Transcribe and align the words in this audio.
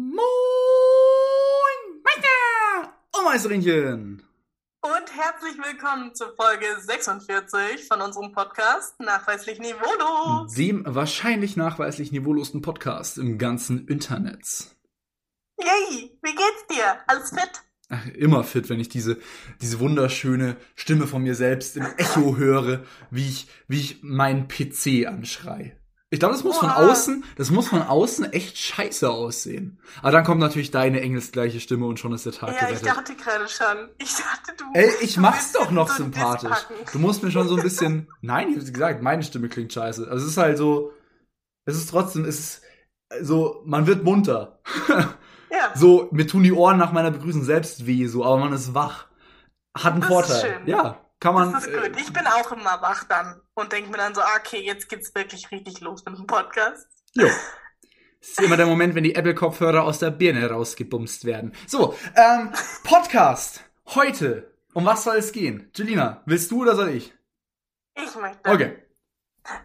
Moin, 0.00 0.22
Meister 2.04 2.94
und 3.16 3.24
Meisterinchen. 3.24 4.22
Und 4.80 5.16
herzlich 5.16 5.58
willkommen 5.58 6.14
zur 6.14 6.36
Folge 6.36 6.66
46 6.78 7.88
von 7.88 8.00
unserem 8.00 8.30
Podcast 8.30 9.00
Nachweislich 9.00 9.58
Niveaulos. 9.58 10.54
Dem 10.54 10.84
wahrscheinlich 10.86 11.56
nachweislich 11.56 12.12
niveaulosen 12.12 12.62
Podcast 12.62 13.18
im 13.18 13.38
ganzen 13.38 13.88
Internet. 13.88 14.76
Yay, 15.58 16.16
wie 16.22 16.34
geht's 16.34 16.66
dir? 16.70 17.00
Alles 17.08 17.30
fit? 17.30 17.64
Ach, 17.88 18.06
immer 18.14 18.44
fit, 18.44 18.68
wenn 18.68 18.78
ich 18.78 18.88
diese, 18.88 19.18
diese 19.60 19.80
wunderschöne 19.80 20.58
Stimme 20.76 21.08
von 21.08 21.24
mir 21.24 21.34
selbst 21.34 21.76
im 21.76 21.86
Echo 21.96 22.36
höre, 22.36 22.84
wie 23.10 23.28
ich, 23.28 23.48
wie 23.66 23.80
ich 23.80 24.02
meinen 24.04 24.46
PC 24.46 25.08
anschrei. 25.08 25.77
Ich 26.10 26.18
glaube, 26.20 26.34
das 26.34 26.42
muss 26.42 26.56
von 26.56 26.70
Oha. 26.70 26.90
außen, 26.90 27.22
das 27.36 27.50
muss 27.50 27.68
von 27.68 27.82
außen 27.82 28.32
echt 28.32 28.56
scheiße 28.56 29.10
aussehen. 29.10 29.78
Aber 30.00 30.10
dann 30.12 30.24
kommt 30.24 30.40
natürlich 30.40 30.70
deine 30.70 31.02
engelsgleiche 31.02 31.60
Stimme 31.60 31.84
und 31.84 31.98
schon 32.00 32.12
ist 32.14 32.24
der 32.24 32.32
Tag 32.32 32.48
Ja, 32.48 32.54
ich 32.70 32.80
gerettet. 32.80 32.86
dachte 32.86 33.14
gerade 33.14 33.46
schon. 33.48 33.88
Ich 33.98 34.14
dachte, 34.16 34.54
du. 34.56 34.64
Ey, 34.72 34.90
ich 35.02 35.18
mach's 35.18 35.52
doch 35.52 35.70
noch 35.70 35.88
so 35.88 36.04
sympathisch. 36.04 36.56
Du 36.92 36.98
musst 36.98 37.22
mir 37.22 37.30
schon 37.30 37.46
so 37.46 37.56
ein 37.56 37.62
bisschen. 37.62 38.08
Nein, 38.22 38.48
ich 38.50 38.56
hab's 38.56 38.72
gesagt, 38.72 39.02
meine 39.02 39.22
Stimme 39.22 39.50
klingt 39.50 39.70
scheiße. 39.72 40.08
Also 40.10 40.24
es 40.24 40.32
ist 40.32 40.38
halt 40.38 40.56
so. 40.56 40.92
Es 41.66 41.76
ist 41.76 41.90
trotzdem, 41.90 42.24
es 42.24 42.38
ist 42.38 42.62
so, 43.22 43.62
man 43.66 43.86
wird 43.86 44.04
munter. 44.04 44.60
Ja, 45.50 45.72
So, 45.74 46.08
mir 46.12 46.26
tun 46.26 46.42
die 46.42 46.52
Ohren 46.52 46.76
nach 46.76 46.92
meiner 46.92 47.10
Begrüßung 47.10 47.42
selbst 47.42 47.86
weh, 47.86 48.06
so, 48.06 48.22
aber 48.22 48.36
man 48.36 48.52
ist 48.52 48.74
wach. 48.74 49.06
Hat 49.76 49.92
einen 49.92 50.02
Das 50.02 50.10
Vorteil. 50.10 50.40
schön. 50.40 50.66
Ja, 50.66 51.00
kann 51.20 51.34
man. 51.34 51.52
das 51.52 51.66
ist 51.66 51.74
äh, 51.74 51.88
gut. 51.88 52.00
Ich 52.00 52.12
bin 52.12 52.26
auch 52.26 52.52
immer 52.52 52.80
wach 52.82 53.04
dann 53.04 53.40
und 53.54 53.72
denke 53.72 53.90
mir 53.90 53.98
dann 53.98 54.14
so, 54.14 54.20
ah, 54.20 54.36
okay, 54.38 54.60
jetzt 54.60 54.88
geht's 54.88 55.14
wirklich 55.14 55.50
richtig 55.50 55.80
los 55.80 56.04
mit 56.04 56.16
dem 56.16 56.26
Podcast. 56.26 56.86
Jo. 57.14 57.28
Das 58.20 58.30
ist 58.30 58.40
immer 58.40 58.56
der 58.56 58.66
Moment, 58.66 58.94
wenn 58.94 59.04
die 59.04 59.14
Apple-Kopfhörer 59.14 59.84
aus 59.84 60.00
der 60.00 60.10
Birne 60.10 60.50
rausgebumst 60.50 61.24
werden. 61.24 61.54
So, 61.66 61.96
ähm, 62.16 62.52
Podcast. 62.84 63.64
Heute. 63.86 64.54
Um 64.74 64.84
was 64.84 65.04
soll 65.04 65.16
es 65.16 65.32
gehen? 65.32 65.70
Julina, 65.74 66.22
willst 66.26 66.50
du 66.50 66.62
oder 66.62 66.76
soll 66.76 66.90
ich? 66.90 67.14
Ich 67.94 68.14
möchte. 68.16 68.48
Okay. 68.48 68.84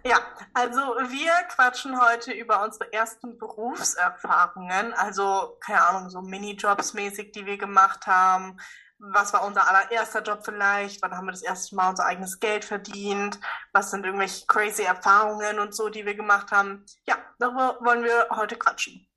Ja, 0.05 0.17
also 0.53 0.79
wir 0.79 1.31
quatschen 1.49 1.99
heute 1.99 2.31
über 2.31 2.63
unsere 2.63 2.91
ersten 2.93 3.37
Berufserfahrungen, 3.37 4.93
also 4.93 5.57
keine 5.59 5.85
Ahnung, 5.85 6.09
so 6.09 6.21
Minijobs 6.21 6.93
mäßig, 6.93 7.31
die 7.33 7.45
wir 7.45 7.57
gemacht 7.57 8.07
haben. 8.07 8.57
Was 8.99 9.33
war 9.33 9.45
unser 9.45 9.67
allererster 9.67 10.21
Job 10.23 10.43
vielleicht? 10.45 11.01
Wann 11.01 11.11
haben 11.11 11.25
wir 11.25 11.31
das 11.31 11.41
erste 11.41 11.75
Mal 11.75 11.89
unser 11.89 12.05
eigenes 12.05 12.39
Geld 12.39 12.63
verdient? 12.65 13.39
Was 13.73 13.91
sind 13.91 14.05
irgendwelche 14.05 14.45
crazy 14.47 14.83
Erfahrungen 14.83 15.59
und 15.59 15.75
so, 15.75 15.89
die 15.89 16.05
wir 16.05 16.15
gemacht 16.15 16.51
haben? 16.51 16.85
Ja, 17.07 17.17
darüber 17.39 17.77
wollen 17.81 18.03
wir 18.03 18.27
heute 18.31 18.55
quatschen. 18.57 19.07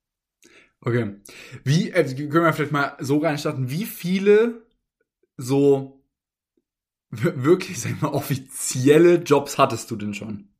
Okay. 0.81 1.21
Wie, 1.63 1.91
äh, 1.91 2.03
können 2.15 2.45
wir 2.45 2.53
vielleicht 2.53 2.71
mal 2.71 2.95
so 2.99 3.17
reinstarten, 3.17 3.69
wie 3.69 3.85
viele 3.85 4.65
so 5.37 6.03
wirklich, 7.09 7.81
sag 7.81 7.91
ich 7.91 8.01
mal, 8.01 8.09
offizielle 8.13 9.15
Jobs 9.15 9.57
hattest 9.57 9.91
du 9.91 9.95
denn 9.95 10.13
schon? 10.13 10.53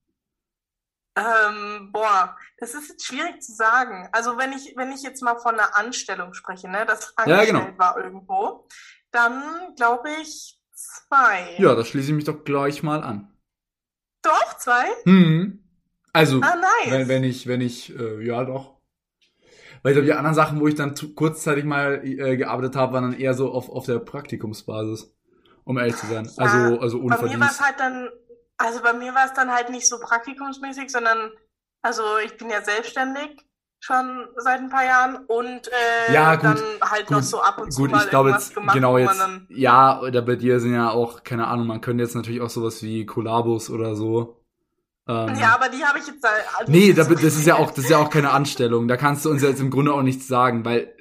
Ähm, 1.16 1.92
boah, 1.92 2.38
das 2.60 2.76
ist 2.76 2.90
jetzt 2.90 3.06
schwierig 3.06 3.42
zu 3.42 3.54
sagen. 3.54 4.08
Also 4.12 4.38
wenn 4.38 4.54
ich, 4.54 4.76
wenn 4.78 4.92
ich 4.92 5.02
jetzt 5.02 5.24
mal 5.24 5.38
von 5.40 5.56
einer 5.56 5.76
Anstellung 5.76 6.34
spreche, 6.36 6.70
ne, 6.70 6.86
dass 6.86 7.10
ich 7.10 7.16
Ja, 7.26 7.40
angestellt 7.40 7.48
genau. 7.48 7.78
war 7.80 7.98
irgendwo, 7.98 8.68
dann 9.12 9.42
glaube 9.76 10.10
ich 10.22 10.60
zwei. 10.74 11.56
Ja, 11.58 11.76
da 11.76 11.84
schließe 11.84 12.10
ich 12.10 12.16
mich 12.16 12.26
doch 12.26 12.44
gleich 12.44 12.84
mal 12.84 13.04
an. 13.04 13.32
Doch, 14.22 14.58
zwei? 14.58 14.86
Hm. 15.06 15.64
Also, 16.14 16.42
Ah, 16.42 16.56
nice. 16.56 16.92
wenn, 16.92 17.08
wenn 17.08 17.24
ich, 17.24 17.48
wenn 17.48 17.62
ich, 17.62 17.98
äh, 17.98 18.26
ja 18.26 18.44
doch. 18.44 18.78
Weil 19.84 19.92
ich 19.92 19.96
glaube, 19.96 20.06
die 20.08 20.14
anderen 20.14 20.36
Sachen, 20.36 20.60
wo 20.60 20.68
ich 20.68 20.76
dann 20.76 20.96
zu, 20.96 21.14
kurzzeitig 21.14 21.64
mal 21.64 22.02
äh, 22.04 22.36
gearbeitet 22.36 22.76
habe, 22.76 22.94
waren 22.94 23.12
dann 23.12 23.20
eher 23.20 23.34
so 23.36 23.52
auf, 23.52 23.70
auf 23.70 23.86
der 23.86 24.00
Praktikumsbasis. 24.00 25.14
Um 25.64 25.78
ehrlich 25.78 25.98
zu 25.98 26.08
sein. 26.08 26.26
Ja, 26.26 26.32
also, 26.44 26.80
also 26.80 27.00
ohne 27.02 27.18
bei 27.18 27.24
mir 27.24 27.40
war 27.42 27.50
es 27.50 27.58
Verdienst. 27.58 27.62
halt 27.62 27.80
dann, 27.80 28.10
also 28.58 28.82
bei 28.82 28.94
mir 28.94 29.14
war 29.14 29.26
es 29.26 29.34
dann 29.34 29.52
halt 29.54 29.70
nicht 29.70 29.86
so 29.88 30.00
praktikumsmäßig, 30.00 30.90
sondern, 30.90 31.32
also 31.82 32.02
ich 32.26 32.38
bin 32.38 32.50
ja 32.50 32.64
selbstständig 32.64 33.46
schon 33.80 34.28
seit 34.38 34.60
ein 34.60 34.70
paar 34.70 34.86
Jahren 34.86 35.18
und 35.28 35.68
äh, 35.68 36.14
Ja, 36.14 36.36
gut, 36.36 36.44
dann 36.44 36.58
halt 36.82 37.10
noch 37.10 37.20
gut, 37.20 37.26
so 37.26 37.42
ab 37.42 37.62
und 37.62 37.72
zu 37.72 37.82
Gut, 37.82 37.92
mal 37.92 38.04
ich 38.04 38.10
glaube 38.10 38.30
irgendwas 38.30 38.48
jetzt, 38.50 38.56
gemacht, 38.56 38.76
genau 38.76 38.98
jetzt, 38.98 39.30
ja, 39.50 40.02
oder 40.02 40.22
bei 40.22 40.36
dir 40.36 40.60
sind 40.60 40.74
ja 40.74 40.90
auch, 40.90 41.24
keine 41.24 41.48
Ahnung, 41.48 41.68
man 41.68 41.82
könnte 41.82 42.04
jetzt 42.04 42.16
natürlich 42.16 42.42
auch 42.42 42.50
sowas 42.50 42.82
wie 42.84 43.06
Kollabos 43.06 43.70
oder 43.70 43.96
so. 43.96 44.42
Ähm, 45.08 45.36
ja, 45.40 45.56
aber 45.56 45.70
die 45.70 45.84
habe 45.84 46.00
ich 46.00 46.08
jetzt 46.08 46.24
halt 46.24 46.44
also 46.58 46.72
nee, 46.72 46.92
da, 46.92 47.04
das 47.04 47.24
ist 47.24 47.46
ja 47.46 47.56
auch, 47.56 47.72
das 47.72 47.86
ist 47.86 47.90
ja 47.90 47.98
auch 47.98 48.10
keine 48.10 48.32
Anstellung. 48.32 48.88
Da 48.88 48.98
kannst 48.98 49.24
du 49.24 49.30
uns 49.30 49.42
jetzt 49.42 49.62
im 49.62 49.70
Grunde 49.70 49.94
auch 49.94 50.02
nichts 50.02 50.28
sagen, 50.28 50.66
weil 50.66 50.94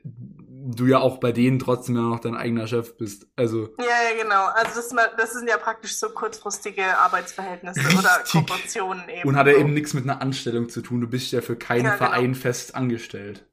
du 0.67 0.87
ja 0.87 0.99
auch 0.99 1.19
bei 1.19 1.33
denen 1.33 1.59
trotzdem 1.59 1.97
ja 1.97 2.03
noch 2.03 2.21
dein 2.21 2.37
eigener 2.37 2.67
Chef 2.67 2.97
bist. 2.97 3.27
Also, 3.37 3.69
Ja, 3.79 3.85
ja, 4.11 4.23
genau. 4.23 4.47
Also 4.47 4.77
das, 4.77 4.93
mal- 4.93 5.11
das 5.17 5.33
sind 5.33 5.49
ja 5.49 5.57
praktisch 5.59 5.97
so 5.97 6.09
kurzfristige 6.11 6.99
Arbeitsverhältnisse 6.99 7.81
oder 7.99 8.21
Richtig. 8.21 8.33
Kooperationen 8.33 9.09
eben. 9.09 9.29
und 9.29 9.37
hat 9.37 9.47
ja 9.47 9.55
so. 9.55 9.59
eben 9.61 9.75
nichts 9.75 9.95
mit 9.95 10.05
einer 10.05 10.21
Anstellung 10.21 10.69
zu 10.69 10.83
tun. 10.83 11.01
Du 11.01 11.09
bist 11.09 11.33
ja 11.33 11.41
für 11.41 11.57
keinen 11.57 11.85
Ja, 11.85 11.97
genau. 11.97 12.05
Verein 12.11 12.35
fest 12.35 12.75
angestellt. 12.75 13.47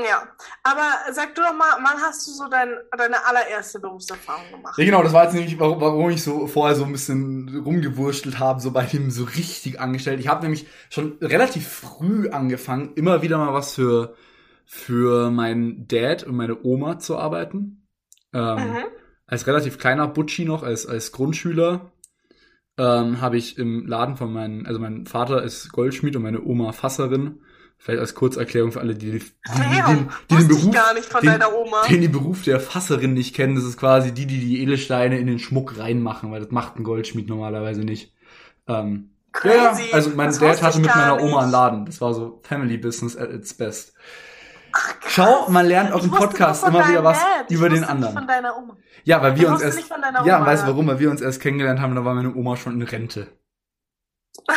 Ja, 0.00 0.28
aber 0.62 1.12
sag 1.12 1.34
du 1.34 1.42
doch 1.42 1.52
mal, 1.54 1.72
wann 1.82 2.00
hast 2.00 2.24
du 2.28 2.30
so 2.30 2.46
dein, 2.48 2.68
deine 2.96 3.16
allererste 3.26 3.80
Berufserfahrung 3.80 4.48
gemacht? 4.52 4.78
Ja, 4.78 4.84
genau, 4.84 5.02
das 5.02 5.12
war 5.12 5.24
jetzt 5.24 5.32
nämlich, 5.34 5.58
warum, 5.58 5.80
warum 5.80 6.10
ich 6.10 6.22
so 6.22 6.46
vorher 6.46 6.76
so 6.76 6.84
ein 6.84 6.92
bisschen 6.92 7.62
rumgewurstelt 7.64 8.38
habe, 8.38 8.60
so 8.60 8.70
bei 8.70 8.84
dem 8.84 9.10
so 9.10 9.24
richtig 9.24 9.80
angestellt. 9.80 10.20
Ich 10.20 10.28
habe 10.28 10.42
nämlich 10.42 10.68
schon 10.88 11.18
relativ 11.20 11.66
früh 11.66 12.28
angefangen, 12.30 12.94
immer 12.94 13.22
wieder 13.22 13.38
mal 13.38 13.52
was 13.52 13.74
für, 13.74 14.14
für 14.70 15.30
meinen 15.30 15.88
Dad 15.88 16.24
und 16.24 16.36
meine 16.36 16.62
Oma 16.62 16.98
zu 16.98 17.16
arbeiten. 17.16 17.86
Ähm. 18.34 18.76
Als 19.26 19.46
relativ 19.46 19.78
kleiner 19.78 20.06
Butschi 20.08 20.44
noch, 20.44 20.62
als, 20.62 20.86
als 20.86 21.12
Grundschüler, 21.12 21.92
ähm, 22.78 23.20
habe 23.20 23.36
ich 23.36 23.58
im 23.58 23.86
Laden 23.86 24.16
von 24.16 24.32
meinem, 24.32 24.64
also 24.66 24.78
mein 24.78 25.06
Vater 25.06 25.42
ist 25.42 25.72
Goldschmied 25.72 26.16
und 26.16 26.22
meine 26.22 26.42
Oma 26.42 26.72
Fasserin. 26.72 27.40
Vielleicht 27.78 28.00
als 28.00 28.14
Kurzerklärung 28.14 28.72
für 28.72 28.80
alle, 28.80 28.94
die, 28.94 29.12
die, 29.12 29.18
die, 29.20 29.24
Damn, 29.56 30.08
die 30.30 30.36
den 30.36 30.48
Beruf 30.48 30.70
gar 30.72 30.94
nicht 30.94 31.06
von 31.06 31.20
den- 31.20 31.30
deiner 31.30 31.54
Oma. 31.54 31.86
den 31.88 32.00
die 32.00 32.08
Beruf 32.08 32.42
der 32.42 32.58
Fasserin 32.60 33.14
nicht 33.14 33.34
kennen, 33.36 33.54
das 33.54 33.64
ist 33.64 33.76
quasi 33.78 34.12
die, 34.12 34.26
die 34.26 34.40
die 34.40 34.62
Edelsteine 34.62 35.18
in 35.18 35.26
den 35.26 35.38
Schmuck 35.38 35.78
reinmachen, 35.78 36.30
weil 36.30 36.40
das 36.40 36.50
macht 36.50 36.76
ein 36.76 36.84
Goldschmied 36.84 37.28
normalerweise 37.28 37.82
nicht. 37.84 38.14
Ähm, 38.66 39.10
ja, 39.44 39.54
ja, 39.54 39.68
Crazy. 39.70 39.92
also 39.92 40.10
mein 40.16 40.32
Dad 40.32 40.62
hatte 40.62 40.80
mit 40.80 40.88
meiner 40.94 41.22
Oma 41.22 41.42
einen. 41.42 41.52
Laden. 41.52 41.84
Das 41.86 42.00
war 42.00 42.12
so 42.14 42.40
Family 42.42 42.78
Business 42.78 43.16
at 43.16 43.30
its 43.32 43.54
best. 43.54 43.94
Ach, 44.72 45.00
krass. 45.00 45.12
Schau, 45.12 45.50
man 45.50 45.66
lernt 45.66 45.92
auch 45.92 46.02
im 46.02 46.10
wusste 46.10 46.26
Podcast 46.26 46.66
immer 46.66 46.88
wieder 46.88 47.04
was 47.04 47.18
Dad. 47.20 47.50
Über 47.50 47.68
den 47.68 47.80
wusste 47.80 47.80
nicht 47.80 47.90
anderen. 47.90 48.14
Von 48.14 48.26
deiner 48.26 48.56
Oma. 48.56 48.76
Ja, 49.04 49.22
weil 49.22 49.38
wir 49.38 49.48
uns 49.48 49.62
erst, 49.62 49.76
nicht 49.76 49.88
von 49.88 50.02
deiner 50.02 50.24
ja, 50.26 50.36
Oma, 50.36 50.46
weißt 50.46 50.64
du 50.64 50.66
warum? 50.68 50.86
Weil 50.86 50.98
wir 50.98 51.10
uns 51.10 51.20
erst 51.20 51.40
kennengelernt 51.40 51.80
haben, 51.80 51.94
da 51.94 52.04
war 52.04 52.14
meine 52.14 52.34
Oma 52.34 52.56
schon 52.56 52.80
in 52.80 52.82
Rente. 52.82 53.28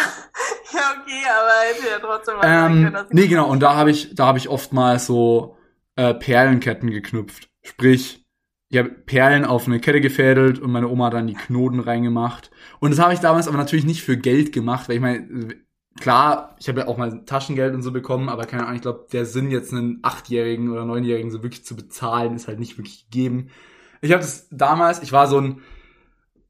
Ja, 0.74 0.96
okay, 1.02 1.22
aber 1.30 1.52
hätte 1.68 1.90
ja 1.90 2.00
trotzdem 2.00 2.36
sagen 2.42 2.76
Ähm, 2.76 2.94
können, 2.94 3.08
nee, 3.12 3.28
genau, 3.28 3.50
und 3.50 3.60
da 3.60 3.76
habe 3.76 3.92
ich, 3.92 4.16
da 4.16 4.28
habe 4.28 4.38
ich 4.38 4.48
oftmals 4.48 5.06
so 5.06 5.58
äh, 5.98 6.14
Perlenketten 6.14 6.90
geknüpft. 6.90 7.50
Sprich, 7.62 8.26
ich 8.70 8.78
habe 8.78 8.90
Perlen 8.90 9.44
auf 9.44 9.68
eine 9.68 9.82
Kette 9.82 10.00
gefädelt 10.00 10.60
und 10.60 10.72
meine 10.72 10.88
Oma 10.88 11.08
hat 11.08 11.14
dann 11.14 11.28
die 11.28 11.34
Knoten 11.34 11.82
reingemacht. 11.82 12.52
Und 12.80 12.92
das 12.92 13.00
habe 13.00 13.14
ich 13.14 13.20
damals 13.20 13.50
aber 13.50 13.58
natürlich 13.58 13.86
nicht 13.86 14.02
für 14.02 14.16
Geld 14.16 14.54
gemacht, 14.54 14.88
weil 14.88 14.96
ich 14.96 15.02
meine, 15.02 15.56
klar, 16.00 16.56
ich 16.60 16.68
habe 16.68 16.82
ja 16.82 16.88
auch 16.88 16.98
mal 16.98 17.26
Taschengeld 17.26 17.74
und 17.74 17.82
so 17.82 17.92
bekommen, 17.92 18.30
aber 18.30 18.46
keine 18.46 18.64
Ahnung, 18.64 18.76
ich 18.76 18.82
glaube, 18.82 19.08
der 19.12 19.26
Sinn 19.26 19.52
jetzt 19.52 19.74
einen 19.74 20.00
Achtjährigen 20.02 20.70
oder 20.70 20.86
Neunjährigen 20.86 21.32
so 21.32 21.44
wirklich 21.44 21.66
zu 21.66 21.76
bezahlen, 21.76 22.36
ist 22.36 22.48
halt 22.48 22.60
nicht 22.60 22.78
wirklich 22.78 23.10
gegeben. 23.10 23.50
Ich 24.02 24.12
habe 24.12 24.22
das 24.22 24.48
damals, 24.50 25.04
ich 25.04 25.12
war 25.12 25.28
so 25.28 25.40
ein, 25.40 25.62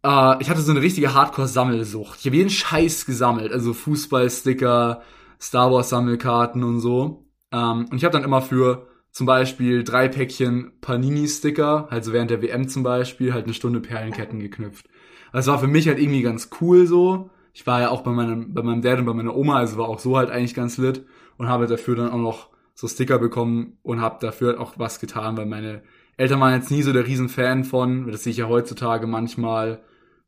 äh, 0.04 0.42
ich 0.42 0.50
hatte 0.50 0.62
so 0.62 0.72
eine 0.72 0.82
richtige 0.82 1.14
Hardcore-Sammelsucht. 1.14 2.20
Ich 2.20 2.26
habe 2.26 2.38
jeden 2.38 2.50
Scheiß 2.50 3.06
gesammelt, 3.06 3.52
also 3.52 3.74
Fußballsticker, 3.74 5.02
Star 5.40 5.72
Wars-Sammelkarten 5.72 6.64
und 6.64 6.80
so. 6.80 7.26
Ähm, 7.52 7.88
und 7.90 7.98
ich 7.98 8.06
habe 8.06 8.14
dann 8.14 8.24
immer 8.24 8.42
für 8.42 8.88
zum 9.12 9.26
Beispiel 9.26 9.84
drei 9.84 10.08
Päckchen 10.08 10.72
Panini-Sticker, 10.80 11.88
halt 11.92 12.06
so 12.06 12.14
während 12.14 12.32
der 12.32 12.42
WM 12.42 12.70
zum 12.70 12.84
Beispiel, 12.84 13.34
halt 13.34 13.46
eine 13.46 13.54
Stunde 13.54 13.82
Perlenketten 13.82 14.40
geknüpft. 14.40 14.88
Das 15.34 15.48
war 15.48 15.60
für 15.60 15.68
mich 15.68 15.88
halt 15.88 16.00
irgendwie 16.00 16.22
ganz 16.22 16.50
cool 16.62 16.88
so. 16.88 17.30
Ich 17.54 17.68
war 17.68 17.82
ja 17.82 17.90
auch 17.90 18.02
bei 18.02 18.12
meinem, 18.12 18.54
bei 18.54 18.64
meinem 18.64 18.82
Dad 18.82 19.00
und 19.00 19.06
bei 19.06 19.14
meiner 19.14 19.36
Oma, 19.36 19.58
also 19.58 19.78
war 19.78 19.90
auch 19.90 20.00
so 20.00 20.18
halt 20.18 20.30
eigentlich 20.30 20.54
ganz 20.54 20.78
lit 20.78 21.06
und 21.38 21.48
habe 21.48 21.68
dafür 21.68 21.96
dann 21.96 22.12
auch 22.12 22.18
noch 22.18 22.50
so 22.74 22.88
Sticker 22.88 23.20
bekommen 23.20 23.78
und 23.84 24.02
habe 24.02 24.18
dafür 24.22 24.50
halt 24.50 24.60
auch 24.60 24.74
was 24.78 25.00
getan, 25.00 25.38
weil 25.38 25.46
meine 25.46 25.84
Eltern 26.18 26.40
waren 26.40 26.54
jetzt 26.54 26.72
nie 26.72 26.82
so 26.82 26.94
der 26.94 27.08
Riesenfan 27.08 27.64
von, 27.64 28.12
das 28.12 28.24
sehe 28.24 28.32
ich 28.32 28.38
ja 28.38 28.48
heutzutage 28.48 29.08
manchmal 29.08 29.82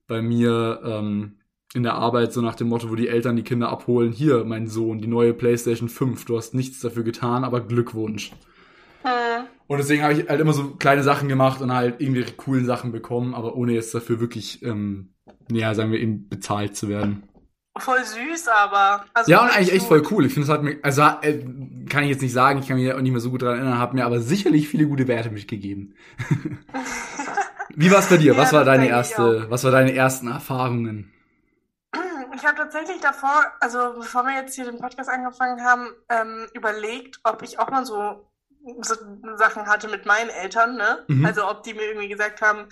bei 0.08 0.22
mir 0.22 0.82
ähm, 0.84 1.38
in 1.74 1.84
der 1.84 1.96
Arbeit 1.96 2.34
so 2.34 2.42
nach 2.42 2.56
dem 2.56 2.70
Motto, 2.70 2.90
wo 2.90 2.96
die 2.96 3.08
Eltern 3.08 3.36
die 3.36 3.44
Kinder 3.44 3.70
abholen, 3.70 4.12
hier, 4.12 4.44
mein 4.44 4.68
Sohn, 4.68 5.00
die 5.00 5.08
neue 5.08 5.34
PlayStation 5.34 5.90
5, 5.90 6.26
du 6.26 6.38
hast 6.38 6.54
nichts 6.54 6.80
dafür 6.80 7.04
getan, 7.04 7.44
aber 7.44 7.62
Glückwunsch. 7.62 8.32
Hm. 9.04 9.46
Und 9.68 9.78
deswegen 9.78 10.04
habe 10.04 10.14
ich 10.14 10.30
halt 10.30 10.40
immer 10.40 10.54
so 10.54 10.76
kleine 10.76 11.04
Sachen 11.04 11.28
gemacht 11.28 11.62
und 11.62 11.74
halt 11.74 12.00
irgendwelche 12.00 12.34
coolen 12.34 12.66
Sachen 12.66 12.92
bekommen, 12.92 13.34
aber 13.34 13.56
ohne 13.56 13.74
jetzt 13.74 13.94
dafür 13.96 14.20
wirklich, 14.20 14.64
ähm, 14.64 15.13
ja, 15.52 15.74
sagen 15.74 15.92
wir 15.92 16.00
eben, 16.00 16.28
bezahlt 16.30 16.76
zu 16.76 16.90
werden. 16.90 17.24
voll 17.78 18.04
süß, 18.04 18.48
aber. 18.48 19.06
Also 19.14 19.32
ja, 19.32 19.42
und 19.42 19.50
eigentlich 19.50 19.74
echt 19.74 19.88
voll 19.88 20.04
cool. 20.12 20.26
Ich 20.26 20.34
finde, 20.34 20.48
es 20.48 20.54
hat 20.54 20.64
mir, 20.64 20.78
also 20.84 21.02
äh, 21.22 21.44
kann 21.90 22.04
ich 22.04 22.10
jetzt 22.10 22.22
nicht 22.22 22.34
sagen, 22.34 22.60
ich 22.60 22.68
kann 22.68 22.78
mich 22.78 22.92
auch 22.94 23.02
nicht 23.02 23.12
mehr 23.12 23.22
so 23.22 23.32
gut 23.32 23.42
daran 23.42 23.58
erinnern, 23.58 23.80
hat 23.80 23.94
mir 23.94 24.06
aber 24.06 24.20
sicherlich 24.20 24.68
viele 24.68 24.88
gute 24.88 25.08
Werte 25.08 25.32
mitgegeben. 25.32 25.96
Wie 27.76 27.92
war 27.92 28.00
es 28.00 28.10
bei 28.10 28.18
dir? 28.18 28.34
Ja, 28.34 28.38
was 28.38 28.54
war 28.54 28.66
deine 28.66 28.88
erste, 28.88 29.50
was 29.50 29.64
war 29.64 29.72
deine 29.72 29.94
ersten 29.94 30.28
Erfahrungen? 30.28 31.12
Ich 32.36 32.46
habe 32.46 32.58
tatsächlich 32.58 33.00
davor, 33.00 33.46
also 33.60 33.94
bevor 33.96 34.24
wir 34.26 34.34
jetzt 34.36 34.56
hier 34.56 34.66
den 34.66 34.80
Podcast 34.80 35.10
angefangen 35.10 35.64
haben, 35.64 35.88
ähm, 36.10 36.48
überlegt, 36.54 37.20
ob 37.24 37.42
ich 37.42 37.60
auch 37.60 37.70
mal 37.70 37.86
so, 37.86 38.30
so 38.82 38.96
Sachen 39.38 39.68
hatte 39.68 39.88
mit 39.88 40.06
meinen 40.06 40.30
Eltern, 40.30 40.76
ne? 40.76 41.04
Mhm. 41.08 41.26
Also 41.26 41.48
ob 41.48 41.64
die 41.64 41.74
mir 41.74 41.84
irgendwie 41.84 42.10
gesagt 42.10 42.42
haben, 42.42 42.68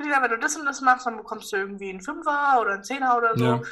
Julia, 0.00 0.22
wenn 0.22 0.30
du 0.30 0.38
das 0.38 0.56
und 0.56 0.64
das 0.64 0.80
machst, 0.80 1.06
dann 1.06 1.16
bekommst 1.16 1.52
du 1.52 1.56
irgendwie 1.56 1.90
einen 1.90 2.00
Fünfer 2.00 2.58
oder 2.60 2.74
einen 2.74 2.84
Zehner 2.84 3.16
oder 3.16 3.36
so. 3.36 3.44
Ja. 3.44 3.62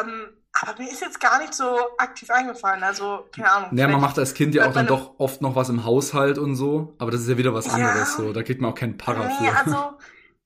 Ähm, 0.00 0.42
aber 0.52 0.74
mir 0.78 0.90
ist 0.90 1.00
jetzt 1.00 1.20
gar 1.20 1.38
nicht 1.38 1.54
so 1.54 1.78
aktiv 1.98 2.30
eingefallen. 2.30 2.82
Also, 2.82 3.28
keine 3.34 3.52
Ahnung. 3.52 3.76
Ja, 3.76 3.88
man 3.88 4.00
macht 4.00 4.18
als 4.18 4.32
Kind 4.32 4.54
ja 4.54 4.66
auch 4.66 4.72
dann 4.72 4.86
doch 4.86 5.18
oft 5.18 5.42
noch 5.42 5.54
was 5.54 5.68
im 5.68 5.84
Haushalt 5.84 6.38
und 6.38 6.56
so. 6.56 6.94
Aber 6.98 7.10
das 7.10 7.20
ist 7.20 7.28
ja 7.28 7.36
wieder 7.36 7.52
was 7.52 7.68
anderes. 7.68 8.16
Ja, 8.16 8.24
so. 8.24 8.32
Da 8.32 8.42
kriegt 8.42 8.60
man 8.60 8.72
auch 8.72 8.74
keinen 8.74 8.96
Para 8.96 9.26
nee, 9.26 9.34
für. 9.34 9.56
Also, 9.56 9.98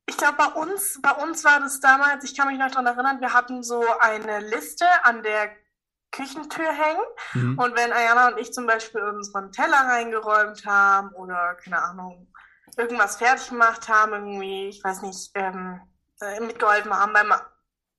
ich 0.06 0.16
glaube, 0.16 0.34
bei 0.36 0.60
uns, 0.60 1.00
bei 1.00 1.12
uns 1.12 1.44
war 1.44 1.60
das 1.60 1.78
damals, 1.78 2.24
ich 2.24 2.36
kann 2.36 2.48
mich 2.48 2.58
noch 2.58 2.70
daran 2.70 2.86
erinnern, 2.86 3.20
wir 3.20 3.32
hatten 3.32 3.62
so 3.62 3.84
eine 4.00 4.40
Liste 4.40 4.84
an 5.04 5.22
der 5.22 5.50
Küchentür 6.10 6.72
hängen. 6.72 7.04
Mhm. 7.34 7.58
Und 7.58 7.76
wenn 7.76 7.92
Ayana 7.92 8.28
und 8.28 8.38
ich 8.38 8.52
zum 8.52 8.66
Beispiel 8.66 9.00
unseren 9.00 9.52
Teller 9.52 9.86
reingeräumt 9.86 10.66
haben 10.66 11.10
oder, 11.10 11.54
keine 11.62 11.82
Ahnung, 11.82 12.26
irgendwas 12.80 13.16
fertig 13.16 13.48
gemacht 13.50 13.88
haben, 13.88 14.12
irgendwie, 14.12 14.68
ich 14.68 14.82
weiß 14.82 15.02
nicht, 15.02 15.30
ähm, 15.34 15.80
äh, 16.20 16.40
mitgeholfen 16.40 16.92
haben 16.92 17.12
beim 17.12 17.32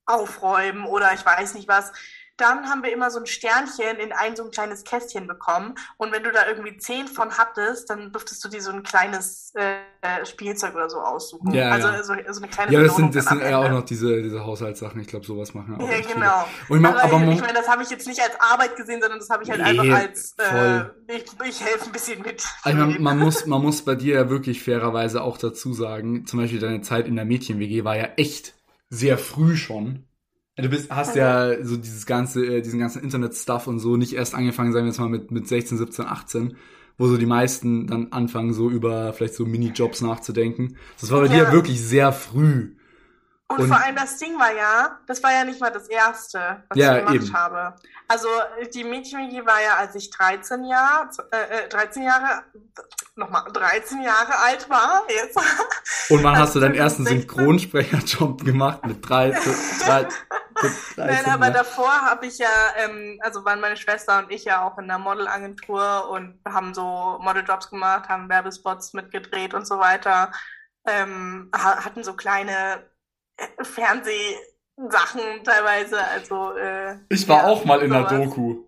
Aufräumen 0.05 0.85
oder 0.85 1.13
ich 1.13 1.25
weiß 1.25 1.53
nicht 1.53 1.67
was, 1.67 1.91
dann 2.41 2.69
haben 2.69 2.83
wir 2.83 2.91
immer 2.91 3.11
so 3.11 3.19
ein 3.19 3.25
Sternchen 3.25 3.97
in 3.97 4.11
ein 4.11 4.35
so 4.35 4.43
ein 4.43 4.51
kleines 4.51 4.83
Kästchen 4.83 5.27
bekommen. 5.27 5.75
Und 5.97 6.11
wenn 6.11 6.23
du 6.23 6.31
da 6.31 6.47
irgendwie 6.47 6.75
zehn 6.77 7.07
von 7.07 7.37
hattest, 7.37 7.89
dann 7.89 8.11
durftest 8.11 8.43
du 8.43 8.49
dir 8.49 8.61
so 8.61 8.71
ein 8.71 8.83
kleines 8.83 9.53
äh, 9.55 10.25
Spielzeug 10.25 10.73
oder 10.73 10.89
so 10.89 10.97
aussuchen. 10.97 11.53
Ja, 11.53 11.69
also 11.69 11.87
ja. 11.89 12.03
So, 12.03 12.13
so, 12.13 12.41
eine 12.41 12.51
kleine 12.51 12.71
Ja, 12.71 12.81
das 12.81 12.95
sind, 12.95 13.15
das 13.15 13.25
sind 13.25 13.41
ja 13.41 13.59
auch 13.59 13.69
noch 13.69 13.83
diese, 13.83 14.21
diese 14.21 14.43
Haushaltssachen. 14.43 14.99
Ich 14.99 15.07
glaube, 15.07 15.25
sowas 15.25 15.53
machen 15.53 15.75
auch 15.75 15.89
Ja, 15.89 16.01
genau. 16.01 16.47
Und 16.69 16.77
ich 16.77 16.81
mein, 16.81 16.95
aber, 16.95 17.03
aber 17.03 17.31
ich 17.31 17.41
meine, 17.41 17.53
das 17.53 17.67
habe 17.67 17.83
ich 17.83 17.89
jetzt 17.89 18.07
nicht 18.07 18.21
als 18.21 18.33
Arbeit 18.39 18.75
gesehen, 18.75 18.99
sondern 19.01 19.19
das 19.19 19.29
habe 19.29 19.43
ich 19.43 19.51
halt 19.51 19.61
nee, 19.61 19.79
einfach 19.79 19.97
als 19.97 20.35
äh, 20.39 21.15
ich, 21.15 21.25
ich 21.47 21.61
helfe 21.61 21.85
ein 21.85 21.91
bisschen 21.91 22.21
mit. 22.21 22.43
Also 22.63 22.77
man, 22.77 23.01
man, 23.01 23.19
muss, 23.19 23.45
man 23.45 23.61
muss 23.61 23.83
bei 23.83 23.95
dir 23.95 24.15
ja 24.15 24.29
wirklich 24.29 24.63
fairerweise 24.63 25.21
auch 25.21 25.37
dazu 25.37 25.73
sagen, 25.73 26.25
zum 26.25 26.39
Beispiel 26.39 26.59
deine 26.59 26.81
Zeit 26.81 27.07
in 27.07 27.15
der 27.15 27.25
Mädchen-WG 27.25 27.83
war 27.83 27.95
ja 27.95 28.09
echt 28.17 28.55
sehr 28.89 29.17
früh 29.17 29.55
schon. 29.55 30.07
Du 30.61 30.69
bist, 30.69 30.89
hast 30.91 31.15
ja 31.15 31.63
so 31.63 31.77
dieses 31.77 32.05
ganze, 32.05 32.45
äh, 32.45 32.61
diesen 32.61 32.79
ganzen 32.79 33.03
Internet-Stuff 33.03 33.67
und 33.67 33.79
so 33.79 33.97
nicht 33.97 34.13
erst 34.13 34.35
angefangen, 34.35 34.71
sagen 34.73 34.85
wir 34.85 34.91
jetzt 34.91 34.99
mal 34.99 35.09
mit, 35.09 35.31
mit 35.31 35.47
16, 35.47 35.77
17, 35.77 36.05
18, 36.05 36.57
wo 36.97 37.07
so 37.07 37.17
die 37.17 37.25
meisten 37.25 37.87
dann 37.87 38.11
anfangen, 38.11 38.53
so 38.53 38.69
über 38.69 39.13
vielleicht 39.13 39.35
so 39.35 39.45
Minijobs 39.45 40.01
nachzudenken. 40.01 40.77
Das 40.99 41.11
war 41.11 41.21
bei 41.21 41.27
ja. 41.27 41.45
dir 41.45 41.51
wirklich 41.51 41.81
sehr 41.81 42.11
früh. 42.11 42.75
Und, 43.47 43.59
und, 43.59 43.67
vor 43.67 43.83
allem 43.83 43.95
das 43.95 44.17
Ding 44.17 44.39
war 44.39 44.55
ja, 44.55 44.99
das 45.07 45.21
war 45.23 45.33
ja 45.33 45.43
nicht 45.43 45.59
mal 45.59 45.71
das 45.71 45.87
erste, 45.89 46.63
was 46.69 46.77
ja, 46.77 46.99
ich 46.99 47.05
gemacht 47.05 47.15
eben. 47.15 47.33
habe. 47.33 47.75
Also 48.11 48.27
die 48.73 48.83
Mädchen-WG 48.83 49.45
war 49.45 49.61
ja, 49.61 49.77
als 49.77 49.95
ich 49.95 50.09
13 50.09 50.65
Jahre, 50.65 51.09
äh, 51.31 51.69
13 51.69 52.01
äh, 52.01 52.05
Jahre, 52.07 52.43
nochmal 53.15 53.49
13 53.53 54.01
Jahre 54.01 54.37
alt 54.37 54.69
war. 54.69 55.03
Jetzt. 55.07 55.39
Und 56.09 56.21
wann 56.21 56.37
hast 56.37 56.53
du 56.53 56.59
deinen 56.59 56.75
ersten 56.75 57.05
Synchronsprecherjob 57.05 58.43
gemacht 58.43 58.85
mit 58.85 59.07
13? 59.07 59.53
13 59.85 60.11
Nein, 60.97 61.25
aber 61.25 61.45
Jahr. 61.45 61.53
davor 61.53 62.01
habe 62.01 62.25
ich 62.25 62.37
ja, 62.37 62.49
ähm, 62.83 63.17
also 63.21 63.45
waren 63.45 63.61
meine 63.61 63.77
Schwester 63.77 64.19
und 64.19 64.29
ich 64.29 64.43
ja 64.43 64.67
auch 64.67 64.77
in 64.77 64.91
einer 64.91 64.99
Modelagentur 64.99 66.09
und 66.09 66.37
haben 66.45 66.73
so 66.73 67.17
Modeljobs 67.21 67.69
gemacht, 67.69 68.09
haben 68.09 68.27
Werbespots 68.27 68.91
mitgedreht 68.91 69.53
und 69.53 69.65
so 69.65 69.79
weiter. 69.79 70.33
Ähm, 70.85 71.49
hatten 71.53 72.03
so 72.03 72.13
kleine 72.13 72.83
Fernsehsachen 74.81 75.43
teilweise. 75.43 75.97
Also, 75.97 76.57
äh, 76.57 76.97
ich 77.09 77.27
war 77.27 77.43
ja, 77.43 77.47
auch 77.47 77.65
mal 77.65 77.81
in 77.81 77.91
der 77.91 78.03
Doku. 78.03 78.63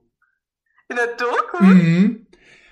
In 0.89 0.95
der 0.95 1.07
Doku? 1.07 1.63
Mhm. 1.63 2.27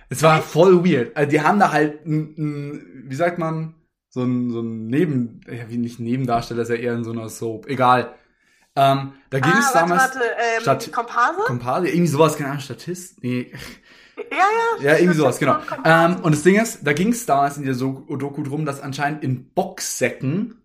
Es 0.09 0.21
war 0.23 0.39
Echt? 0.39 0.47
voll 0.47 0.85
weird. 0.85 1.15
Also 1.15 1.29
die 1.29 1.41
haben 1.41 1.59
da 1.59 1.71
halt, 1.71 2.05
n, 2.05 2.35
n, 2.37 3.03
wie 3.07 3.15
sagt 3.15 3.39
man, 3.39 3.75
so 4.09 4.23
ein, 4.23 4.49
so 4.49 4.59
ein 4.59 4.87
Neben, 4.87 5.41
ja, 5.47 5.69
wie 5.69 5.77
nicht 5.77 5.99
Nebendarsteller, 5.99 6.63
ist 6.63 6.69
ja 6.69 6.75
eher 6.75 6.93
in 6.95 7.05
so 7.05 7.11
einer 7.11 7.29
Soap. 7.29 7.67
Egal. 7.67 8.13
Ähm, 8.75 9.13
da 9.29 9.39
ging 9.39 9.53
es 9.57 9.73
ah, 9.73 9.79
damals. 9.79 10.01
Warte, 10.01 10.19
ähm, 10.19 10.61
Stat 10.61 10.91
Komparse? 10.91 11.41
Komparse, 11.45 11.87
irgendwie 11.87 12.07
sowas, 12.07 12.35
keine 12.35 12.49
Ahnung, 12.49 12.61
Statist? 12.61 13.23
Nee. 13.23 13.51
Ja, 14.29 14.37
ja. 14.37 14.47
Ja, 14.81 14.97
irgendwie 14.97 15.17
sowas, 15.17 15.39
genau. 15.39 15.57
Ähm, 15.83 16.17
und 16.21 16.35
das 16.35 16.43
Ding 16.43 16.59
ist, 16.61 16.85
da 16.85 16.93
ging 16.93 17.11
es 17.11 17.25
damals 17.25 17.57
in 17.57 17.65
der 17.65 17.75
Doku 17.75 18.43
drum, 18.43 18.65
dass 18.65 18.81
anscheinend 18.81 19.23
in 19.23 19.51
Boxsäcken, 19.53 20.61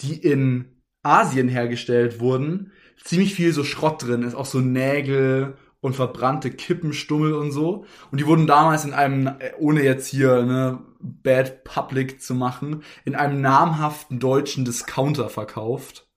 die 0.00 0.16
in 0.16 0.75
Asien 1.06 1.48
hergestellt 1.48 2.20
wurden, 2.20 2.72
ziemlich 3.02 3.34
viel 3.34 3.52
so 3.52 3.64
Schrott 3.64 4.02
drin 4.02 4.22
ist, 4.22 4.34
auch 4.34 4.46
so 4.46 4.60
Nägel 4.60 5.56
und 5.80 5.94
verbrannte 5.94 6.50
Kippenstummel 6.50 7.34
und 7.34 7.52
so. 7.52 7.84
Und 8.10 8.20
die 8.20 8.26
wurden 8.26 8.46
damals 8.46 8.84
in 8.84 8.92
einem, 8.92 9.30
ohne 9.58 9.82
jetzt 9.82 10.08
hier 10.08 10.42
ne, 10.44 10.80
Bad 11.00 11.64
Public 11.64 12.20
zu 12.20 12.34
machen, 12.34 12.82
in 13.04 13.14
einem 13.14 13.40
namhaften 13.40 14.18
deutschen 14.18 14.64
Discounter 14.64 15.28
verkauft. 15.28 16.08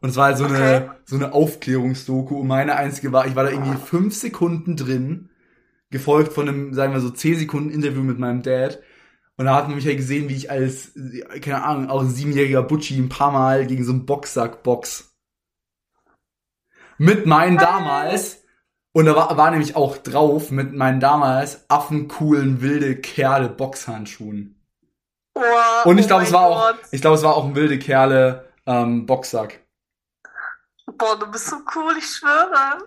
Und 0.00 0.10
es 0.10 0.16
war 0.16 0.26
halt 0.26 0.38
so 0.38 0.44
okay. 0.44 0.54
eine, 0.54 0.96
so 1.04 1.16
eine 1.16 1.32
Aufklärungsdoku. 1.32 2.40
Und 2.40 2.46
meine 2.46 2.76
einzige 2.76 3.12
war, 3.12 3.26
ich 3.26 3.36
war 3.36 3.44
da 3.44 3.50
irgendwie 3.50 3.76
fünf 3.76 4.14
Sekunden 4.14 4.76
drin, 4.76 5.30
gefolgt 5.90 6.32
von 6.32 6.48
einem, 6.48 6.74
sagen 6.74 6.92
wir 6.92 7.00
so, 7.00 7.10
zehn 7.10 7.38
Sekunden 7.38 7.70
Interview 7.70 8.02
mit 8.02 8.18
meinem 8.18 8.42
Dad. 8.42 8.80
Und 9.36 9.46
da 9.46 9.54
hat 9.56 9.66
man 9.66 9.76
mich 9.76 9.84
ja 9.84 9.94
gesehen, 9.94 10.28
wie 10.28 10.36
ich 10.36 10.50
als, 10.50 10.92
keine 11.40 11.64
Ahnung, 11.64 11.90
auch 11.90 12.00
ein 12.00 12.10
siebenjähriger 12.10 12.62
Butchi 12.62 12.96
ein 12.96 13.08
paar 13.08 13.32
Mal 13.32 13.66
gegen 13.66 13.84
so 13.84 13.92
einen 13.92 14.06
Boxsack 14.06 14.62
box. 14.62 15.12
Mit 16.98 17.26
meinen 17.26 17.58
damals, 17.58 18.44
und 18.92 19.06
da 19.06 19.16
war, 19.16 19.36
war 19.36 19.50
nämlich 19.50 19.74
auch 19.74 19.96
drauf, 19.98 20.52
mit 20.52 20.72
meinen 20.72 21.00
damals 21.00 21.68
affencoolen 21.68 22.60
wilde 22.60 22.96
Kerle 23.00 23.48
Boxhandschuhen. 23.48 24.60
Oh, 25.34 25.40
und 25.88 25.98
ich 25.98 26.06
glaube, 26.06 26.22
oh 26.22 26.26
es 26.26 26.32
war 26.32 26.48
Gott. 26.48 26.78
auch, 26.84 26.92
ich 26.92 27.00
glaube, 27.00 27.16
es 27.16 27.24
war 27.24 27.34
auch 27.34 27.44
ein 27.44 27.56
wilde 27.56 27.80
Kerle 27.80 28.48
ähm, 28.66 29.04
Boxsack. 29.04 29.60
Boah, 30.86 31.18
du 31.18 31.26
bist 31.26 31.48
so 31.48 31.56
cool, 31.74 31.96
ich 31.98 32.06
schwöre. 32.06 32.78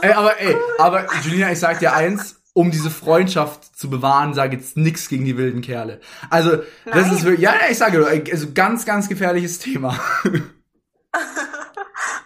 ey, 0.00 0.12
aber 0.12 0.38
ey, 0.40 0.56
aber 0.78 1.06
Julina, 1.22 1.50
ich 1.50 1.58
sag 1.58 1.80
dir 1.80 1.92
eins, 1.92 2.41
um 2.54 2.70
diese 2.70 2.90
Freundschaft 2.90 3.76
zu 3.76 3.88
bewahren, 3.88 4.34
sage 4.34 4.56
jetzt 4.56 4.76
nix 4.76 5.08
gegen 5.08 5.24
die 5.24 5.38
wilden 5.38 5.62
Kerle. 5.62 6.00
Also, 6.28 6.58
das 6.84 7.06
Nein. 7.06 7.14
ist 7.14 7.24
wirklich, 7.24 7.40
ja, 7.40 7.54
ich 7.70 7.78
sage, 7.78 8.06
also 8.06 8.52
ganz, 8.52 8.84
ganz 8.84 9.08
gefährliches 9.08 9.58
Thema. 9.58 9.98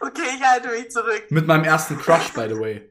okay, 0.00 0.28
ich 0.36 0.42
halte 0.42 0.68
mich 0.68 0.90
zurück. 0.90 1.26
Mit 1.30 1.46
meinem 1.46 1.64
ersten 1.64 1.96
Crush, 1.98 2.32
by 2.32 2.46
the 2.48 2.58
way. 2.58 2.90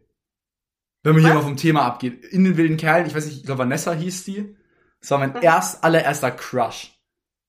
Wenn 1.03 1.13
man 1.13 1.23
Was? 1.23 1.29
hier 1.29 1.35
mal 1.35 1.43
vom 1.43 1.57
Thema 1.57 1.85
abgeht. 1.85 2.23
In 2.25 2.45
den 2.45 2.57
wilden 2.57 2.77
Kerlen, 2.77 3.05
ich 3.05 3.13
weiß 3.13 3.25
nicht, 3.25 3.37
ich 3.37 3.43
glaube 3.43 3.59
Vanessa 3.59 3.91
hieß 3.91 4.23
die. 4.23 4.55
Das 5.01 5.11
war 5.11 5.19
mein 5.19 5.31
mhm. 5.31 5.39
erst 5.41 5.83
allererster 5.83 6.31
Crush. 6.31 6.94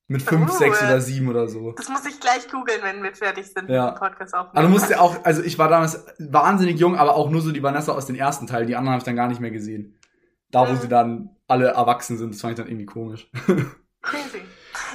Mit 0.09 0.23
fünf, 0.23 0.53
uh, 0.53 0.57
sechs 0.57 0.81
oder 0.83 1.01
sieben 1.01 1.29
oder 1.29 1.49
so. 1.49 1.73
Das 1.73 1.89
muss 1.89 2.07
ich 2.07 2.21
gleich 2.21 2.49
googeln, 2.49 2.81
wenn 2.83 3.03
wir 3.03 3.13
fertig 3.13 3.47
sind 3.47 3.69
ja. 3.69 3.87
mit 3.87 3.95
dem 3.95 3.99
Podcast 3.99 4.35
aufnehmen. 4.35 4.57
Also 4.57 4.69
musste 4.69 5.01
auch, 5.01 5.25
also 5.25 5.43
ich 5.43 5.59
war 5.59 5.69
damals 5.69 6.05
wahnsinnig 6.19 6.79
jung, 6.79 6.97
aber 6.97 7.17
auch 7.17 7.29
nur 7.29 7.41
so 7.41 7.51
die 7.51 7.63
Vanessa 7.63 7.93
aus 7.93 8.07
den 8.07 8.15
ersten 8.15 8.47
Teilen. 8.47 8.69
Die 8.69 8.77
anderen 8.77 8.93
habe 8.93 9.01
ich 9.01 9.05
dann 9.05 9.17
gar 9.17 9.27
nicht 9.27 9.41
mehr 9.41 9.51
gesehen. 9.51 9.99
Da, 10.53 10.69
wo 10.69 10.73
mhm. 10.73 10.81
sie 10.81 10.89
dann 10.89 11.37
alle 11.49 11.69
erwachsen 11.69 12.19
sind, 12.19 12.35
das 12.35 12.41
fand 12.41 12.53
ich 12.53 12.57
dann 12.59 12.69
irgendwie 12.69 12.87
komisch. 12.87 13.29
Crazy. 14.03 14.43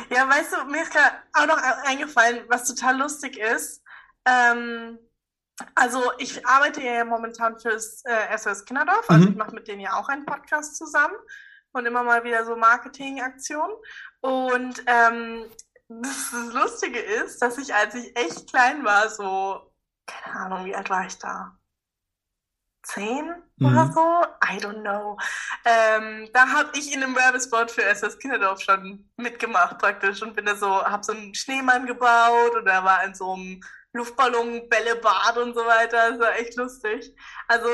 Ja, 0.10 0.30
weißt 0.30 0.53
du, 0.53 0.72
mir 0.72 0.82
ist 0.82 0.94
gerade 0.94 1.15
auch 1.34 1.48
noch 1.48 1.62
eingefallen, 1.86 2.46
was 2.48 2.65
total 2.65 2.98
lustig 2.98 3.38
ist. 3.38 3.84
Ähm, 4.25 4.98
also 5.75 6.12
ich 6.18 6.46
arbeite 6.46 6.82
ja 6.82 7.03
momentan 7.03 7.60
fürs 7.60 8.03
äh, 8.06 8.38
SOS 8.38 8.65
Kinderdorf, 8.65 9.10
also 9.10 9.25
mhm. 9.25 9.32
ich 9.32 9.38
mache 9.38 9.53
mit 9.53 9.68
denen 9.68 9.82
ja 9.82 9.94
auch 9.94 10.10
einen 10.10 10.25
Podcast 10.25 10.77
zusammen 10.77 11.15
und 11.74 11.86
immer 11.86 12.03
mal 12.03 12.24
wieder 12.24 12.46
so 12.46 12.56
Marketingaktionen. 12.56 13.75
Und 14.22 14.84
ähm, 14.86 15.46
das 15.88 16.32
Lustige 16.54 17.00
ist, 17.00 17.42
dass 17.42 17.58
ich, 17.58 17.74
als 17.74 17.96
ich 17.96 18.16
echt 18.16 18.50
klein 18.50 18.84
war, 18.86 19.10
so, 19.10 19.74
keine 20.06 20.36
Ahnung, 20.36 20.66
wie 20.66 20.75
alt 20.75 20.90
war 20.90 21.06
ich 21.06 21.18
da? 21.18 21.58
Zehn 22.84 23.44
mhm. 23.58 23.66
oder 23.66 23.92
so? 23.94 24.01
I 24.44 24.58
don't 24.58 24.82
know. 24.82 25.18
Ähm, 25.66 26.30
da 26.34 26.48
habe 26.48 26.72
ich 26.78 26.94
in 26.94 27.04
einem 27.04 27.16
Werbespot 27.16 27.70
für 27.72 27.84
SS 27.84 28.18
Kinderdorf 28.18 28.62
schon 28.62 29.10
mitgemacht 29.18 29.78
praktisch 29.78 30.22
und 30.22 30.36
bin 30.36 30.46
da 30.46 30.56
so, 30.56 30.84
habe 30.84 31.04
so 31.04 31.13
einen 31.13 31.36
Schneemann 31.36 31.86
gebaut 31.86 32.56
oder 32.56 32.84
war 32.84 33.04
in 33.04 33.13
so 33.13 33.34
einem 33.34 33.62
Luftballon, 33.94 34.70
Bällebad 34.70 35.38
und 35.38 35.54
so 35.54 35.66
weiter. 35.66 36.12
Das 36.12 36.20
war 36.20 36.36
echt 36.38 36.56
lustig. 36.56 37.16
Also 37.48 37.68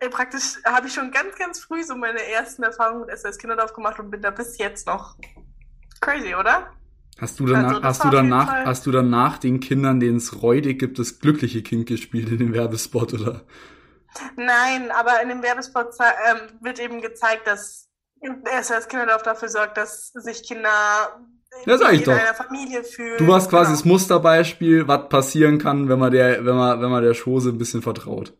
äh, 0.00 0.08
praktisch 0.08 0.56
habe 0.64 0.88
ich 0.88 0.94
schon 0.94 1.12
ganz, 1.12 1.36
ganz 1.36 1.60
früh 1.60 1.84
so 1.84 1.94
meine 1.94 2.24
ersten 2.24 2.62
Erfahrungen 2.62 3.02
mit 3.02 3.10
SS 3.10 3.38
Kinderdorf 3.38 3.72
gemacht 3.72 3.98
und 3.98 4.10
bin 4.10 4.22
da 4.22 4.30
bis 4.30 4.58
jetzt 4.58 4.86
noch 4.86 5.16
Crazy, 6.00 6.34
oder? 6.34 6.68
Hast 7.20 7.38
du 7.38 7.46
danach, 7.46 7.74
Also, 7.74 7.82
hast 7.84 8.04
du 8.04 8.10
danach, 8.10 8.64
hast 8.64 8.86
du 8.86 8.90
danach 8.90 9.38
den 9.38 9.60
Kindern, 9.60 10.00
denen 10.00 10.16
es 10.16 10.42
räudig 10.42 10.78
gibt, 10.78 10.98
das 10.98 11.18
glückliche 11.18 11.62
Kind 11.62 11.86
gespielt 11.86 12.30
in 12.30 12.38
dem 12.38 12.54
Werbespot, 12.54 13.12
oder? 13.14 13.42
Nein, 14.36 14.90
aber 14.90 15.22
in 15.22 15.28
dem 15.28 15.42
Werbespot 15.42 15.88
ähm, 16.30 16.38
wird 16.62 16.80
eben 16.80 17.00
gezeigt, 17.02 17.46
dass 17.46 17.88
SOS 18.62 18.88
Kinderdorf 18.88 19.22
dafür 19.22 19.48
sorgt, 19.48 19.76
dass 19.76 20.08
sich 20.12 20.42
Kinder 20.42 20.68
Ja, 21.66 21.76
sag 21.78 21.92
ich 21.92 22.00
in 22.00 22.06
doch. 22.06 22.12
einer 22.18 22.34
Familie 22.34 22.82
fühlen. 22.84 23.18
Du 23.18 23.26
warst 23.28 23.50
quasi 23.50 23.66
Genau. 23.66 23.76
das 23.78 23.84
Musterbeispiel, 23.84 24.88
was 24.88 25.08
passieren 25.10 25.58
kann, 25.58 25.88
wenn 25.88 25.98
man 25.98 26.10
der, 26.12 26.44
wenn 26.44 26.56
man, 26.56 26.80
wenn 26.80 26.90
man 26.90 27.02
der 27.02 27.14
Chose 27.14 27.50
ein 27.50 27.58
bisschen 27.58 27.82
vertraut. 27.82 28.34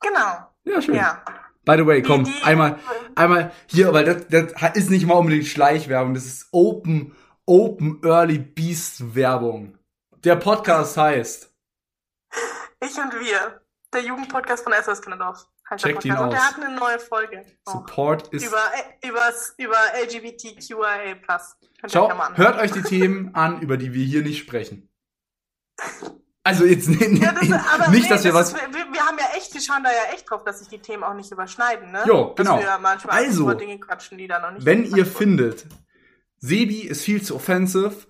Genau, 0.00 0.48
Ja, 0.64 0.80
schön. 0.80 0.94
ja. 0.94 1.22
By 1.64 1.76
the 1.76 1.86
way, 1.86 2.02
komm, 2.02 2.26
einmal, 2.42 2.78
einmal 3.14 3.52
hier, 3.66 3.92
weil 3.92 4.04
das, 4.04 4.26
das 4.28 4.76
ist 4.76 4.90
nicht 4.90 5.06
mal 5.06 5.14
unbedingt 5.14 5.46
Schleichwerbung, 5.46 6.14
das 6.14 6.24
ist 6.24 6.48
Open, 6.52 7.14
Open 7.44 8.00
Early 8.02 8.38
Beast 8.38 9.14
Werbung. 9.14 9.78
Der 10.24 10.36
Podcast 10.36 10.96
heißt, 10.96 11.52
Ich 12.80 12.96
und 12.98 13.12
wir. 13.14 13.60
Der 13.92 14.02
Jugendpodcast 14.02 14.64
von 14.64 14.72
SOS 14.72 15.02
Kinderdorf. 15.02 15.46
Checkt 15.76 16.04
ihn 16.04 16.12
Podcast. 16.12 16.22
Und 16.22 16.32
der 16.32 16.40
aus. 16.40 16.46
hat 16.46 16.64
eine 16.64 16.76
neue 16.76 16.98
Folge. 16.98 17.44
auch. 17.64 17.72
Support 17.72 18.28
ist, 18.28 18.46
Über, 18.46 18.62
übers, 19.04 19.54
über 19.58 19.76
LGBTQIA+. 20.02 21.14
Könnt 21.80 21.92
schau, 21.92 22.36
hört 22.36 22.60
euch 22.60 22.72
die 22.72 22.82
Themen 22.82 23.34
an, 23.34 23.60
über 23.60 23.76
die 23.76 23.92
wir 23.92 24.04
hier 24.04 24.22
nicht 24.22 24.38
sprechen. 24.38 24.88
Also 26.42 26.64
jetzt 26.64 26.88
Ja, 26.88 27.32
das, 27.32 27.42
nicht 27.90 28.04
nee, 28.04 28.08
dass 28.08 28.24
wir 28.24 28.32
das 28.32 28.52
was, 28.52 28.52
Ist, 28.52 28.72
wir, 28.72 28.92
wir 28.92 29.00
haben 29.00 29.18
ja 29.18 29.36
echt, 29.36 29.52
wir 29.52 29.60
schauen 29.60 29.82
da 29.84 29.90
ja 29.90 30.14
echt 30.14 30.30
drauf, 30.30 30.42
dass 30.44 30.60
sich 30.60 30.68
die 30.68 30.78
Themen 30.78 31.04
auch 31.04 31.14
nicht 31.14 31.30
überschneiden, 31.30 31.92
ne? 31.92 32.02
Jo, 32.06 32.32
dass 32.34 32.46
genau. 32.46 32.58
wir 32.58 32.78
manchmal 32.80 33.24
Also, 33.24 33.42
über 33.42 33.54
Dinge 33.54 33.78
quatschen, 33.78 34.16
die 34.16 34.26
da 34.26 34.40
noch 34.40 34.52
nicht 34.52 34.64
wenn 34.64 34.84
ihr 34.84 35.04
findet, 35.04 35.66
Sebi 36.38 36.80
ist 36.80 37.02
viel 37.02 37.22
zu 37.22 37.36
offensive, 37.36 38.06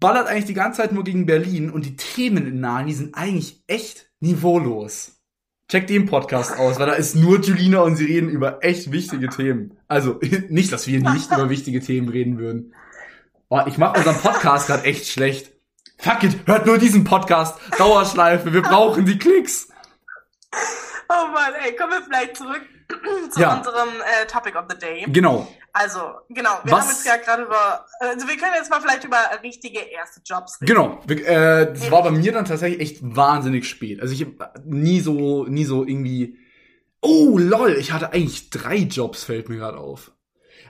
ballert 0.00 0.26
eigentlich 0.26 0.46
die 0.46 0.54
ganze 0.54 0.82
Zeit 0.82 0.92
nur 0.92 1.04
gegen 1.04 1.26
Berlin 1.26 1.70
und 1.70 1.86
die 1.86 1.94
Themen 1.94 2.46
in 2.46 2.60
Nani 2.60 2.92
sind 2.92 3.14
eigentlich 3.14 3.62
echt 3.68 4.10
niveaulos. 4.18 5.20
Checkt 5.68 5.90
den 5.90 6.06
Podcast 6.06 6.58
aus, 6.58 6.80
weil 6.80 6.86
da 6.86 6.94
ist 6.94 7.14
nur 7.14 7.40
Julina 7.40 7.82
und 7.82 7.94
sie 7.94 8.06
reden 8.06 8.28
über 8.28 8.64
echt 8.64 8.90
wichtige 8.90 9.28
Themen. 9.28 9.78
Also 9.86 10.18
nicht, 10.48 10.72
dass 10.72 10.88
wir 10.88 10.98
nicht 10.98 11.30
über 11.32 11.48
wichtige 11.48 11.78
Themen 11.78 12.08
reden 12.08 12.38
würden. 12.38 12.74
Oh, 13.48 13.60
ich 13.66 13.78
mache 13.78 13.98
unseren 13.98 14.16
Podcast 14.16 14.66
gerade 14.66 14.82
echt 14.84 15.06
schlecht. 15.06 15.52
Fuck 16.00 16.24
it, 16.24 16.46
hört 16.46 16.66
nur 16.66 16.78
diesen 16.78 17.04
Podcast. 17.04 17.58
Dauerschleife, 17.78 18.52
wir 18.52 18.62
brauchen 18.62 19.04
die 19.04 19.18
Klicks. 19.18 19.68
Oh 21.08 21.28
Mann, 21.32 21.52
ey, 21.64 21.74
kommen 21.76 21.92
wir 21.92 22.02
vielleicht 22.02 22.36
zurück 22.36 22.62
zu 23.30 23.40
Ja. 23.40 23.56
unserem 23.58 23.88
äh, 24.00 24.26
Topic 24.26 24.56
of 24.56 24.64
the 24.70 24.78
Day. 24.78 25.04
Genau. 25.08 25.46
Also, 25.72 26.00
genau, 26.28 26.50
wir 26.64 26.72
Was- 26.72 26.80
haben 26.80 26.88
jetzt 26.90 27.06
ja 27.06 27.16
gerade 27.16 27.42
über, 27.44 27.86
also 28.00 28.26
wir 28.26 28.36
können 28.36 28.52
jetzt 28.56 28.70
mal 28.70 28.80
vielleicht 28.80 29.04
über 29.04 29.18
richtige 29.42 29.78
erste 29.80 30.20
Jobs 30.24 30.58
reden. 30.60 30.72
Genau. 30.72 31.00
Äh, 31.08 31.72
das 31.72 31.90
war 31.90 32.02
bei 32.02 32.10
mir 32.10 32.32
dann 32.32 32.44
tatsächlich 32.44 32.80
echt 32.80 32.98
wahnsinnig 33.02 33.68
spät. 33.68 34.00
Also 34.00 34.12
ich 34.14 34.22
hab 34.24 34.64
nie 34.64 35.00
so, 35.00 35.44
nie 35.44 35.64
so 35.64 35.84
irgendwie. 35.84 36.38
Oh, 37.02 37.38
lol, 37.38 37.76
ich 37.78 37.92
hatte 37.92 38.12
eigentlich 38.12 38.50
drei 38.50 38.76
Jobs, 38.76 39.24
fällt 39.24 39.48
mir 39.48 39.56
gerade 39.56 39.78
auf. 39.78 40.10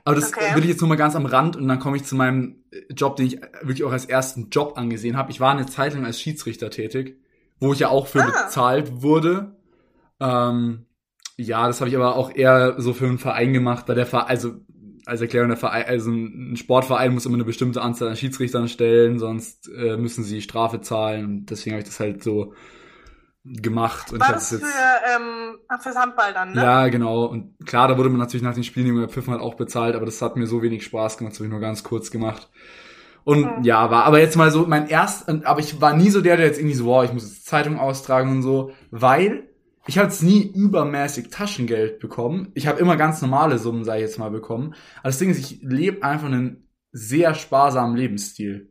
Aber 0.04 0.14
das 0.16 0.28
Okay. 0.32 0.50
äh, 0.52 0.54
will 0.54 0.64
ich 0.64 0.70
jetzt 0.70 0.80
nur 0.80 0.88
mal 0.88 0.96
ganz 0.96 1.16
am 1.16 1.26
Rand 1.26 1.56
und 1.56 1.66
dann 1.66 1.78
komme 1.80 1.96
ich 1.96 2.04
zu 2.04 2.14
meinem 2.14 2.56
äh, 2.56 2.60
Job, 2.95 3.17
den 3.17 3.27
ich 3.27 3.41
wirklich 3.62 3.85
auch 3.85 3.93
als 3.93 4.05
ersten 4.05 4.49
Job 4.50 4.75
angesehen 4.77 5.17
habe. 5.17 5.31
Ich 5.31 5.41
war 5.41 5.53
eine 5.53 5.67
Zeit 5.67 5.95
lang 5.95 6.05
als 6.05 6.21
Schiedsrichter 6.21 6.71
tätig, 6.71 7.19
wo 7.59 7.73
ich 7.73 7.81
ja 7.81 7.89
auch 7.89 8.07
für 8.07 8.23
Ah. 8.23 8.45
bezahlt 8.45 9.03
wurde. 9.03 9.57
Ähm, 10.21 10.87
ja, 11.37 11.67
das 11.67 11.81
habe 11.81 11.89
ich 11.91 11.97
aber 11.97 12.17
auch 12.17 12.35
eher 12.35 12.75
so 12.81 12.93
für 12.93 13.07
einen 13.07 13.19
Verein 13.19 13.53
gemacht, 13.53 13.89
weil 13.89 13.95
der 13.97 14.07
Verein, 14.07 14.29
also 14.29 14.53
als 15.07 15.21
Erklärung, 15.23 15.49
der 15.49 15.57
Verein, 15.57 15.87
also 15.87 16.11
ein 16.11 16.57
Sportverein 16.57 17.12
muss 17.15 17.27
immer 17.27 17.35
eine 17.37 17.45
bestimmte 17.45 17.81
Anzahl 17.83 18.09
an 18.09 18.17
Schiedsrichtern 18.17 18.69
stellen, 18.69 19.19
sonst 19.19 19.69
äh, 19.75 19.97
müssen 19.97 20.23
sie 20.25 20.43
Strafe 20.43 20.81
zahlen. 20.83 21.25
Und 21.25 21.47
deswegen 21.47 21.75
habe 21.75 21.83
ich 21.83 21.89
das 21.89 21.99
halt 22.00 22.23
so 22.23 22.53
gemacht. 23.44 24.12
Und 24.12 24.20
War 24.20 24.32
das 24.32 24.49
für, 24.50 24.56
jetzt. 24.56 24.66
ähm, 25.16 25.59
fürs 25.80 25.97
Handball 25.97 26.32
dann, 26.35 26.52
ne? 26.52 26.62
Ja, 26.62 26.88
genau. 26.88 27.25
Und 27.26 27.54
klar, 27.66 27.88
da 27.88 27.97
wurde 27.97 28.11
man 28.11 28.18
natürlich 28.18 28.42
nach 28.42 28.54
den 28.54 28.64
Spielen 28.64 28.87
immer 28.87 29.09
Pfiffen 29.09 29.32
halt 29.32 29.42
auch 29.42 29.54
bezahlt, 29.54 29.94
aber 29.94 30.06
das 30.06 30.20
hat 30.20 30.37
mir 30.37 30.47
so 30.47 30.62
wenig 30.62 30.85
Spaß 30.85 31.18
gemacht, 31.18 31.32
das 31.32 31.38
habe 31.38 31.47
ich 31.47 31.50
nur 31.50 31.61
ganz 31.61 31.82
kurz 31.82 32.11
gemacht. 32.11 32.50
Und 33.25 33.59
Mhm. 33.59 33.64
ja, 33.64 33.90
war 33.90 34.04
aber 34.04 34.18
jetzt 34.20 34.37
mal 34.37 34.50
so 34.50 34.66
mein 34.66 34.88
erst, 34.88 35.28
aber 35.28 35.61
ich 35.61 35.80
war 35.80 35.94
nie 35.94 36.11
so 36.11 36.20
der, 36.20 36.37
der 36.37 36.47
jetzt 36.47 36.59
irgendwie 36.59 36.75
so, 36.76 36.87
wow, 36.87 37.04
ich 37.04 37.12
muss 37.12 37.25
jetzt 37.25 37.47
Zeitung 37.47 37.78
austragen 37.78 38.30
und 38.30 38.42
so, 38.42 38.73
weil 38.90 39.49
ich 39.87 39.99
habe 39.99 40.09
jetzt 40.09 40.23
nie 40.23 40.42
übermäßig 40.42 41.30
Taschengeld 41.30 42.00
bekommen. 42.00 42.50
Ich 42.54 42.66
habe 42.66 42.78
immer 42.80 42.97
ganz 42.97 43.23
normale 43.23 43.59
Summen, 43.59 43.85
sage 43.85 43.99
ich 43.99 44.04
jetzt 44.06 44.18
mal, 44.18 44.30
bekommen. 44.30 44.75
Aber 44.99 45.09
das 45.09 45.18
Ding 45.18 45.30
ist, 45.30 45.38
ich 45.38 45.61
lebe 45.62 46.02
einfach 46.02 46.26
einen 46.26 46.68
sehr 46.92 47.35
sparsamen 47.35 47.97
Lebensstil. 47.97 48.70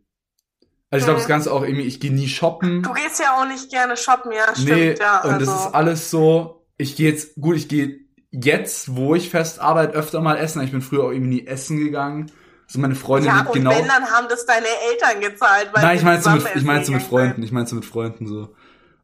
Also 0.91 1.03
ich 1.03 1.05
glaube, 1.05 1.19
das 1.19 1.27
Ganze 1.27 1.53
auch 1.53 1.63
irgendwie, 1.63 1.83
ich 1.83 1.99
gehe 1.99 2.11
nie 2.11 2.27
shoppen. 2.27 2.81
Du 2.81 2.93
gehst 2.93 3.19
ja 3.19 3.37
auch 3.37 3.47
nicht 3.47 3.69
gerne 3.69 3.95
shoppen, 3.95 4.31
ja, 4.31 4.55
stimmt, 4.55 4.69
Nee, 4.69 4.95
ja. 4.99 5.21
und 5.21 5.33
also, 5.33 5.45
das 5.45 5.65
ist 5.65 5.75
alles 5.75 6.09
so, 6.09 6.65
ich 6.77 6.95
gehe 6.95 7.11
jetzt, 7.11 7.35
gut, 7.35 7.57
ich 7.57 7.67
gehe 7.67 7.99
jetzt, 8.31 8.95
wo 8.95 9.15
ich 9.15 9.29
fest 9.29 9.59
arbeite, 9.59 9.93
öfter 9.93 10.21
mal 10.21 10.37
essen. 10.37 10.61
Ich 10.63 10.71
bin 10.71 10.81
früher 10.81 11.03
auch 11.03 11.11
irgendwie 11.11 11.41
nie 11.41 11.47
essen 11.47 11.77
gegangen. 11.77 12.31
Also 12.67 12.79
meine 12.79 12.95
Freundin 12.95 13.31
ja, 13.31 13.41
und 13.41 13.53
genau. 13.53 13.71
wenn, 13.71 13.87
dann 13.87 14.05
haben 14.05 14.27
das 14.29 14.45
deine 14.45 14.67
Eltern 14.91 15.21
gezahlt. 15.21 15.69
Weil 15.73 15.83
Nein, 15.83 15.97
ich 15.97 16.03
meine 16.03 16.21
so 16.21 16.29
mit, 16.29 16.45
ich 16.55 16.63
meine 16.63 16.85
so 16.85 16.91
mit 16.91 17.01
Freunden, 17.01 17.41
ich 17.41 17.51
meine 17.51 17.65
so 17.67 17.75
mit 17.75 17.85
Freunden 17.85 18.27
so. 18.27 18.55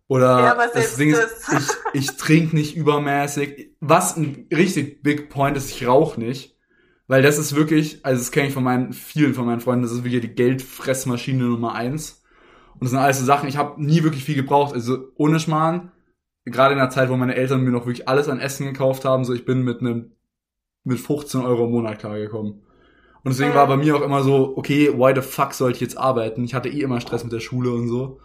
Oder 0.07 0.39
Ja, 0.39 0.67
das 0.71 0.97
Ding 0.97 1.11
ist, 1.11 1.47
das. 1.51 1.77
ich, 1.93 2.01
ich 2.01 2.17
trinke 2.17 2.55
nicht 2.55 2.75
übermäßig. 2.75 3.71
Was 3.79 4.17
ein 4.17 4.47
richtig 4.53 5.01
big 5.01 5.29
point 5.29 5.57
ist, 5.57 5.71
ich 5.71 5.87
rauche 5.87 6.19
nicht. 6.19 6.54
Weil 7.07 7.21
das 7.21 7.37
ist 7.37 7.55
wirklich, 7.55 8.03
also 8.03 8.19
das 8.19 8.31
kenne 8.31 8.47
ich 8.47 8.53
von 8.53 8.63
meinen, 8.63 8.93
vielen 8.93 9.33
von 9.33 9.45
meinen 9.45 9.59
Freunden, 9.59 9.83
das 9.83 9.91
ist 9.91 10.03
wirklich 10.03 10.21
die 10.21 10.35
Geldfressmaschine 10.35 11.43
Nummer 11.43 11.75
eins. 11.75 12.23
Und 12.73 12.83
das 12.83 12.89
sind 12.91 12.99
alles 12.99 13.19
so 13.19 13.25
Sachen, 13.25 13.47
ich 13.47 13.57
habe 13.57 13.81
nie 13.83 14.03
wirklich 14.03 14.23
viel 14.23 14.35
gebraucht. 14.35 14.73
Also 14.73 15.09
ohne 15.15 15.39
Schmarrn, 15.39 15.91
gerade 16.45 16.73
in 16.73 16.79
der 16.79 16.89
Zeit, 16.89 17.09
wo 17.09 17.15
meine 17.15 17.35
Eltern 17.35 17.61
mir 17.63 17.71
noch 17.71 17.85
wirklich 17.85 18.07
alles 18.09 18.27
an 18.27 18.39
Essen 18.39 18.65
gekauft 18.65 19.05
haben, 19.05 19.23
so 19.25 19.33
ich 19.33 19.45
bin 19.45 19.63
mit 19.63 19.81
einem 19.81 20.11
mit 20.83 20.99
15 20.99 21.41
Euro 21.41 21.65
im 21.65 21.71
Monat 21.71 21.99
klargekommen. 21.99 22.53
Und 23.23 23.31
deswegen 23.31 23.51
Mhm. 23.51 23.55
war 23.55 23.67
bei 23.67 23.77
mir 23.77 23.95
auch 23.95 24.01
immer 24.01 24.23
so, 24.23 24.55
okay, 24.57 24.91
why 24.95 25.13
the 25.15 25.21
fuck 25.21 25.53
soll 25.53 25.71
ich 25.71 25.81
jetzt 25.81 25.97
arbeiten? 25.97 26.43
Ich 26.43 26.53
hatte 26.53 26.69
eh 26.69 26.81
immer 26.81 27.01
Stress 27.01 27.23
mit 27.23 27.33
der 27.33 27.39
Schule 27.39 27.71
und 27.71 27.87
so. 27.87 28.19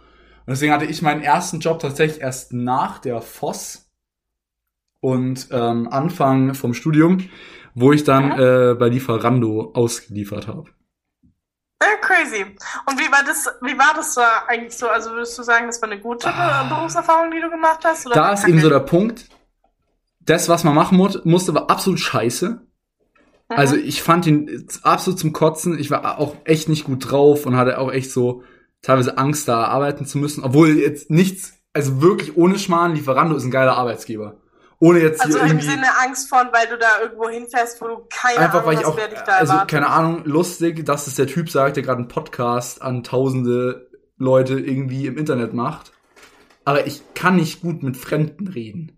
Und 0.45 0.49
deswegen 0.49 0.73
hatte 0.73 0.85
ich 0.85 1.01
meinen 1.01 1.21
ersten 1.23 1.59
Job 1.59 1.79
tatsächlich 1.79 2.21
erst 2.21 2.53
nach 2.53 2.99
der 2.99 3.21
FOS 3.21 3.91
und 5.01 5.47
ähm, 5.51 5.87
Anfang 5.89 6.53
vom 6.53 6.73
Studium, 6.73 7.19
wo 7.75 7.91
ich 7.91 8.03
dann 8.03 8.31
äh, 8.31 8.75
bei 8.75 8.89
Lieferando 8.89 9.71
ausgeliefert 9.73 10.47
habe. 10.47 10.69
Ja, 11.81 11.87
crazy. 11.99 12.43
Und 12.87 12.99
wie 12.99 13.11
war 13.11 13.23
das, 13.25 13.47
wie 13.61 13.77
war 13.77 13.93
das 13.95 14.13
da 14.13 14.43
eigentlich 14.47 14.77
so? 14.77 14.87
Also 14.87 15.11
würdest 15.11 15.37
du 15.37 15.43
sagen, 15.43 15.65
das 15.67 15.81
war 15.81 15.89
eine 15.89 15.99
gute 15.99 16.27
Ah. 16.27 16.63
Berufserfahrung, 16.69 17.31
die 17.31 17.41
du 17.41 17.49
gemacht 17.49 17.79
hast? 17.83 18.05
Oder 18.05 18.15
Da 18.15 18.33
ist 18.33 18.47
eben 18.47 18.59
so 18.59 18.69
der 18.69 18.81
Punkt, 18.81 19.29
das, 20.19 20.47
was 20.47 20.63
man 20.63 20.75
machen 20.75 20.97
mu 20.97 21.09
musste, 21.23 21.55
war 21.55 21.71
absolut 21.71 21.99
scheiße. 21.99 22.49
Mhm. 22.49 23.57
Also 23.57 23.75
ich 23.75 24.03
fand 24.03 24.27
ihn 24.27 24.67
absolut 24.83 25.19
zum 25.19 25.33
Kotzen. 25.33 25.79
Ich 25.79 25.89
war 25.89 26.19
auch 26.19 26.35
echt 26.43 26.69
nicht 26.69 26.83
gut 26.83 27.09
drauf 27.11 27.47
und 27.47 27.57
hatte 27.57 27.79
auch 27.79 27.91
echt 27.91 28.11
so 28.11 28.43
teilweise 28.83 29.17
Angst, 29.17 29.47
da 29.47 29.63
arbeiten 29.65 30.05
zu 30.05 30.19
müssen. 30.19 30.43
Obwohl 30.43 30.77
jetzt 30.77 31.09
nichts, 31.09 31.53
also 31.73 32.01
wirklich 32.01 32.37
ohne 32.37 32.59
Schmarrn, 32.59 32.93
Lieferando 32.93 33.35
ist 33.35 33.43
ein 33.43 33.51
geiler 33.51 33.77
Arbeitsgeber. 33.77 34.40
Ohne 34.81 34.99
jetzt 34.99 35.21
Also 35.21 35.37
hier 35.37 35.43
im 35.43 35.51
irgendwie... 35.51 35.67
Sinne 35.67 35.87
Angst 36.03 36.27
von, 36.27 36.47
weil 36.51 36.67
du 36.67 36.77
da 36.77 37.01
irgendwo 37.03 37.29
hinfährst, 37.29 37.79
wo 37.81 37.87
du 37.87 38.07
keine 38.09 38.39
Einfach 38.39 38.55
Ahnung 38.55 38.65
weil 38.65 38.73
ich 38.73 38.79
hast, 38.79 38.87
auch, 38.87 38.95
dich 39.09 39.19
da 39.19 39.33
also 39.33 39.53
erwartet. 39.53 39.69
keine 39.71 39.87
Ahnung, 39.87 40.23
lustig, 40.25 40.85
dass 40.85 41.05
es 41.05 41.15
der 41.15 41.27
Typ 41.27 41.49
sagt, 41.51 41.75
der 41.75 41.83
gerade 41.83 41.99
einen 41.99 42.07
Podcast 42.07 42.81
an 42.81 43.03
tausende 43.03 43.89
Leute 44.17 44.59
irgendwie 44.59 45.05
im 45.05 45.17
Internet 45.17 45.53
macht. 45.53 45.91
Aber 46.65 46.87
ich 46.87 47.03
kann 47.13 47.35
nicht 47.35 47.61
gut 47.61 47.83
mit 47.83 47.95
Fremden 47.95 48.47
reden. 48.47 48.97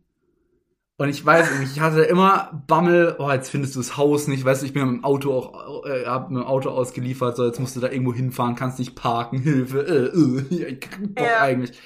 Und 0.97 1.09
ich 1.09 1.25
weiß 1.25 1.59
nicht, 1.59 1.73
ich 1.73 1.81
hatte 1.81 2.03
immer 2.03 2.63
Bammel, 2.67 3.15
oh, 3.19 3.29
jetzt 3.29 3.49
findest 3.49 3.75
du 3.75 3.79
das 3.79 3.97
Haus 3.97 4.27
nicht, 4.27 4.45
weißt 4.45 4.61
du, 4.61 4.65
ich 4.67 4.73
bin 4.73 4.85
mit 4.85 4.97
dem 4.99 5.03
Auto 5.03 5.33
auch, 5.33 5.85
äh, 5.85 6.05
hab 6.05 6.29
mit 6.29 6.39
dem 6.41 6.47
Auto 6.47 6.69
ausgeliefert, 6.69 7.35
so, 7.35 7.45
jetzt 7.45 7.59
musst 7.59 7.75
du 7.75 7.81
da 7.81 7.89
irgendwo 7.89 8.13
hinfahren, 8.13 8.55
kannst 8.55 8.79
nicht 8.79 8.95
parken, 8.95 9.39
Hilfe, 9.39 9.81
äh, 9.81 10.17
äh, 10.17 10.69
ich 10.73 10.79
krieg 10.79 11.15
Bock 11.15 11.25
Ja. 11.25 11.41
eigentlich. 11.41 11.77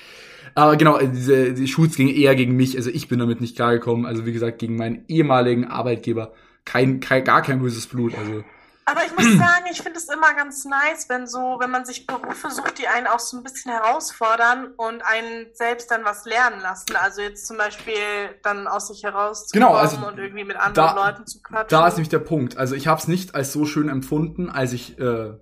Aber 0.57 0.75
genau, 0.75 0.97
äh, 0.97 1.07
diese, 1.07 1.53
die 1.53 1.67
Schutz 1.67 1.95
ging 1.97 2.07
eher 2.07 2.35
gegen 2.35 2.55
mich, 2.55 2.75
also 2.75 2.89
ich 2.89 3.07
bin 3.07 3.19
damit 3.19 3.41
nicht 3.41 3.55
klargekommen, 3.55 4.07
also 4.07 4.25
wie 4.25 4.33
gesagt, 4.33 4.57
gegen 4.57 4.75
meinen 4.75 5.05
ehemaligen 5.07 5.65
Arbeitgeber, 5.65 6.33
kein, 6.65 6.99
kein, 6.99 7.23
gar 7.23 7.43
kein 7.43 7.59
böses 7.59 7.85
Blut, 7.85 8.15
also. 8.17 8.43
Aber 8.85 9.01
ich 9.05 9.11
muss 9.15 9.37
sagen, 9.37 9.65
ich 9.69 9.83
finde 9.83 9.99
es 9.99 10.09
immer 10.09 10.33
ganz 10.33 10.65
nice, 10.65 11.09
wenn 11.09 11.27
so, 11.27 11.57
wenn 11.59 11.69
man 11.69 11.85
sich 11.85 12.07
Berufe 12.07 12.49
sucht, 12.49 12.79
die 12.79 12.87
einen 12.87 13.05
auch 13.05 13.19
so 13.19 13.37
ein 13.37 13.43
bisschen 13.43 13.71
herausfordern 13.71 14.73
und 14.77 15.03
einen 15.05 15.45
selbst 15.53 15.91
dann 15.91 16.03
was 16.05 16.25
lernen 16.25 16.59
lassen. 16.59 16.95
Also 16.95 17.21
jetzt 17.21 17.45
zum 17.45 17.57
Beispiel 17.57 17.93
dann 18.41 18.65
aus 18.65 18.87
sich 18.87 19.03
herauszukommen 19.03 19.67
Genau, 19.67 19.77
also 19.77 19.97
und 20.07 20.17
irgendwie 20.17 20.45
mit 20.45 20.57
anderen 20.57 20.73
da- 20.95 21.07
Leuten 21.07 21.27
zu 21.27 21.39
quatschen. 21.43 21.67
Da 21.69 21.87
ist 21.87 21.95
nämlich 21.97 22.09
der 22.09 22.19
Punkt. 22.19 22.57
Also 22.57 22.73
ich 22.73 22.87
habe 22.87 22.99
es 22.99 23.07
nicht 23.07 23.35
als 23.35 23.53
so 23.53 23.65
schön 23.65 23.89
empfunden, 23.89 24.49
als 24.49 24.73
ich 24.73 24.97
äh, 24.97 25.33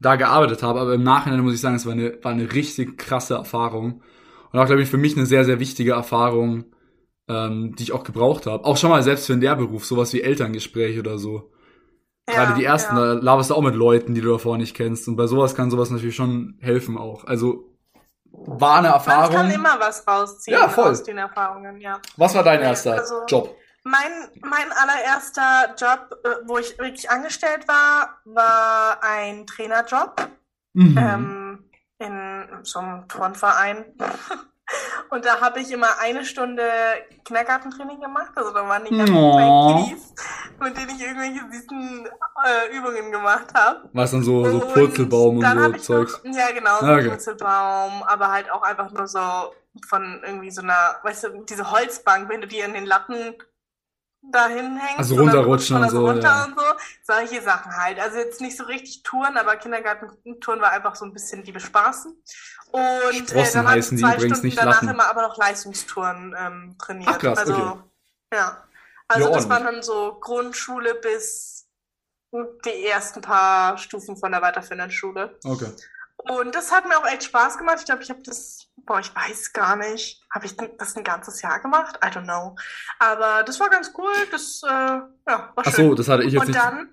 da 0.00 0.16
gearbeitet 0.16 0.64
habe, 0.64 0.80
aber 0.80 0.94
im 0.94 1.04
Nachhinein 1.04 1.40
muss 1.40 1.54
ich 1.54 1.60
sagen, 1.60 1.76
es 1.76 1.86
war 1.86 1.92
eine, 1.92 2.18
war 2.24 2.32
eine 2.32 2.52
richtig 2.52 2.98
krasse 2.98 3.34
Erfahrung. 3.34 4.02
Und 4.54 4.60
auch, 4.60 4.66
glaube 4.66 4.82
ich, 4.82 4.88
für 4.88 4.98
mich 4.98 5.16
eine 5.16 5.26
sehr, 5.26 5.44
sehr 5.44 5.58
wichtige 5.58 5.92
Erfahrung, 5.92 6.66
ähm, 7.28 7.74
die 7.74 7.82
ich 7.82 7.92
auch 7.92 8.04
gebraucht 8.04 8.46
habe. 8.46 8.64
Auch 8.64 8.76
schon 8.76 8.90
mal 8.90 9.02
selbst 9.02 9.26
für 9.26 9.32
den 9.32 9.40
Lehrberuf, 9.40 9.84
sowas 9.84 10.12
wie 10.12 10.22
Elterngespräch 10.22 10.96
oder 10.98 11.18
so. 11.18 11.50
Gerade 12.26 12.54
die 12.54 12.64
ersten, 12.64 12.96
ja. 12.96 13.14
da 13.14 13.20
laberst 13.20 13.50
du 13.50 13.54
auch 13.54 13.62
mit 13.62 13.74
Leuten, 13.74 14.14
die 14.14 14.20
du 14.20 14.30
davor 14.30 14.56
nicht 14.56 14.76
kennst. 14.76 15.08
Und 15.08 15.16
bei 15.16 15.26
sowas 15.26 15.56
kann 15.56 15.70
sowas 15.72 15.90
natürlich 15.90 16.14
schon 16.14 16.56
helfen 16.60 16.96
auch. 16.96 17.24
Also 17.24 17.76
war 18.30 18.78
eine 18.78 18.88
Man 18.88 18.94
Erfahrung. 18.94 19.34
kann 19.34 19.50
immer 19.50 19.76
was 19.80 20.06
rausziehen 20.06 20.56
Ja, 20.56 20.68
voll. 20.68 20.92
aus 20.92 21.02
den 21.02 21.18
Erfahrungen, 21.18 21.80
ja. 21.80 22.00
Was 22.16 22.34
war 22.36 22.44
dein 22.44 22.60
erster 22.62 22.92
also- 22.94 23.24
Job? 23.26 23.56
Mein, 23.82 24.12
mein 24.40 24.70
allererster 24.72 25.74
Job, 25.76 26.18
äh, 26.24 26.28
wo 26.46 26.58
ich 26.58 26.78
wirklich 26.78 27.10
angestellt 27.10 27.66
war, 27.68 28.20
war 28.24 29.02
ein 29.02 29.46
Trainerjob 29.46 30.30
Mhm. 30.72 30.96
ähm, 30.98 31.63
in 32.04 32.48
so 32.62 32.78
einem 32.80 33.08
Turnverein. 33.08 33.84
Und 35.10 35.24
da 35.24 35.40
habe 35.40 35.60
ich 35.60 35.70
immer 35.70 35.98
eine 36.00 36.24
Stunde 36.24 36.62
Kindergartentraining 37.24 38.00
gemacht. 38.00 38.30
Also 38.34 38.50
da 38.52 38.66
waren 38.66 38.84
die 38.84 38.96
ganzen 38.96 39.14
Oh. 39.14 39.36
kleinen 39.36 39.84
Kiddies, 39.84 40.14
mit 40.60 40.76
denen 40.76 40.90
ich 40.96 41.02
irgendwelche 41.02 41.40
süßen 41.52 42.08
äh, 42.46 42.76
Übungen 42.76 43.12
gemacht 43.12 43.46
habe. 43.54 43.88
War 43.92 44.04
es 44.04 44.10
dann 44.10 44.22
so, 44.22 44.44
so 44.48 44.62
Und 44.62 44.72
Purzelbaum 44.72 45.36
und 45.36 45.42
dann 45.42 45.72
so 45.74 45.78
Zeugs? 45.78 46.20
Noch, 46.24 46.34
ja, 46.34 46.50
genau, 46.52 46.80
so 46.80 46.86
okay. 46.86 47.08
Purzelbaum, 47.08 48.02
aber 48.04 48.30
halt 48.32 48.50
auch 48.50 48.62
einfach 48.62 48.90
nur 48.90 49.06
so 49.06 49.20
von 49.88 50.22
irgendwie 50.24 50.50
so 50.50 50.62
einer, 50.62 50.96
weißt 51.02 51.24
du, 51.24 51.44
diese 51.44 51.70
Holzbank, 51.70 52.28
wenn 52.28 52.40
du 52.40 52.46
die 52.46 52.60
in 52.60 52.72
den 52.72 52.86
Latten 52.86 53.34
dahin 54.32 54.76
hängst. 54.76 54.98
Also 54.98 55.16
dann 55.16 55.24
runterrutschen 55.24 55.76
und 55.76 55.90
so, 55.90 56.06
runter 56.06 56.22
ja. 56.22 56.44
und 56.44 56.54
so. 56.58 56.64
Solche 57.02 57.42
Sachen 57.42 57.76
halt. 57.76 57.98
Also 58.00 58.18
jetzt 58.18 58.40
nicht 58.40 58.56
so 58.56 58.64
richtig 58.64 59.02
Touren, 59.02 59.36
aber 59.36 59.56
Kindergartentouren 59.56 60.60
war 60.60 60.72
einfach 60.72 60.94
so 60.94 61.04
ein 61.04 61.12
bisschen 61.12 61.42
die 61.44 61.52
bespaßen. 61.52 62.16
Und 62.70 62.80
äh, 62.82 63.14
Sprossen 63.14 63.54
dann 63.54 63.68
habe 63.68 63.78
ich 63.78 63.84
heißen 63.84 63.96
die 63.96 64.02
zwei 64.02 64.14
übrigens, 64.14 64.38
Stunden 64.38 64.46
nicht 64.46 64.58
danach 64.58 64.74
Latten. 64.74 64.88
immer 64.88 65.08
aber 65.08 65.22
noch 65.22 65.36
Leistungstouren 65.36 66.34
ähm, 66.38 66.76
trainiert. 66.78 67.10
Ach, 67.12 67.18
krass, 67.18 67.38
also, 67.38 67.54
okay. 67.54 67.78
ja. 68.34 68.64
Also 69.06 69.28
Ja, 69.28 69.34
das 69.34 69.48
waren 69.48 69.64
dann 69.64 69.82
so 69.82 70.18
Grundschule 70.20 70.94
bis 70.94 71.68
die 72.32 72.86
ersten 72.86 73.20
paar 73.20 73.78
Stufen 73.78 74.16
von 74.16 74.32
der 74.32 74.42
weiterführenden 74.42 74.90
Schule. 74.90 75.38
Okay. 75.44 75.70
Und 76.16 76.54
das 76.54 76.72
hat 76.72 76.88
mir 76.88 76.96
auch 76.96 77.06
echt 77.06 77.24
Spaß 77.24 77.58
gemacht. 77.58 77.76
Ich 77.80 77.84
glaube, 77.84 78.02
ich 78.02 78.10
habe 78.10 78.22
das, 78.24 78.68
boah, 78.86 78.98
ich 79.00 79.14
weiß 79.14 79.52
gar 79.52 79.76
nicht. 79.76 80.22
Habe 80.32 80.46
ich 80.46 80.56
das 80.56 80.96
ein 80.96 81.04
ganzes 81.04 81.42
Jahr 81.42 81.60
gemacht? 81.60 81.98
I 82.02 82.08
don't 82.08 82.24
know. 82.24 82.56
Aber 82.98 83.42
das 83.42 83.60
war 83.60 83.68
ganz 83.68 83.92
cool. 83.98 84.12
Das, 84.30 84.62
äh, 84.64 84.68
ja, 84.68 85.08
war 85.26 85.52
Ach 85.56 85.74
schön. 85.74 85.88
so, 85.90 85.94
das 85.94 86.08
hatte 86.08 86.22
ich 86.24 86.32
jetzt 86.32 86.42
Und 86.42 86.48
nicht. 86.48 86.58
dann, 86.58 86.88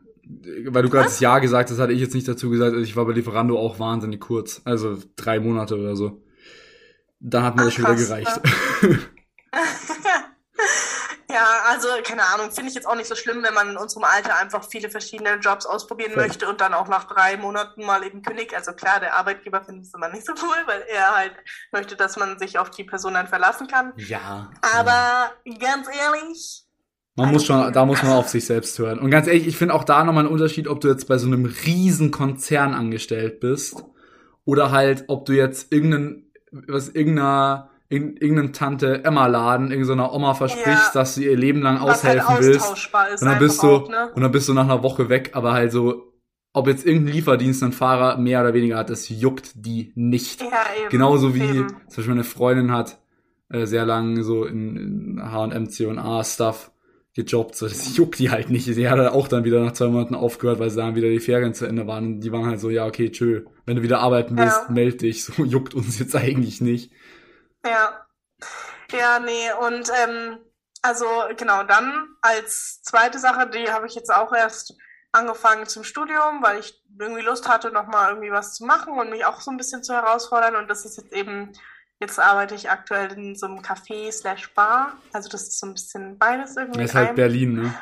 Weil 0.73 0.83
du 0.83 0.89
gerade 0.89 1.05
das 1.05 1.19
Ja 1.19 1.39
gesagt 1.39 1.69
hast, 1.69 1.79
hatte 1.79 1.93
ich 1.93 2.01
jetzt 2.01 2.13
nicht 2.13 2.27
dazu 2.27 2.49
gesagt. 2.49 2.73
Also 2.73 2.83
ich 2.83 2.95
war 2.95 3.05
bei 3.05 3.13
Lieferando 3.13 3.57
auch 3.57 3.79
wahnsinnig 3.79 4.19
kurz. 4.19 4.61
Also 4.65 4.97
drei 5.15 5.39
Monate 5.39 5.77
oder 5.77 5.95
so. 5.95 6.21
Dann 7.19 7.43
hat 7.43 7.55
mir 7.55 7.61
Ach, 7.61 7.65
das 7.65 7.73
schon 7.75 7.85
wieder 7.85 7.95
gereicht. 7.95 8.41
ja, 8.81 8.89
also 11.69 11.87
keine 12.03 12.23
Ahnung, 12.33 12.51
finde 12.51 12.69
ich 12.69 12.75
jetzt 12.75 12.87
auch 12.87 12.95
nicht 12.95 13.07
so 13.07 13.15
schlimm, 13.15 13.43
wenn 13.43 13.53
man 13.53 13.69
in 13.69 13.77
unserem 13.77 14.03
Alter 14.03 14.37
einfach 14.37 14.63
viele 14.67 14.89
verschiedene 14.89 15.35
Jobs 15.35 15.65
ausprobieren 15.65 16.13
Voll. 16.13 16.27
möchte 16.27 16.47
und 16.49 16.61
dann 16.61 16.73
auch 16.73 16.87
nach 16.87 17.05
drei 17.05 17.37
Monaten 17.37 17.85
mal 17.85 18.03
eben 18.05 18.21
kündigt. 18.21 18.53
Also 18.53 18.73
klar, 18.73 18.99
der 18.99 19.15
Arbeitgeber 19.15 19.63
findet 19.63 19.85
es 19.85 19.93
immer 19.93 20.09
nicht 20.09 20.25
so 20.25 20.33
cool, 20.43 20.57
weil 20.65 20.81
er 20.91 21.15
halt 21.15 21.33
möchte, 21.71 21.95
dass 21.95 22.17
man 22.17 22.37
sich 22.39 22.57
auf 22.59 22.69
die 22.69 22.83
Person 22.83 23.13
dann 23.13 23.27
verlassen 23.27 23.67
kann. 23.67 23.93
Ja. 23.97 24.51
Aber 24.77 25.31
ganz 25.59 25.87
ehrlich, 25.87 26.65
Man 27.15 27.31
muss 27.31 27.45
schon, 27.45 27.73
da 27.73 27.85
muss 27.85 28.01
man 28.03 28.13
auf 28.13 28.29
sich 28.29 28.45
selbst 28.45 28.79
hören. 28.79 28.99
Und 28.99 29.11
ganz 29.11 29.27
ehrlich, 29.27 29.47
ich 29.47 29.57
finde 29.57 29.73
auch 29.73 29.83
da 29.83 30.03
nochmal 30.03 30.25
einen 30.25 30.33
Unterschied, 30.33 30.67
ob 30.67 30.79
du 30.79 30.87
jetzt 30.87 31.07
bei 31.07 31.17
so 31.17 31.27
einem 31.27 31.45
riesen 31.45 32.11
Konzern 32.11 32.73
angestellt 32.73 33.39
bist 33.39 33.83
oder 34.45 34.71
halt, 34.71 35.05
ob 35.07 35.25
du 35.25 35.33
jetzt 35.33 35.71
irgendeinen, 35.73 36.31
was, 36.51 36.89
irgendeiner, 36.89 37.70
irgend- 37.91 38.21
irgendeinem 38.21 38.53
Tante 38.53 39.03
Emma 39.03 39.27
Laden, 39.27 39.71
irgendeiner 39.71 40.13
Oma 40.13 40.33
versprichst, 40.33 40.93
Ja. 40.95 41.01
dass 41.01 41.15
du 41.15 41.21
ihr 41.21 41.35
Leben 41.37 41.61
lang 41.61 41.81
was 41.85 42.03
halt 42.03 42.21
aushelfen 42.21 42.45
willst. 42.45 42.61
austauschbar 42.61 43.09
ist 43.09 43.21
Und 43.21 43.29
dann 43.29 43.39
bist 43.39 43.61
du, 43.61 43.67
auch, 43.69 43.89
ne? 43.89 44.09
und 44.15 44.21
dann 44.21 44.31
bist 44.31 44.47
du 44.49 44.53
nach 44.53 44.63
einer 44.65 44.81
Woche 44.83 45.09
weg, 45.09 45.31
aber 45.33 45.53
halt 45.53 45.71
so, 45.71 46.13
ob 46.53 46.67
jetzt 46.67 46.85
irgendein 46.85 47.13
Lieferdienst 47.13 47.63
einen 47.63 47.71
Fahrer 47.71 48.17
mehr 48.17 48.41
oder 48.41 48.53
weniger 48.53 48.77
hat, 48.77 48.89
das 48.89 49.07
juckt 49.09 49.51
die 49.55 49.91
nicht. 49.95 50.41
Ja, 50.41 50.47
eben. 50.81 50.89
Genauso 50.89 51.33
wie 51.35 51.41
Eben. 51.43 51.67
zum 51.67 51.95
Beispiel 51.97 52.09
meine 52.09 52.23
Freundin 52.23 52.71
hat 52.71 52.99
äh, 53.49 53.65
sehr 53.65 53.85
lange 53.85 54.23
so 54.23 54.45
in, 54.45 54.75
in 55.17 55.21
H&M, 55.31 55.69
C&A 55.69 56.23
Stuff 56.23 56.71
gejobbt, 57.13 57.55
so 57.55 57.67
das 57.67 57.97
juckt 57.97 58.19
die 58.19 58.29
halt 58.31 58.49
nicht. 58.49 58.63
Sie 58.65 58.89
hat 58.89 58.97
halt 58.97 59.11
auch 59.11 59.27
dann 59.27 59.43
wieder 59.43 59.61
nach 59.61 59.73
zwei 59.73 59.87
Monaten 59.87 60.15
aufgehört, 60.15 60.59
weil 60.59 60.69
sie 60.69 60.77
dann 60.77 60.95
wieder 60.95 61.09
die 61.09 61.19
Ferien 61.19 61.53
zu 61.53 61.65
Ende 61.65 61.85
waren. 61.85 62.05
Und 62.05 62.19
die 62.21 62.31
waren 62.31 62.45
halt 62.45 62.61
so, 62.61 62.69
ja, 62.69 62.85
okay, 62.85 63.11
tschö. 63.11 63.41
Wenn 63.65 63.75
du 63.75 63.83
wieder 63.83 63.99
arbeiten 63.99 64.37
willst, 64.37 64.61
Ja. 64.67 64.73
meld 64.73 65.01
dich. 65.01 65.25
So 65.25 65.43
juckt 65.43 65.73
uns 65.73 65.99
jetzt 65.99 66.15
eigentlich 66.15 66.61
nicht. 66.61 66.91
Ja. 67.65 68.05
Ja, 68.91 69.19
nee, 69.19 69.51
und 69.53 69.89
ähm, 70.03 70.39
also 70.81 71.05
genau, 71.37 71.63
dann 71.63 72.15
als 72.21 72.81
zweite 72.81 73.19
Sache, 73.19 73.49
die 73.49 73.71
habe 73.71 73.87
ich 73.87 73.95
jetzt 73.95 74.11
auch 74.11 74.33
erst 74.33 74.73
angefangen 75.11 75.67
zum 75.67 75.83
Studium, 75.83 76.41
weil 76.41 76.59
ich 76.59 76.81
irgendwie 76.99 77.21
Lust 77.21 77.47
hatte, 77.47 77.71
nochmal 77.71 78.09
irgendwie 78.09 78.31
was 78.31 78.55
zu 78.55 78.65
machen 78.65 78.93
und 78.93 79.09
mich 79.09 79.25
auch 79.25 79.41
so 79.41 79.51
ein 79.51 79.57
bisschen 79.57 79.83
zu 79.83 79.93
herausfordern. 79.93 80.55
Und 80.55 80.69
das 80.69 80.85
ist 80.85 80.97
jetzt 80.97 81.13
eben, 81.13 81.51
jetzt 81.99 82.19
arbeite 82.19 82.55
ich 82.55 82.69
aktuell 82.69 83.11
in 83.13 83.35
so 83.35 83.45
einem 83.45 83.59
Café 83.59 84.11
slash 84.11 84.53
Bar. 84.53 84.97
Also 85.13 85.29
das 85.29 85.43
ist 85.43 85.59
so 85.59 85.67
ein 85.67 85.73
bisschen 85.73 86.17
beides 86.17 86.55
irgendwie. 86.55 86.81
Das 86.81 86.91
ist 86.91 86.95
halt. 86.95 87.15
Berlin, 87.15 87.53
ne? 87.53 87.75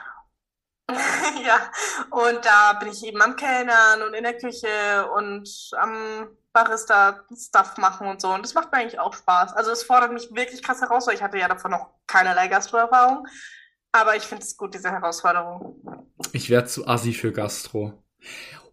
Ja, 1.45 1.71
und 2.09 2.43
da 2.43 2.73
bin 2.73 2.89
ich 2.89 3.03
eben 3.05 3.21
am 3.21 3.35
Kellnern 3.35 4.01
und 4.01 4.13
in 4.13 4.23
der 4.23 4.37
Küche 4.37 5.09
und 5.15 5.47
am 5.77 6.27
Barista-Stuff 6.53 7.77
machen 7.77 8.07
und 8.07 8.21
so. 8.21 8.29
Und 8.33 8.43
das 8.43 8.53
macht 8.53 8.71
mir 8.71 8.79
eigentlich 8.79 8.99
auch 8.99 9.13
Spaß. 9.13 9.53
Also 9.53 9.71
es 9.71 9.83
fordert 9.83 10.11
mich 10.13 10.33
wirklich 10.33 10.63
krass 10.63 10.81
heraus, 10.81 11.07
weil 11.07 11.15
ich 11.15 11.21
hatte 11.21 11.37
ja 11.37 11.47
davon 11.47 11.71
noch 11.71 11.89
keinerlei 12.07 12.47
Gastroerfahrung. 12.47 13.25
Aber 13.91 14.15
ich 14.15 14.23
finde 14.23 14.43
es 14.43 14.55
gut, 14.55 14.73
diese 14.73 14.91
Herausforderung. 14.91 15.81
Ich 16.33 16.49
werde 16.49 16.67
zu 16.67 16.87
assi 16.87 17.13
für 17.13 17.31
Gastro. 17.31 18.03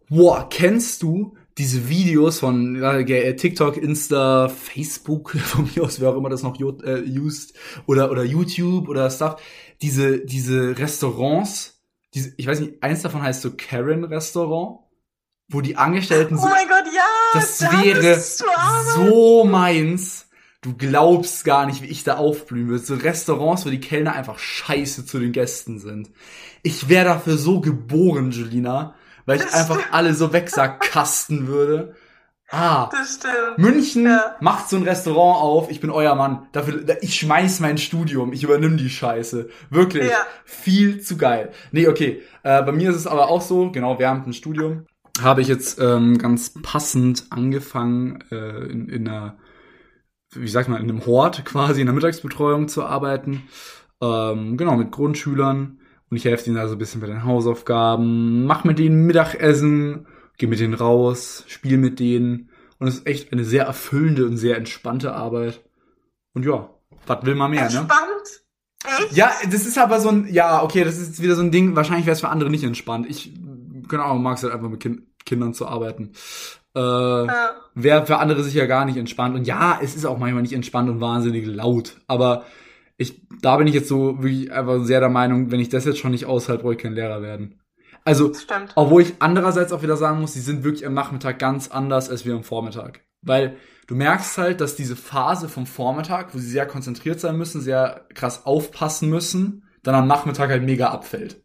Boah, 0.09 0.47
kennst 0.49 1.01
du 1.01 1.35
diese 1.57 1.89
Videos 1.89 2.39
von 2.39 2.81
äh, 2.81 3.35
TikTok, 3.35 3.77
Insta, 3.77 4.47
Facebook, 4.47 5.31
von 5.37 5.69
mir 5.73 5.83
aus, 5.83 5.99
wer 5.99 6.09
auch 6.09 6.15
immer 6.17 6.29
das 6.29 6.43
noch 6.43 6.59
äh, 6.59 7.19
used, 7.19 7.55
oder, 7.87 8.11
oder 8.11 8.23
YouTube 8.23 8.87
oder 8.89 9.09
Stuff, 9.09 9.41
diese, 9.81 10.19
diese 10.23 10.77
Restaurants, 10.77 11.81
diese, 12.13 12.33
ich 12.37 12.47
weiß 12.47 12.59
nicht, 12.59 12.83
eins 12.83 13.01
davon 13.01 13.23
heißt 13.23 13.41
so 13.41 13.51
Karen 13.57 14.03
Restaurant, 14.03 14.79
wo 15.49 15.61
die 15.61 15.77
Angestellten 15.77 16.35
Oh 16.35 16.41
so, 16.41 16.47
mein 16.47 16.67
Gott, 16.67 16.85
ja! 16.93 17.01
Das 17.33 17.57
da 17.57 17.83
wäre 17.83 18.19
so 18.19 19.43
meins. 19.43 20.27
Du 20.61 20.73
glaubst 20.75 21.45
gar 21.45 21.65
nicht, 21.65 21.81
wie 21.81 21.87
ich 21.87 22.03
da 22.03 22.15
aufblühen 22.17 22.67
würde. 22.67 22.83
So 22.83 22.95
Restaurants, 22.95 23.65
wo 23.65 23.69
die 23.69 23.79
Kellner 23.79 24.13
einfach 24.13 24.39
scheiße 24.39 25.05
zu 25.05 25.19
den 25.19 25.31
Gästen 25.31 25.79
sind. 25.79 26.09
Ich 26.63 26.89
wäre 26.89 27.05
dafür 27.05 27.37
so 27.37 27.61
geboren, 27.61 28.31
Julina, 28.31 28.95
weil 29.25 29.37
ich 29.37 29.43
Das 29.45 29.53
einfach 29.53 29.79
stimmt. 29.79 29.93
alle 29.93 30.13
so 30.13 30.33
wegsackkasten 30.33 31.47
würde. 31.47 31.95
Ah. 32.49 32.89
München 33.57 34.05
Ja. 34.05 34.35
macht 34.39 34.69
so 34.69 34.77
ein 34.77 34.83
Restaurant 34.83 35.41
auf. 35.43 35.69
Ich 35.69 35.81
bin 35.81 35.89
euer 35.89 36.15
Mann. 36.15 36.47
Dafür, 36.53 36.81
ich 37.01 37.15
schmeiß 37.15 37.59
mein 37.59 37.77
Studium. 37.77 38.31
Ich 38.31 38.43
übernimm 38.43 38.77
die 38.77 38.89
Scheiße. 38.89 39.49
Wirklich. 39.69 40.09
Ja. 40.09 40.17
Viel 40.45 41.01
zu 41.01 41.17
geil. 41.17 41.51
Nee, 41.71 41.87
okay. 41.87 42.21
Äh, 42.43 42.63
bei 42.63 42.71
mir 42.71 42.89
ist 42.89 42.95
es 42.95 43.07
aber 43.07 43.27
auch 43.29 43.41
so, 43.41 43.69
genau, 43.71 43.99
während 43.99 44.25
dem 44.25 44.33
Studium 44.33 44.85
habe 45.21 45.41
ich 45.41 45.47
jetzt 45.47 45.79
ähm, 45.79 46.17
ganz 46.17 46.53
passend 46.61 47.25
angefangen, 47.29 48.23
äh, 48.31 48.65
in, 48.65 48.89
in 48.89 49.07
einer, 49.07 49.37
wie 50.31 50.47
sagt 50.47 50.69
man, 50.69 50.81
in 50.81 50.89
einem 50.89 51.05
Hort 51.05 51.45
quasi, 51.45 51.81
in 51.81 51.87
der 51.87 51.95
Mittagsbetreuung 51.95 52.67
zu 52.67 52.85
arbeiten. 52.85 53.43
Ähm, 54.01 54.57
genau, 54.57 54.75
mit 54.75 54.91
Grundschülern. 54.91 55.79
Und 56.09 56.17
ich 56.17 56.25
helfe 56.25 56.45
denen 56.45 56.55
da 56.55 56.67
so 56.67 56.75
ein 56.75 56.79
bisschen 56.79 57.01
bei 57.01 57.07
den 57.07 57.25
Hausaufgaben, 57.25 58.45
mach 58.45 58.63
mit 58.63 58.79
denen 58.79 59.05
Mittagessen, 59.05 60.07
geh 60.37 60.47
mit 60.47 60.59
denen 60.59 60.73
raus, 60.73 61.43
spiel 61.47 61.77
mit 61.77 61.99
denen. 61.99 62.49
Und 62.79 62.87
es 62.87 62.95
ist 62.99 63.07
echt 63.07 63.33
eine 63.33 63.43
sehr 63.43 63.65
erfüllende 63.65 64.25
und 64.25 64.37
sehr 64.37 64.57
entspannte 64.57 65.13
Arbeit. 65.13 65.61
Und 66.33 66.45
ja, 66.45 66.69
was 67.05 67.25
will 67.25 67.35
man 67.35 67.51
mehr, 67.51 67.69
ne? 67.69 67.79
Entspannt? 67.79 68.43
Echt? 68.85 69.17
Ja, 69.17 69.31
das 69.51 69.65
ist 69.65 69.77
aber 69.77 69.99
so 69.99 70.09
ein, 70.09 70.27
ja, 70.31 70.63
okay, 70.63 70.83
das 70.83 70.97
ist 70.97 71.21
wieder 71.21 71.35
so 71.35 71.41
ein 71.41 71.51
Ding, 71.51 71.75
wahrscheinlich 71.75 72.05
wäre 72.05 72.13
es 72.13 72.21
für 72.21 72.29
andere 72.29 72.49
nicht 72.49 72.63
entspannt. 72.63 73.07
Ich, 73.09 73.33
keine 73.89 74.03
Ahnung, 74.03 74.21
mag 74.21 74.37
es 74.37 74.43
halt 74.43 74.53
einfach 74.53 74.69
mit 74.69 74.79
kind, 74.79 75.01
Kindern 75.27 75.53
zu 75.53 75.67
arbeiten. 75.67 76.13
Äh, 76.75 76.79
Ja. 76.79 77.51
wäre 77.75 78.05
für 78.07 78.17
andere 78.17 78.43
sicher 78.43 78.65
gar 78.65 78.85
nicht 78.85 78.97
entspannt. 78.97 79.35
Und 79.35 79.45
ja, 79.45 79.79
es 79.81 79.95
ist 79.95 80.05
auch 80.05 80.17
manchmal 80.17 80.41
nicht 80.41 80.53
entspannt 80.53 80.89
und 80.89 81.01
wahnsinnig 81.01 81.45
laut. 81.45 81.97
Aber 82.07 82.45
ich, 82.97 83.21
da 83.41 83.57
bin 83.57 83.67
ich 83.67 83.75
jetzt 83.75 83.87
so 83.89 84.23
wirklich 84.23 84.51
einfach 84.51 84.83
sehr 84.83 84.99
der 84.99 85.09
Meinung, 85.09 85.51
wenn 85.51 85.59
ich 85.59 85.69
das 85.69 85.85
jetzt 85.85 85.99
schon 85.99 86.11
nicht 86.11 86.25
aushalte, 86.25 86.63
brauche 86.63 86.73
ich 86.73 86.79
kein 86.79 86.93
Lehrer 86.93 87.21
werden. 87.21 87.59
Also, 88.03 88.31
obwohl 88.75 89.01
ich 89.01 89.15
andererseits 89.19 89.71
auch 89.73 89.83
wieder 89.83 89.97
sagen 89.97 90.21
muss, 90.21 90.33
die 90.33 90.39
sind 90.39 90.63
wirklich 90.63 90.85
am 90.87 90.93
Nachmittag 90.93 91.39
ganz 91.39 91.69
anders 91.69 92.09
als 92.09 92.25
wir 92.25 92.33
am 92.33 92.43
Vormittag. 92.43 93.01
Weil 93.21 93.57
du 93.87 93.95
merkst 93.95 94.37
halt, 94.37 94.61
dass 94.61 94.75
diese 94.75 94.95
Phase 94.95 95.49
vom 95.49 95.65
Vormittag, 95.65 96.33
wo 96.33 96.37
sie 96.37 96.49
sehr 96.49 96.65
konzentriert 96.65 97.19
sein 97.19 97.37
müssen, 97.37 97.59
sehr 97.61 98.05
krass 98.13 98.45
aufpassen 98.45 99.09
müssen, 99.09 99.65
dann 99.83 99.95
am 99.95 100.07
Nachmittag 100.07 100.49
halt 100.49 100.63
mega 100.63 100.87
abfällt. 100.87 101.43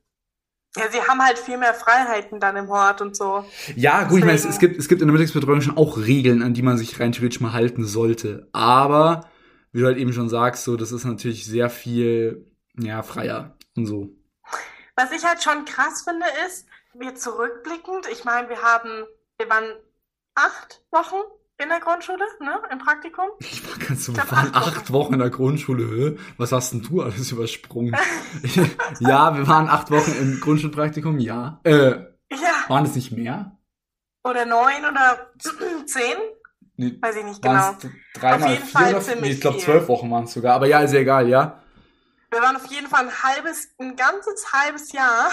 Ja, 0.76 0.90
sie 0.90 1.02
haben 1.02 1.22
halt 1.22 1.38
viel 1.38 1.58
mehr 1.58 1.74
Freiheiten 1.74 2.40
dann 2.40 2.56
im 2.56 2.68
Hort 2.68 3.02
und 3.02 3.14
so. 3.14 3.44
Ja, 3.76 4.04
gut, 4.04 4.20
ich 4.20 4.24
meine, 4.24 4.37
es, 4.37 4.42
Deswegen- 4.42 4.52
es 4.54 4.58
gibt, 4.58 4.78
es 4.78 4.88
gibt 4.88 5.02
in 5.02 5.08
der 5.08 5.12
Mittagsbetreuung 5.12 5.61
schon 5.61 5.76
auch 5.76 5.98
Regeln, 5.98 6.42
an 6.42 6.54
die 6.54 6.62
man 6.62 6.78
sich 6.78 6.98
rein 6.98 7.12
theoretisch 7.12 7.40
mal 7.40 7.52
halten 7.52 7.85
sollte. 7.85 8.48
Aber, 8.52 9.28
wie 9.72 9.80
du 9.80 9.87
halt 9.87 9.98
eben 9.98 10.12
schon 10.14 10.30
sagst, 10.30 10.64
so, 10.64 10.76
das 10.76 10.90
ist 10.92 11.04
natürlich 11.04 11.44
sehr 11.46 11.68
viel, 11.68 12.50
ja, 12.78 13.02
freier 13.02 13.56
und 13.76 13.85
so. 13.87 14.16
Was 14.96 15.12
ich 15.12 15.24
halt 15.24 15.42
schon 15.42 15.64
krass 15.66 16.02
finde, 16.08 16.24
ist, 16.46 16.66
wir 16.94 17.14
zurückblickend, 17.14 18.06
ich 18.11 18.24
meine, 18.24 18.48
wir 18.48 18.62
haben, 18.62 19.04
wir 19.38 19.48
waren 19.50 19.74
acht 20.35 20.82
Wochen 20.90 21.20
in 21.58 21.68
der 21.68 21.80
Grundschule, 21.80 22.24
ne, 22.40 22.60
im 22.70 22.78
Praktikum. 22.78 23.26
Ich 23.38 23.66
war 23.68 23.78
ganz 23.86 24.04
so, 24.04 24.16
wir 24.16 24.30
waren 24.30 24.54
acht 24.54 24.76
acht 24.76 24.92
Wochen 24.92 25.14
in 25.14 25.20
der 25.20 25.30
Grundschule. 25.30 26.16
Was 26.36 26.50
hast 26.52 26.72
denn 26.72 26.82
du 26.82 27.02
alles 27.02 27.30
übersprungen? 27.30 27.94
ja, 29.00 29.36
wir 29.36 29.46
waren 29.46 29.68
acht 29.68 29.90
Wochen 29.90 30.12
im 30.18 30.40
Grundschulpraktikum, 30.40 31.18
ja. 31.18 31.60
Äh, 31.64 31.90
Ja, 32.32 32.64
waren 32.68 32.84
es 32.84 32.94
nicht 32.94 33.12
mehr? 33.12 33.56
oder 34.24 34.46
neun 34.46 34.84
oder 34.88 35.32
zehn, 35.86 36.16
Nee, 36.76 36.96
weiß 37.02 37.16
ich 37.16 37.24
nicht 37.24 37.42
genau. 37.42 37.76
dreimal 38.14 38.56
vier 38.56 38.66
Fall 38.66 38.94
oder 38.94 39.16
Nee, 39.20 39.30
ich 39.32 39.40
glaube 39.40 39.58
zwölf 39.58 39.88
Wochen 39.88 40.10
waren 40.10 40.24
es 40.24 40.32
sogar. 40.32 40.54
Aber 40.54 40.66
ja, 40.66 40.80
ist 40.80 40.92
ja 40.94 41.00
egal, 41.00 41.28
ja. 41.28 41.60
Wir 42.30 42.40
waren 42.40 42.56
auf 42.56 42.66
jeden 42.66 42.86
Fall 42.86 43.04
ein 43.08 43.22
halbes, 43.22 43.68
ein 43.78 43.94
ganzes 43.94 44.52
halbes 44.52 44.90
Jahr 44.92 45.30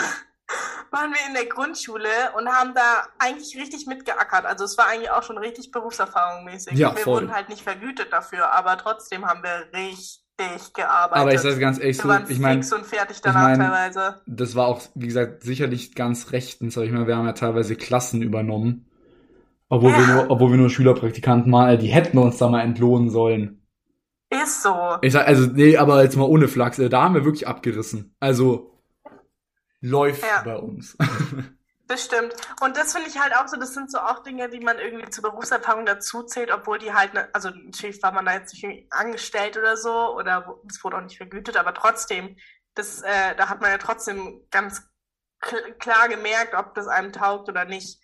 waren 0.91 1.11
wir 1.11 1.19
in 1.27 1.33
der 1.33 1.45
Grundschule 1.45 2.09
und 2.37 2.47
haben 2.49 2.73
da 2.73 3.03
eigentlich 3.19 3.55
richtig 3.57 3.85
mitgeackert. 3.87 4.45
Also 4.45 4.63
es 4.65 4.77
war 4.77 4.87
eigentlich 4.87 5.11
auch 5.11 5.23
schon 5.23 5.37
richtig 5.37 5.71
Berufserfahrung 5.71 6.45
mäßig. 6.45 6.77
Ja, 6.77 6.95
wir 6.95 7.03
voll. 7.03 7.15
wurden 7.21 7.33
halt 7.33 7.49
nicht 7.49 7.61
vergütet 7.61 8.11
dafür, 8.11 8.51
aber 8.53 8.77
trotzdem 8.77 9.25
haben 9.25 9.43
wir 9.43 9.67
richtig 9.77 10.73
gearbeitet. 10.73 11.21
Aber 11.21 11.33
ich 11.33 11.41
sage 11.41 11.59
ganz 11.59 11.79
ehrlich 11.79 12.03
wir 12.03 12.21
so, 12.25 12.31
ich 12.31 12.39
meine, 12.39 12.63
fix 12.63 12.73
und 12.73 12.85
fertig 12.85 13.21
danach 13.21 13.41
mein- 13.49 13.59
teilweise. 13.59 14.21
das 14.25 14.55
war 14.55 14.67
auch, 14.67 14.81
wie 14.95 15.07
gesagt, 15.07 15.43
sicherlich 15.43 15.93
ganz 15.95 16.31
rechtens, 16.31 16.77
aber 16.77 16.85
ich 16.85 16.91
meine, 16.91 17.07
wir 17.07 17.15
haben 17.17 17.25
ja 17.27 17.33
teilweise 17.33 17.75
Klassen 17.75 18.21
übernommen. 18.21 18.85
Obwohl, 19.71 19.91
wir 19.93 19.99
Ja. 20.01 20.13
nur, 20.15 20.31
obwohl 20.31 20.49
wir 20.51 20.57
nur 20.57 20.69
Schülerpraktikanten 20.71 21.51
waren, 21.51 21.77
die 21.77 21.89
hätten 21.89 22.17
uns 22.17 22.37
da 22.39 22.47
mal 22.49 22.61
entlohnen 22.61 23.11
sollen. 23.11 23.61
Ist 24.31 24.63
so. 24.63 24.75
Ich 25.01 25.13
sag, 25.13 25.27
also, 25.27 25.47
nee, 25.51 25.77
aber 25.77 26.01
jetzt 26.03 26.15
mal 26.15 26.23
ohne 26.25 26.47
Flachs, 26.47 26.79
äh, 26.79 26.89
da 26.89 27.03
haben 27.03 27.13
wir 27.15 27.25
wirklich 27.25 27.47
abgerissen. 27.47 28.15
Also, 28.19 28.78
läuft 29.81 30.23
Ja. 30.23 30.41
bei 30.43 30.57
uns. 30.57 30.95
Das 31.91 32.05
stimmt. 32.05 32.35
Und 32.61 32.77
das 32.77 32.93
finde 32.93 33.09
ich 33.09 33.17
halt 33.19 33.35
auch 33.35 33.47
so, 33.47 33.57
das 33.57 33.73
sind 33.73 33.91
so 33.91 33.97
auch 33.97 34.21
Dinge, 34.21 34.47
die 34.47 34.59
man 34.59 34.77
irgendwie 34.77 35.09
zur 35.09 35.23
Berufserfahrung 35.23 35.87
dazu 35.87 36.21
zählt, 36.21 36.51
obwohl 36.51 36.77
die 36.77 36.93
halt, 36.93 37.15
ne, 37.15 37.27
also 37.33 37.49
natürlich 37.49 38.03
war 38.03 38.11
man 38.11 38.27
da 38.27 38.33
jetzt 38.33 38.53
nicht 38.53 38.63
irgendwie 38.63 38.85
angestellt 38.91 39.57
oder 39.57 39.75
so, 39.75 40.15
oder 40.15 40.59
es 40.69 40.83
wurde 40.83 40.97
auch 40.97 41.01
nicht 41.01 41.17
vergütet, 41.17 41.57
aber 41.57 41.73
trotzdem, 41.73 42.37
das, 42.75 43.01
äh, 43.01 43.35
da 43.37 43.49
hat 43.49 43.61
man 43.61 43.71
ja 43.71 43.79
trotzdem 43.79 44.45
ganz 44.51 44.83
kl 45.41 45.73
klar 45.79 46.07
gemerkt, 46.09 46.53
ob 46.53 46.75
das 46.75 46.87
einem 46.87 47.11
taugt 47.11 47.49
oder 47.49 47.65
nicht. 47.65 47.99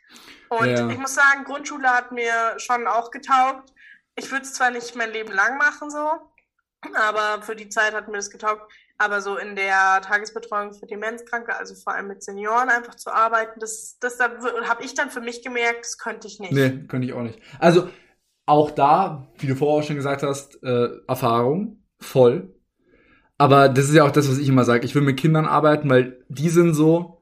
Und 0.49 0.67
Ja. 0.67 0.89
ich 0.89 0.97
muss 0.97 1.13
sagen, 1.13 1.43
Grundschule 1.43 1.87
hat 1.91 2.11
mir 2.11 2.55
schon 2.57 2.87
auch 2.87 3.11
getaugt. 3.11 3.71
Ich 4.15 4.31
würde 4.31 4.45
es 4.45 4.53
zwar 4.55 4.71
nicht 4.71 4.95
mein 4.95 5.11
Leben 5.11 5.31
lang 5.31 5.59
machen 5.59 5.91
so, 5.91 6.11
aber 6.95 7.43
für 7.43 7.55
die 7.55 7.69
Zeit 7.69 7.93
hat 7.93 8.07
mir 8.07 8.17
das 8.17 8.31
getaugt. 8.31 8.73
Aber 8.97 9.21
so 9.21 9.37
in 9.37 9.55
der 9.55 10.01
Tagesbetreuung 10.01 10.73
für 10.73 10.85
Demenzkranke, 10.85 11.55
also 11.55 11.75
vor 11.75 11.93
allem 11.93 12.07
mit 12.07 12.23
Senioren 12.23 12.69
einfach 12.69 12.95
zu 12.95 13.13
arbeiten, 13.13 13.59
das, 13.59 13.97
das 13.99 14.17
da 14.17 14.29
habe 14.67 14.83
ich 14.83 14.93
dann 14.93 15.09
für 15.09 15.19
mich 15.19 15.43
gemerkt, 15.43 15.81
das 15.81 15.97
könnte 15.97 16.27
ich 16.27 16.39
nicht. 16.39 16.53
nee, 16.53 16.85
könnte 16.87 17.07
ich 17.07 17.13
auch 17.13 17.23
nicht. 17.23 17.39
Also, 17.59 17.89
auch 18.45 18.71
da, 18.71 19.27
wie 19.37 19.47
du 19.47 19.55
vorher 19.55 19.81
auch 19.81 19.87
schon 19.87 19.95
gesagt 19.95 20.23
hast, 20.23 20.63
äh, 20.63 20.89
Erfahrung, 21.07 21.83
voll. 21.99 22.55
Aber 23.37 23.67
das 23.67 23.85
ist 23.85 23.95
ja 23.95 24.05
auch 24.05 24.11
das, 24.11 24.29
was 24.29 24.37
ich 24.37 24.47
immer 24.47 24.63
sage. 24.63 24.85
Ich 24.85 24.95
will 24.95 25.01
mit 25.01 25.19
Kindern 25.19 25.45
arbeiten, 25.45 25.89
weil 25.89 26.23
die 26.29 26.49
sind 26.49 26.73
so. 26.73 27.21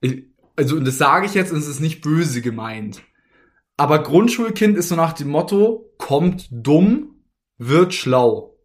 Ich, 0.00 0.24
also, 0.56 0.76
und 0.76 0.86
das 0.86 0.98
sage 0.98 1.26
ich 1.26 1.34
jetzt 1.34 1.52
und 1.52 1.58
es 1.58 1.68
ist 1.68 1.80
nicht 1.80 2.02
böse 2.02 2.42
gemeint. 2.42 3.02
Aber 3.76 4.02
Grundschulkind 4.02 4.76
ist 4.76 4.88
so 4.88 4.96
nach 4.96 5.12
dem 5.12 5.28
Motto, 5.28 5.92
kommt 5.98 6.48
dumm, 6.50 7.24
wird 7.58 7.94
schlau. 7.94 8.58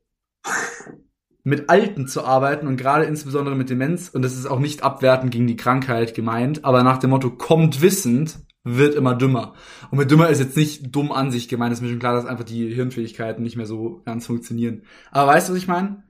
Mit 1.47 1.69
Alten 1.69 2.07
zu 2.07 2.25
arbeiten 2.25 2.67
und 2.67 2.75
gerade 2.75 3.05
insbesondere 3.05 3.55
mit 3.55 3.69
Demenz, 3.69 4.09
und 4.09 4.21
das 4.21 4.35
ist 4.35 4.47
auch 4.47 4.59
nicht 4.59 4.83
abwertend 4.83 5.31
gegen 5.31 5.47
die 5.47 5.55
Krankheit 5.55 6.13
gemeint, 6.13 6.65
aber 6.65 6.83
nach 6.83 6.97
dem 6.97 7.11
Motto, 7.11 7.29
kommt 7.29 7.81
wissend, 7.81 8.39
wird 8.65 8.95
immer 8.95 9.15
dümmer. 9.15 9.53
Und 9.89 9.97
mit 9.97 10.11
dümmer 10.11 10.27
ist 10.27 10.39
jetzt 10.39 10.57
nicht 10.57 10.93
dumm 10.93 11.13
an 11.13 11.31
sich 11.31 11.47
gemeint, 11.47 11.71
ist 11.71 11.79
mir 11.81 11.87
schon 11.87 11.99
klar, 11.99 12.15
dass 12.15 12.25
einfach 12.25 12.43
die 12.43 12.67
Hirnfähigkeiten 12.73 13.41
nicht 13.43 13.55
mehr 13.55 13.65
so 13.65 14.01
ganz 14.03 14.25
funktionieren. 14.25 14.81
Aber 15.09 15.31
weißt 15.31 15.47
du, 15.47 15.53
was 15.53 15.59
ich 15.59 15.69
meine? 15.69 16.03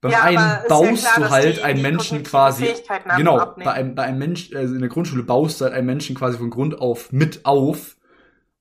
Beim 0.00 0.12
Ja, 0.12 0.22
einen 0.22 0.38
ist 0.38 0.62
ja 0.62 0.64
baust 0.68 1.02
klar, 1.04 1.12
du 1.28 1.30
halt 1.30 1.56
die- 1.58 1.62
einen 1.62 1.76
die 1.76 1.82
Menschen 1.82 2.22
quasi, 2.22 2.68
genau, 3.18 3.36
abnehmen. 3.36 3.64
bei 3.66 3.72
einem, 3.74 3.94
bei 3.94 4.04
einem 4.04 4.18
Mensch, 4.18 4.50
also 4.54 4.72
in 4.72 4.80
der 4.80 4.88
Grundschule 4.88 5.24
baust 5.24 5.60
du 5.60 5.66
halt 5.66 5.74
einen 5.74 5.84
Menschen 5.86 6.16
quasi 6.16 6.38
von 6.38 6.48
Grund 6.48 6.80
auf 6.80 7.12
mit 7.12 7.44
auf. 7.44 7.98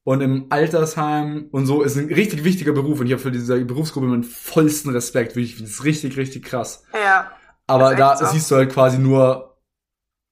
Und 0.06 0.22
im 0.22 0.48
Altersheim 0.50 1.50
und 1.52 1.66
so 1.66 1.84
ist 1.84 1.98
ein 1.98 2.08
richtig 2.08 2.44
wichtiger 2.44 2.72
Beruf. 2.72 3.00
Und 3.00 3.08
ich 3.08 3.12
habe 3.12 3.22
für 3.22 3.32
diese 3.32 3.64
Berufsgruppe 3.64 4.08
meinen 4.08 4.24
vollsten 4.24 4.92
Respekt. 4.92 5.36
Wirklich, 5.36 5.60
das 5.60 5.70
ist 5.70 5.84
richtig, 5.84 6.18
richtig 6.18 6.46
krass. 6.46 6.84
Ja. 6.94 7.32
Aber 7.68 7.96
da 7.96 8.16
so. 8.16 8.26
siehst 8.26 8.50
du 8.50 8.56
halt 8.56 8.72
quasi 8.72 8.98
nur 8.98 9.58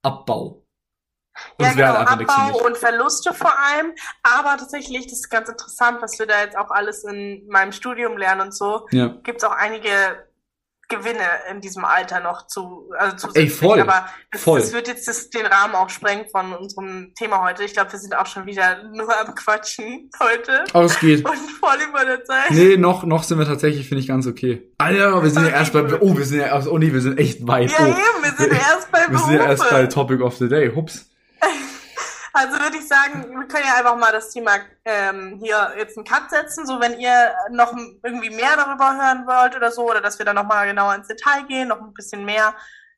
Abbau. 0.04 0.64
Und 1.58 1.66
ja, 1.66 1.72
es 1.72 1.78
wäre 1.78 1.94
genau, 1.98 2.10
halt 2.10 2.30
Abbau 2.30 2.66
und 2.66 2.78
Verluste 2.78 3.34
vor 3.34 3.54
allem. 3.60 3.94
Aber 4.24 4.58
tatsächlich, 4.58 5.06
das 5.06 5.20
ist 5.20 5.30
ganz 5.30 5.50
interessant, 5.50 6.02
was 6.02 6.18
wir 6.18 6.26
da 6.26 6.42
jetzt 6.42 6.58
auch 6.58 6.72
alles 6.72 7.04
in 7.04 7.46
meinem 7.48 7.72
Studium 7.72 8.18
lernen 8.18 8.42
und 8.42 8.56
so. 8.56 8.88
Ja. 8.92 9.08
Gibt 9.24 9.38
es 9.38 9.44
auch 9.44 9.52
einige 9.52 10.27
Gewinne 10.90 11.20
in 11.52 11.60
diesem 11.60 11.84
Alter 11.84 12.22
noch 12.22 12.48
zu, 12.48 12.90
also 12.98 13.18
zusätzlich. 13.18 13.44
Ey, 13.44 13.50
voll, 13.50 13.82
Aber 13.82 14.08
das, 14.32 14.42
voll. 14.42 14.60
das 14.60 14.72
wird 14.72 14.88
jetzt 14.88 15.08
das, 15.08 15.30
den 15.30 15.46
Rahmen 15.46 15.76
auch 15.76 15.90
sprengen 15.90 16.26
von 16.32 16.54
unserem 16.54 17.14
Thema 17.16 17.44
heute. 17.44 17.64
Ich 17.66 17.74
glaube, 17.74 17.92
wir 17.92 18.00
sind 18.00 18.16
auch 18.16 18.26
schon 18.26 18.46
wieder 18.46 18.84
nur 18.94 19.10
am 19.20 19.36
Quatschen 19.36 20.10
heute. 20.20 20.64
Aber 20.72 20.86
es 20.86 20.98
geht. 21.00 21.28
Und 21.28 21.36
voll 21.36 21.78
über 21.90 22.06
der 22.06 22.24
Zeit. 22.24 22.52
Nee, 22.52 22.78
noch, 22.78 23.04
noch 23.04 23.24
sind 23.24 23.38
wir 23.38 23.46
tatsächlich, 23.46 23.88
finde 23.88 24.02
ich, 24.02 24.08
ganz 24.08 24.28
okay. 24.28 24.72
Alter, 24.78 25.22
wir 25.22 25.30
sind 25.30 25.44
ja 25.44 25.50
Okay, 25.50 25.58
erst 25.58 25.74
bei, 25.74 26.00
oh, 26.00 26.18
wir 26.18 26.26
sind 26.26 26.40
ja, 26.40 26.66
oh 26.68 26.78
nee, 26.78 26.94
wir 26.94 27.02
sind 27.02 27.20
echt 27.20 27.46
weit. 27.46 27.72
Ja, 27.72 27.78
oh. 27.80 27.88
eben, 27.88 28.24
wir 28.24 28.32
sind 28.38 28.54
erst 28.54 28.92
bei 28.92 29.00
Wir 29.10 29.20
sind 29.20 29.34
ja 29.34 29.46
erst 29.46 29.70
bei 29.70 29.82
Berufe. 29.82 29.90
Topic 29.90 30.24
of 30.24 30.38
the 30.38 30.48
Day. 30.48 30.72
Hups. 30.74 31.06
Also 32.40 32.60
würde 32.60 32.78
ich 32.78 32.88
sagen, 32.88 33.32
wir 33.32 33.48
können 33.48 33.66
ja 33.66 33.78
einfach 33.78 33.98
mal 33.98 34.12
das 34.12 34.30
Thema 34.30 34.52
ähm, 34.86 35.40
hier 35.42 35.74
jetzt 35.76 35.98
einen 35.98 36.06
Cut 36.06 36.30
setzen, 36.30 36.68
so 36.68 36.80
wenn 36.80 37.00
ihr 37.00 37.34
noch 37.50 37.76
irgendwie 38.04 38.30
mehr 38.30 38.56
darüber 38.56 38.96
hören 38.96 39.26
wollt 39.26 39.56
oder 39.56 39.72
so, 39.72 39.90
oder 39.90 40.02
dass 40.02 40.20
wir 40.20 40.26
da 40.26 40.34
nochmal 40.34 40.68
genauer 40.68 40.94
ins 40.94 41.08
Detail 41.08 41.48
gehen, 41.48 41.70
noch 41.70 41.82
ein 41.82 41.96
bisschen 41.96 42.26
mehr 42.26 42.54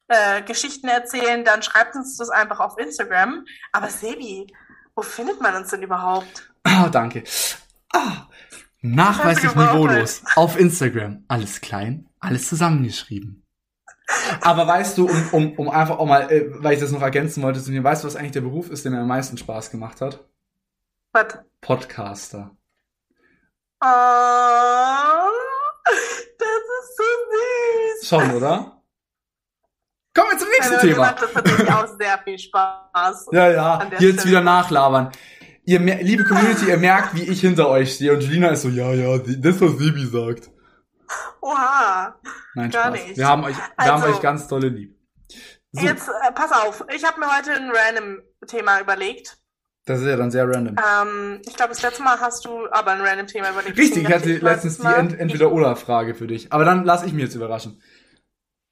äh, 0.10 0.41
Geschichten 0.41 0.89
erzählen, 0.89 1.45
dann 1.45 1.63
schreibt 1.63 1.95
uns 1.95 2.17
das 2.17 2.30
einfach 2.30 2.60
auf 2.60 2.78
Instagram. 2.78 3.45
Aber 3.71 3.88
Sebi, 3.88 4.54
wo 4.93 5.04
findet 5.04 5.39
man 5.39 5.56
uns 5.56 5.69
denn 5.69 5.84
überhaupt? 5.84 6.52
Ah, 6.63 6.89
danke. 6.89 7.23
Ah, 7.93 8.28
nachweislich 8.82 9.56
niveaulos. 9.56 10.21
Auf 10.36 10.60
Instagram. 10.60 11.23
Alles 11.30 11.62
klein, 11.62 12.10
alles 12.19 12.49
zusammengeschrieben. 12.49 13.45
Aber 14.41 14.67
weißt 14.67 14.97
du, 14.97 15.07
um, 15.09 15.29
um, 15.31 15.53
um 15.53 15.69
einfach 15.69 15.99
auch 15.99 16.05
mal, 16.05 16.31
äh, 16.31 16.45
weil 16.63 16.73
ich 16.73 16.79
das 16.79 16.91
noch 16.91 17.01
ergänzen 17.01 17.43
wollte 17.43 17.61
zu 17.61 17.71
mir, 17.71 17.83
weißt 17.83 18.03
du, 18.03 18.07
was 18.07 18.15
eigentlich 18.15 18.31
der 18.31 18.41
Beruf 18.41 18.69
ist, 18.69 18.83
der 18.85 18.91
mir 18.91 18.99
am 18.99 19.07
meisten 19.07 19.37
Spaß 19.37 19.71
gemacht 19.71 20.01
hat? 20.01 20.19
Was? 21.11 21.37
Podcaster. 21.61 22.51
Oh, 23.81 23.87
das 26.37 26.47
ist 26.79 26.97
so 26.97 27.03
süß. 27.31 28.07
Schon, 28.09 28.35
oder? 28.35 28.81
Kommen 30.13 30.31
wir 30.31 30.37
zum 30.37 30.49
nächsten 30.49 30.73
Also, 30.75 30.87
mir 30.87 30.93
Thema. 30.93 31.05
macht 31.07 31.21
das 31.21 31.33
tatsächlich 31.33 31.71
auch 31.71 31.87
sehr 31.97 32.19
viel 32.23 32.39
Spaß. 32.39 33.27
Ja, 33.31 33.49
ja, 33.51 33.89
jetzt 33.99 34.21
Stelle. 34.21 34.25
wieder 34.25 34.41
nachlabern. 34.41 35.11
Ihr, 35.65 35.79
liebe 35.79 36.23
Community, 36.25 36.65
ihr 36.67 36.77
merkt, 36.77 37.13
wie 37.15 37.23
ich 37.23 37.41
hinter 37.41 37.69
euch 37.69 37.93
stehe. 37.93 38.13
Und 38.13 38.23
Julina 38.23 38.49
ist 38.49 38.63
so, 38.63 38.69
ja, 38.69 38.91
ja, 38.91 39.17
das, 39.19 39.61
was 39.61 39.77
Sibi 39.77 40.05
sagt. 40.05 40.49
Oha. 41.41 42.19
Nein, 42.55 42.69
Gar 42.71 42.85
Spaß. 42.87 42.93
nicht. 43.05 43.17
Wir 43.17 43.27
haben 43.27 43.43
euch, 43.43 43.55
wir 43.57 43.85
haben 43.85 44.01
Also- 44.03 44.15
euch 44.15 44.21
ganz 44.21 44.47
tolle 44.47 44.69
lieb. 44.69 44.95
So, 45.71 45.81
Jetzt, 45.85 46.09
äh, 46.09 46.31
pass 46.33 46.51
auf, 46.51 46.83
ich 46.93 47.03
habe 47.05 47.19
mir 47.19 47.27
heute 47.35 47.53
ein 47.53 47.71
random 47.71 48.21
Thema 48.47 48.81
überlegt. 48.81 49.37
das 49.85 49.99
ist 50.01 50.07
ja 50.07 50.15
dann 50.17 50.31
sehr 50.31 50.47
random. 50.47 50.75
Ähm, 50.77 51.41
ich 51.45 51.55
glaube, 51.55 51.69
das 51.73 51.81
letzte 51.83 52.01
Mal 52.03 52.19
hast 52.19 52.43
du 52.45 52.67
aber 52.71 52.91
ein 52.91 53.01
random 53.01 53.27
Thema 53.27 53.51
überlegt. 53.51 53.77
Richtig, 53.77 54.03
ich 54.07 54.13
hatte 54.13 54.37
letztens 54.37 54.77
die 54.79 54.87
Ent 54.87 55.19
Entweder-Oder-Frage 55.19 56.15
für 56.15 56.25
dich. 56.27 56.51
Aber 56.51 56.65
dann 56.65 56.85
lass 56.85 57.03
ich 57.03 57.13
mich 57.13 57.23
jetzt 57.25 57.35
überraschen. 57.35 57.81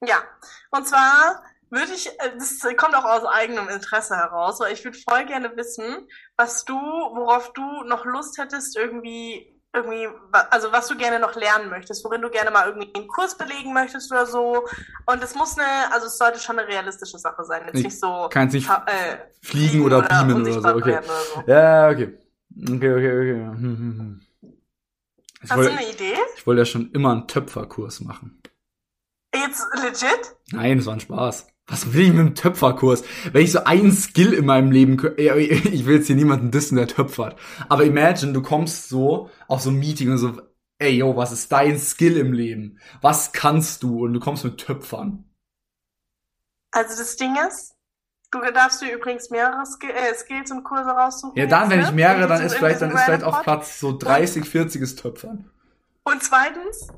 Ja, 0.05 0.17
und 0.71 0.87
zwar 0.87 1.43
würde 1.69 1.91
ich, 1.93 2.07
äh, 2.19 2.31
das 2.37 2.59
kommt 2.77 2.95
auch 2.95 3.05
aus 3.05 3.25
eigenem 3.25 3.67
Interesse 3.69 4.15
heraus, 4.15 4.59
weil 4.59 4.73
ich 4.73 4.83
würde 4.83 4.97
voll 5.07 5.25
gerne 5.25 5.55
wissen, 5.55 6.07
was 6.35 6.65
du, 6.65 6.75
worauf 6.75 7.53
du 7.53 7.61
noch 7.85 8.05
Lust 8.05 8.37
hättest, 8.39 8.75
irgendwie, 8.77 9.56
irgendwie, 9.73 10.07
also 10.31 10.71
was 10.71 10.87
du 10.87 10.97
gerne 10.97 11.19
noch 11.19 11.35
lernen 11.35 11.69
möchtest, 11.69 12.03
worin 12.03 12.21
du 12.21 12.29
gerne 12.29 12.51
mal 12.51 12.67
irgendwie 12.67 12.93
einen 12.95 13.07
Kurs 13.07 13.37
belegen 13.37 13.73
möchtest 13.73 14.11
oder 14.11 14.25
so. 14.25 14.65
Und 15.05 15.23
es 15.23 15.35
muss 15.35 15.57
eine, 15.57 15.91
also 15.91 16.07
es 16.07 16.17
sollte 16.17 16.39
schon 16.39 16.57
eine 16.57 16.67
realistische 16.67 17.19
Sache 17.19 17.43
sein, 17.43 17.63
jetzt 17.65 17.75
Ich 17.77 17.83
nicht 17.83 17.99
so 17.99 18.27
kann's 18.29 18.53
nicht 18.53 18.69
äh, 18.69 19.17
Fliegen 19.41 19.83
oder 19.83 20.01
beamen 20.01 20.41
oder 20.41 20.61
so, 20.61 20.67
okay. 20.69 20.97
oder 20.97 21.03
so. 21.03 21.43
Ja, 21.47 21.89
okay. 21.89 22.17
Okay, 22.59 22.93
okay, 22.93 23.19
okay. 23.19 23.33
Hm, 23.33 23.61
hm, 23.61 23.99
hm. 23.99 24.21
Ich 25.43 25.43
Hast 25.43 25.51
du 25.51 25.57
wollte 25.57 25.71
eine 25.71 25.89
Idee? 25.91 26.15
ich 26.35 26.47
wollte 26.47 26.61
ja 26.61 26.65
schon 26.65 26.91
immer 26.91 27.11
einen 27.11 27.27
Töpferkurs 27.27 28.01
machen. 28.01 28.41
Jetzt 29.35 29.67
legit? 29.75 30.35
Nein, 30.51 30.77
das 30.77 30.87
war 30.87 30.93
ein 30.93 30.99
Spaß. 30.99 31.47
Was 31.67 31.93
will 31.93 32.03
ich 32.03 32.09
mit 32.09 32.19
einem 32.19 32.35
Töpferkurs? 32.35 33.03
Wenn 33.31 33.43
ich 33.43 33.51
so 33.51 33.63
einen 33.65 33.91
Skill 33.91 34.33
in 34.33 34.45
meinem 34.45 34.71
Leben, 34.71 34.93
ich 35.17 35.85
will 35.85 35.97
jetzt 35.97 36.07
hier 36.07 36.15
niemanden 36.15 36.51
dissen, 36.51 36.77
der 36.77 36.87
töpfert. 36.87 37.37
Aber 37.67 37.83
imagine, 37.83 38.33
du 38.33 38.41
kommst 38.41 38.89
so 38.89 39.29
auf 39.47 39.61
so 39.61 39.69
ein 39.69 39.79
Meeting 39.79 40.11
und 40.11 40.17
so, 40.17 40.41
ey, 40.79 40.97
yo, 40.97 41.15
was 41.17 41.31
ist 41.31 41.51
dein 41.51 41.77
Skill 41.77 42.17
im 42.17 42.31
Leben? 42.31 42.79
Was 43.01 43.33
kannst 43.33 43.83
du? 43.83 44.05
Und 44.05 44.13
du 44.13 44.19
kommst 44.19 44.45
mit 44.45 44.57
Töpfern. 44.57 45.25
Also 46.71 46.97
das 46.97 47.15
Ding 47.17 47.35
ist, 47.47 47.77
Du 48.29 48.41
darfst 48.51 48.81
dir 48.81 48.93
übrigens 48.93 49.29
mehrere 49.29 49.65
Sk 49.65 49.85
äh, 49.85 50.13
Skills 50.13 50.51
und 50.51 50.63
Kurse 50.63 50.89
raussuchen. 50.89 51.37
Ja, 51.37 51.45
dann, 51.45 51.69
wenn 51.69 51.79
ne? 51.79 51.85
ich 51.85 51.91
mehrere, 51.93 52.23
In 52.23 52.29
dann 52.29 52.41
ist 52.41 52.55
vielleicht, 52.55 52.81
dann 52.81 52.91
ist 52.91 53.01
vielleicht 53.03 53.23
auf. 53.23 53.41
Platz 53.41 53.79
so 53.79 53.97
30, 53.97 54.43
40 54.45 54.95
Töpfern. 54.97 55.49
Und 56.03 56.21
zweitens, 56.23 56.89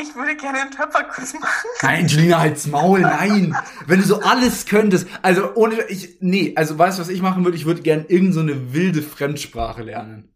ich 0.00 0.14
würde 0.14 0.34
gerne 0.36 0.60
einen 0.62 0.70
Töpferkurs 0.70 1.34
machen. 1.34 1.68
Nein, 1.82 2.08
Julina, 2.08 2.40
halt's 2.40 2.66
Maul, 2.66 3.00
nein. 3.00 3.56
Wenn 3.86 4.00
du 4.00 4.06
so 4.06 4.20
alles 4.20 4.66
könntest, 4.66 5.06
also 5.22 5.54
ohne, 5.54 5.82
ich, 5.88 6.16
nee, 6.20 6.54
also 6.56 6.78
weißt 6.78 6.98
du, 6.98 7.02
was 7.02 7.08
ich 7.08 7.22
machen 7.22 7.44
würde? 7.44 7.56
Ich 7.56 7.66
würde 7.66 7.82
gern 7.82 8.06
irgend 8.08 8.34
so 8.34 8.40
eine 8.40 8.72
wilde 8.72 9.02
Fremdsprache 9.02 9.82
lernen. 9.82 10.34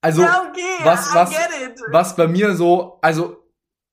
Also, 0.00 0.22
ja, 0.22 0.46
okay, 0.48 0.84
was- 0.84 1.12
was- 1.14 1.30
get 1.30 1.48
it. 1.70 1.80
was 1.90 2.14
bei 2.14 2.28
mir 2.28 2.54
so, 2.54 2.98
also, 3.02 3.42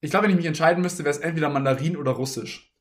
ich 0.01 0.12
glaube, 0.12 0.25
wenn 0.25 0.31
ich 0.31 0.38
mich 0.38 0.45
entscheiden 0.45 0.84
müsste, 0.84 1.03
wäre 1.03 1.15
es 1.15 1.21
entweder 1.21 1.49
Mandarin 1.49 1.97
oder 1.97 2.12
Russisch. 2.12 2.71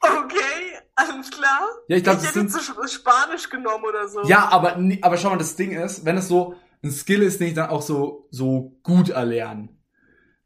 Okay, 0.00 0.78
alles 0.94 1.30
klar. 1.30 1.60
Ja, 1.88 1.96
ich 1.96 2.04
glaube, 2.04 2.18
das 2.18 2.28
hätte 2.28 2.48
sind, 2.48 2.52
so 2.52 2.86
Spanisch 2.86 3.48
genommen 3.50 3.84
oder 3.84 4.06
so. 4.06 4.22
ja, 4.24 4.48
aber, 4.50 4.78
aber 5.02 5.16
schau 5.16 5.30
mal, 5.30 5.36
das 5.38 5.56
Ding 5.56 5.72
ist, 5.72 6.04
wenn 6.04 6.16
es 6.16 6.28
so 6.28 6.54
ein 6.86 6.92
Skill 6.92 7.22
ist, 7.22 7.40
den 7.40 7.48
ich 7.48 7.54
dann 7.54 7.70
auch 7.70 7.82
so, 7.82 8.28
so 8.30 8.78
gut 8.82 9.10
erlernen. 9.10 9.80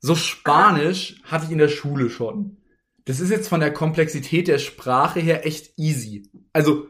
So 0.00 0.14
Spanisch 0.14 1.20
hatte 1.24 1.46
ich 1.46 1.53
in 1.53 1.59
der 1.59 1.68
Schule 1.68 2.11
schon. 2.11 2.57
Das 3.05 3.20
ist 3.20 3.31
jetzt 3.31 3.48
von 3.48 3.61
der 3.61 3.72
Komplexität 3.72 4.48
der 4.48 4.59
Sprache 4.59 5.20
her 5.20 5.46
echt 5.46 5.79
easy. 5.79 6.31
Also, 6.53 6.88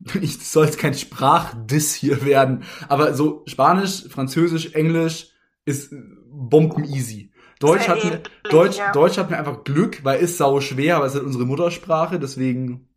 ich 0.20 0.38
soll 0.46 0.66
jetzt 0.66 0.78
kein 0.78 0.94
Sprachdiss 0.94 1.94
hier 1.94 2.24
werden, 2.24 2.64
aber 2.88 3.14
so 3.14 3.42
Spanisch, 3.46 4.08
Französisch, 4.08 4.74
Englisch 4.74 5.28
ist 5.64 5.94
bomben 6.30 6.84
easy. 6.84 7.32
Deutsch 7.58 7.88
hat 7.88 8.02
mir, 8.02 8.12
ähnlich, 8.12 8.22
Deutsch. 8.50 8.78
Deutsch 8.94 9.18
hat 9.18 9.30
mir 9.30 9.36
einfach 9.36 9.64
Glück, 9.64 10.02
weil 10.04 10.20
ist 10.20 10.38
sau 10.38 10.60
schwer, 10.60 10.96
aber 10.96 11.06
es 11.06 11.12
ist 11.12 11.18
halt 11.18 11.26
unsere 11.26 11.44
Muttersprache, 11.44 12.18
deswegen 12.18 12.90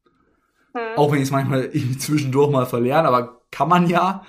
Hm. 0.73 0.97
auch 0.97 1.11
wenn 1.11 1.19
ich 1.19 1.25
es 1.25 1.31
manchmal 1.31 1.69
zwischendurch 1.99 2.51
mal 2.51 2.65
verlerne, 2.65 3.07
aber 3.07 3.41
kann 3.51 3.69
man 3.69 3.87
ja. 3.87 4.23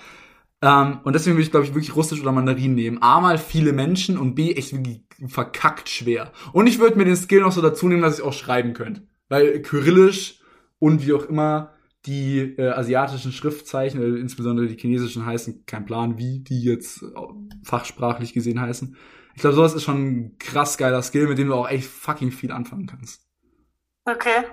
Ähm, 0.64 1.00
und 1.04 1.12
deswegen 1.12 1.36
würde 1.36 1.42
ich, 1.42 1.50
glaube 1.50 1.66
ich, 1.66 1.74
wirklich 1.74 1.94
Russisch 1.94 2.22
oder 2.22 2.32
Mandarin 2.32 2.74
nehmen. 2.74 3.02
A 3.02 3.20
mal 3.20 3.36
viele 3.36 3.74
Menschen 3.74 4.16
und 4.16 4.34
B 4.34 4.54
echt 4.54 4.72
wirklich 4.72 5.04
verkackt 5.26 5.90
schwer. 5.90 6.32
Und 6.54 6.66
ich 6.66 6.78
würde 6.78 6.96
mir 6.96 7.04
den 7.04 7.16
Skill 7.16 7.42
noch 7.42 7.52
so 7.52 7.60
dazu 7.60 7.86
nehmen, 7.86 8.00
dass 8.00 8.18
ich 8.18 8.24
auch 8.24 8.32
schreiben 8.32 8.72
könnte. 8.72 9.06
Weil 9.28 9.60
Kyrillisch 9.60 10.40
und 10.78 11.06
wie 11.06 11.12
auch 11.12 11.24
immer 11.24 11.74
die 12.06 12.38
äh, 12.56 12.70
asiatischen 12.70 13.32
Schriftzeichen, 13.32 14.00
äh, 14.00 14.18
insbesondere 14.18 14.66
die 14.66 14.78
chinesischen, 14.78 15.26
heißen, 15.26 15.66
kein 15.66 15.84
Plan, 15.84 16.16
wie 16.16 16.40
die 16.40 16.62
jetzt 16.62 17.02
äh, 17.02 17.08
fachsprachlich 17.62 18.32
gesehen 18.32 18.58
heißen. 18.58 18.96
Ich 19.34 19.42
glaube, 19.42 19.56
sowas 19.56 19.74
ist 19.74 19.82
schon 19.82 20.06
ein 20.06 20.38
krass 20.38 20.78
geiler 20.78 21.02
Skill, 21.02 21.26
mit 21.28 21.36
dem 21.36 21.48
du 21.48 21.54
auch 21.54 21.68
echt 21.68 21.88
fucking 21.88 22.30
viel 22.32 22.52
anfangen 22.52 22.86
kannst. 22.86 23.26
Okay. 24.06 24.44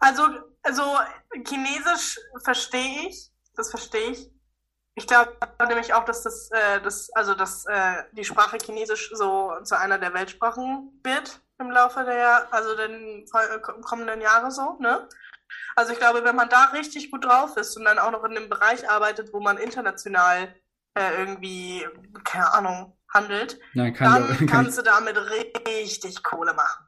Also, 0.00 0.22
also 0.62 0.82
Chinesisch 1.46 2.18
verstehe 2.44 3.08
ich. 3.08 3.30
Das 3.54 3.70
verstehe 3.70 4.10
ich. 4.10 4.35
Ich 4.98 5.06
glaube 5.06 5.36
nämlich 5.68 5.92
auch, 5.92 6.04
dass 6.04 6.22
das, 6.22 6.50
äh, 6.50 6.80
das 6.82 7.10
also 7.12 7.34
dass 7.34 7.66
äh, 7.66 8.02
die 8.12 8.24
Sprache 8.24 8.56
Chinesisch 8.56 9.10
so 9.14 9.52
zu 9.62 9.78
einer 9.78 9.98
der 9.98 10.14
Weltsprachen 10.14 11.00
wird 11.04 11.40
im 11.58 11.70
Laufe 11.70 12.02
der, 12.04 12.52
also 12.52 12.74
den 12.76 13.26
fol- 13.26 13.60
kommenden 13.82 14.20
Jahre 14.22 14.50
so, 14.50 14.78
ne? 14.80 15.08
Also 15.76 15.92
ich 15.92 15.98
glaube, 15.98 16.24
wenn 16.24 16.34
man 16.34 16.48
da 16.48 16.64
richtig 16.66 17.10
gut 17.10 17.24
drauf 17.24 17.56
ist 17.56 17.76
und 17.76 17.84
dann 17.84 17.98
auch 17.98 18.10
noch 18.10 18.24
in 18.24 18.36
einem 18.36 18.48
Bereich 18.48 18.88
arbeitet, 18.90 19.32
wo 19.32 19.40
man 19.40 19.58
international 19.58 20.54
äh, 20.94 21.20
irgendwie, 21.20 21.86
keine 22.24 22.52
Ahnung, 22.54 22.96
handelt, 23.12 23.58
Ja, 23.74 23.90
kann 23.90 24.14
dann 24.14 24.24
auch, 24.24 24.28
kann 24.38 24.44
ich 24.46 24.50
kannst 24.50 24.78
du 24.78 24.82
damit 24.82 25.16
richtig 25.66 26.22
Kohle 26.22 26.54
machen. 26.54 26.86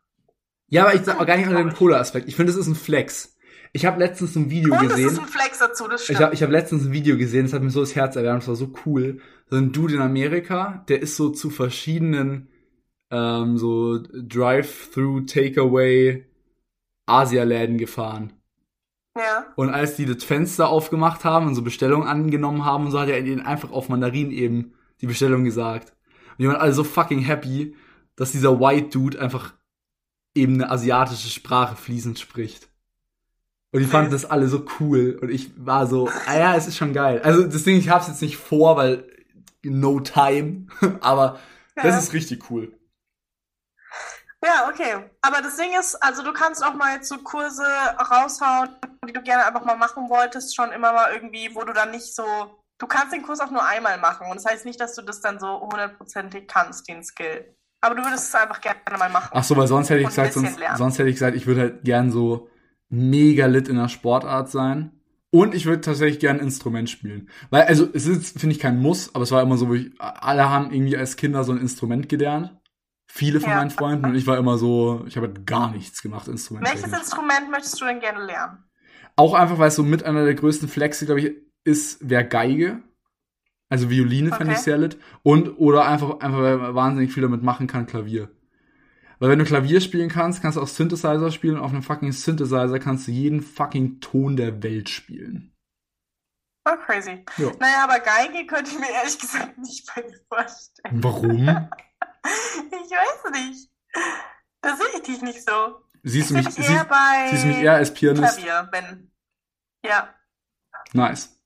Ja, 0.69 0.83
aber 0.85 0.95
ich 0.95 1.05
sag 1.05 1.19
mal 1.19 1.25
gar 1.25 1.37
nicht 1.37 1.49
unter 1.49 1.63
dem 1.63 1.75
Cola-Aspekt. 1.75 2.29
Ich 2.29 2.37
finde, 2.37 2.53
das 2.53 2.61
ist 2.61 2.67
ein 2.67 2.75
Flex. 2.75 3.38
Ich 3.73 3.85
habe 3.87 3.99
letztens 3.99 4.35
ein 4.37 4.51
Video 4.51 4.75
Und 4.75 4.85
es 4.87 4.91
ist 4.93 4.97
gesehen. 4.97 5.19
ein 5.21 5.27
Flex 5.27 5.59
dazu, 5.59 5.89
das 5.89 6.01
Ich 6.01 6.05
stimmt. 6.07 6.21
habe 6.21 6.35
ich 6.35 6.43
hab 6.43 6.51
letztens 6.51 6.85
ein 6.87 6.93
Video 6.93 7.17
gesehen, 7.17 7.45
das 7.45 7.53
hat 7.53 7.63
mir 7.63 7.71
so 7.71 7.81
das 7.81 7.95
Herz 7.95 8.17
erwärmt, 8.17 8.43
das 8.43 8.49
war 8.49 8.57
so 8.57 8.73
cool. 8.87 9.21
So 9.51 9.57
ein 9.57 9.73
Dude 9.73 9.95
in 9.95 10.01
Amerika, 10.01 10.85
der 10.89 11.03
ist 11.03 11.17
so 11.17 11.31
zu 11.31 11.51
verschiedenen 11.51 12.49
ähm, 13.11 13.57
so 13.59 13.99
Drive-Through, 13.99 15.27
Takeaway 15.27 16.25
Asia-Läden 17.07 17.79
gefahren. 17.79 18.33
Ja. 19.17 19.47
Und 19.57 19.71
als 19.71 19.97
die 19.97 20.07
das 20.07 20.23
Fenster 20.25 20.69
aufgemacht 20.69 21.25
haben 21.25 21.47
und 21.47 21.55
so 21.55 21.63
Bestellungen 21.63 22.07
angenommen 22.07 22.65
haben 22.65 22.85
und 22.87 22.91
so, 22.93 23.01
hat 23.01 23.09
er 23.09 23.19
ihnen 23.19 23.41
einfach 23.41 23.71
auf 23.73 23.89
Mandarin 23.89 24.31
eben 24.31 24.75
die 25.01 25.07
Bestellung 25.07 25.45
gesagt. 25.45 25.95
Und 26.33 26.41
die 26.41 26.47
waren 26.47 26.57
alle 26.57 26.73
so 26.73 26.85
fucking 26.85 27.21
happy, 27.21 27.75
dass 28.17 28.33
dieser 28.33 28.61
White 28.61 28.91
Dude 28.91 29.21
einfach 29.21 29.55
eben 30.35 30.55
eine 30.55 30.71
asiatische 30.71 31.31
Sprache 31.31 31.77
fließend 31.77 32.19
spricht. 32.19 32.68
Und 33.71 33.81
die 33.81 33.87
fanden 33.87 34.11
das 34.11 34.25
alle 34.25 34.49
so 34.49 34.65
cool. 34.81 35.19
Und 35.21 35.29
ich 35.31 35.51
war 35.57 35.87
so, 35.87 36.09
ah 36.27 36.39
ja, 36.39 36.57
es 36.57 36.67
ist 36.67 36.77
schon 36.77 36.95
geil. 36.95 37.21
Also 37.23 37.45
das 37.45 37.65
Ding, 37.65 37.77
ich 37.77 37.91
hab's 37.91 38.09
jetzt 38.09 38.23
nicht 38.23 38.39
vor, 38.39 38.77
weil 38.77 39.05
no 39.63 40.01
time. 40.01 40.67
Aber 41.01 41.39
Ja. 41.77 41.83
das 41.83 42.03
ist 42.03 42.13
richtig 42.13 42.51
cool. 42.51 42.73
Ja, 44.45 44.69
okay. 44.73 45.11
Aber 45.21 45.43
das 45.43 45.57
Ding 45.57 45.71
ist, 45.79 45.97
also 45.97 46.23
du 46.23 46.33
kannst 46.33 46.65
auch 46.65 46.75
mal 46.75 46.95
jetzt 46.95 47.09
so 47.09 47.19
Kurse 47.19 47.65
raushauen, 47.99 48.71
die 49.07 49.13
du 49.13 49.21
gerne 49.23 49.45
einfach 49.47 49.65
mal 49.65 49.77
machen 49.77 50.09
wolltest, 50.09 50.55
schon 50.55 50.71
immer 50.71 50.93
mal 50.93 51.13
irgendwie, 51.13 51.51
wo 51.55 51.65
du 51.65 51.73
dann 51.73 51.91
nicht 51.91 52.15
so. 52.15 52.25
Du 52.79 52.87
kannst 52.87 53.13
den 53.13 53.23
Kurs 53.23 53.41
auch 53.41 53.51
nur 53.51 53.65
einmal 53.67 53.99
machen. 53.99 54.29
Und 54.31 54.37
das 54.37 54.47
heißt 54.47 54.65
nicht, 54.65 54.81
dass 54.81 54.95
du 54.95 55.03
das 55.03 55.21
dann 55.21 55.41
so 55.41 55.61
hundertprozentig 55.61 56.47
kannst, 56.47 56.89
den 56.89 57.03
Skill. 57.03 57.53
Aber 57.81 57.97
du 57.97 58.05
würdest 58.05 58.29
es 58.29 58.35
einfach 58.35 58.61
gerne 58.61 58.79
mal 58.97 59.11
machen. 59.11 59.31
Ach 59.33 59.43
so, 59.43 59.57
weil 59.57 59.67
sonst 59.67 59.91
hätte 59.91 60.01
ich 60.01 60.07
gesagt, 60.09 60.33
sonst, 60.33 60.57
sonst 60.77 60.99
hätte 60.99 61.09
ich 61.09 61.17
gesagt, 61.17 61.37
ich 61.37 61.47
würde 61.47 61.61
halt 61.63 61.85
gern 61.85 62.13
so 62.13 62.49
mega 62.89 63.47
lit 63.47 63.69
in 63.69 63.77
der 63.77 63.89
Sportart 63.89 64.51
sein. 64.51 64.93
Und 65.31 65.55
ich 65.55 65.67
würde 65.67 65.83
tatsächlich 65.83 66.21
gern 66.21 66.39
ein 66.39 66.45
Instrument 66.47 66.89
spielen. 66.89 67.29
Weil, 67.51 67.65
also, 67.65 67.87
es 67.93 68.07
ist, 68.07 68.39
finde 68.41 68.55
ich, 68.57 68.61
kein 68.61 68.81
Muss, 68.81 69.15
aber 69.15 69.25
es 69.25 69.31
war 69.31 69.43
immer 69.43 69.59
so, 69.59 69.69
wo 69.69 69.75
ich, 69.75 69.91
alle 69.99 70.49
haben 70.49 70.73
irgendwie 70.73 70.97
als 70.97 71.17
Kinder 71.17 71.45
so 71.45 71.53
ein 71.53 71.61
Instrument 71.61 72.09
gelernt. 72.09 72.57
Viele 73.07 73.41
von 73.41 73.51
Ja. 73.51 73.57
meinen 73.57 73.71
Freunden. 73.71 74.07
Und 74.07 74.15
ich 74.15 74.27
war 74.27 74.39
immer 74.39 74.57
so, 74.57 75.05
ich 75.07 75.17
habe 75.17 75.27
halt 75.29 75.47
gar 75.47 75.71
nichts 75.71 76.03
gemacht, 76.03 76.29
Instrument. 76.29 76.67
Welches 76.67 76.93
Instrument 76.93 77.51
möchtest 77.51 77.79
du 77.81 77.85
denn 77.85 78.01
gerne 78.01 78.25
lernen? 78.25 78.65
Auch 79.17 79.35
einfach, 79.35 79.59
weil 79.59 79.69
es 79.69 79.75
so 79.75 79.83
mit 79.83 80.03
einer 80.05 80.25
der 80.25 80.35
größten 80.35 80.69
Flexe, 80.69 81.05
glaube 81.05 81.21
ich, 81.21 81.33
ist, 81.65 82.09
wäre 82.09 82.25
Geige. 82.27 82.83
Also 83.69 83.91
Violine 83.91 84.31
fände 84.31 84.53
ich 84.53 84.61
Okay. 84.61 84.65
sehr 84.65 84.79
lit. 84.79 84.97
Und, 85.23 85.59
oder 85.59 85.87
einfach, 85.87 86.21
einfach, 86.21 86.41
weil 86.41 86.57
man 86.57 86.75
wahnsinnig 86.75 87.13
viel 87.13 87.23
damit 87.23 87.43
machen 87.43 87.67
kann, 87.67 87.87
Klavier. 87.87 88.31
Weil 89.19 89.31
wenn 89.31 89.39
du 89.39 89.45
Klavier 89.45 89.81
spielen 89.81 90.09
kannst, 90.09 90.43
kannst 90.43 90.57
du 90.57 90.63
auch 90.63 90.69
Synthesizer 90.69 91.31
spielen. 91.31 91.57
Und 91.57 91.63
auf 91.65 91.73
einem 91.73 91.83
fucking 91.83 92.13
Synthesizer 92.13 92.79
kannst 92.79 93.09
du 93.09 93.13
jeden 93.13 93.43
fucking 93.43 94.01
Ton 94.01 94.37
der 94.37 94.63
Welt 94.63 94.89
spielen. 94.89 95.53
Oh, 96.69 96.77
crazy. 96.85 97.25
Ja. 97.39 97.51
Naja, 97.59 97.85
aber 97.85 98.01
Geige 98.01 98.47
könnte 98.47 98.71
ich 98.71 98.79
mir 98.79 98.91
ehrlich 98.91 99.19
gesagt 99.19 99.59
nicht 99.59 99.91
bei 99.95 100.03
dir 100.03 100.19
vorstellen. 100.29 101.03
Warum? 101.03 101.69
Ich 102.71 102.91
weiß 102.91 103.33
nicht. 103.33 103.71
Da 104.61 104.77
sehe 104.77 104.87
ich 104.97 105.03
dich 105.03 105.23
nicht 105.23 105.43
so. 105.43 105.81
Siehst 106.03 106.31
du 106.31 106.37
ich 106.37 106.45
mich, 106.45 106.55
dich 106.55 106.69
eher 106.69 106.85
bei 106.85 107.29
siehst 107.31 107.45
du 107.45 107.49
mich 107.49 107.59
eher 107.59 107.75
als 107.75 107.95
Pianist? 107.95 108.39
Klavier, 108.39 108.69
wenn. 108.73 109.11
Ja. 109.85 110.15
Nice. 110.93 111.39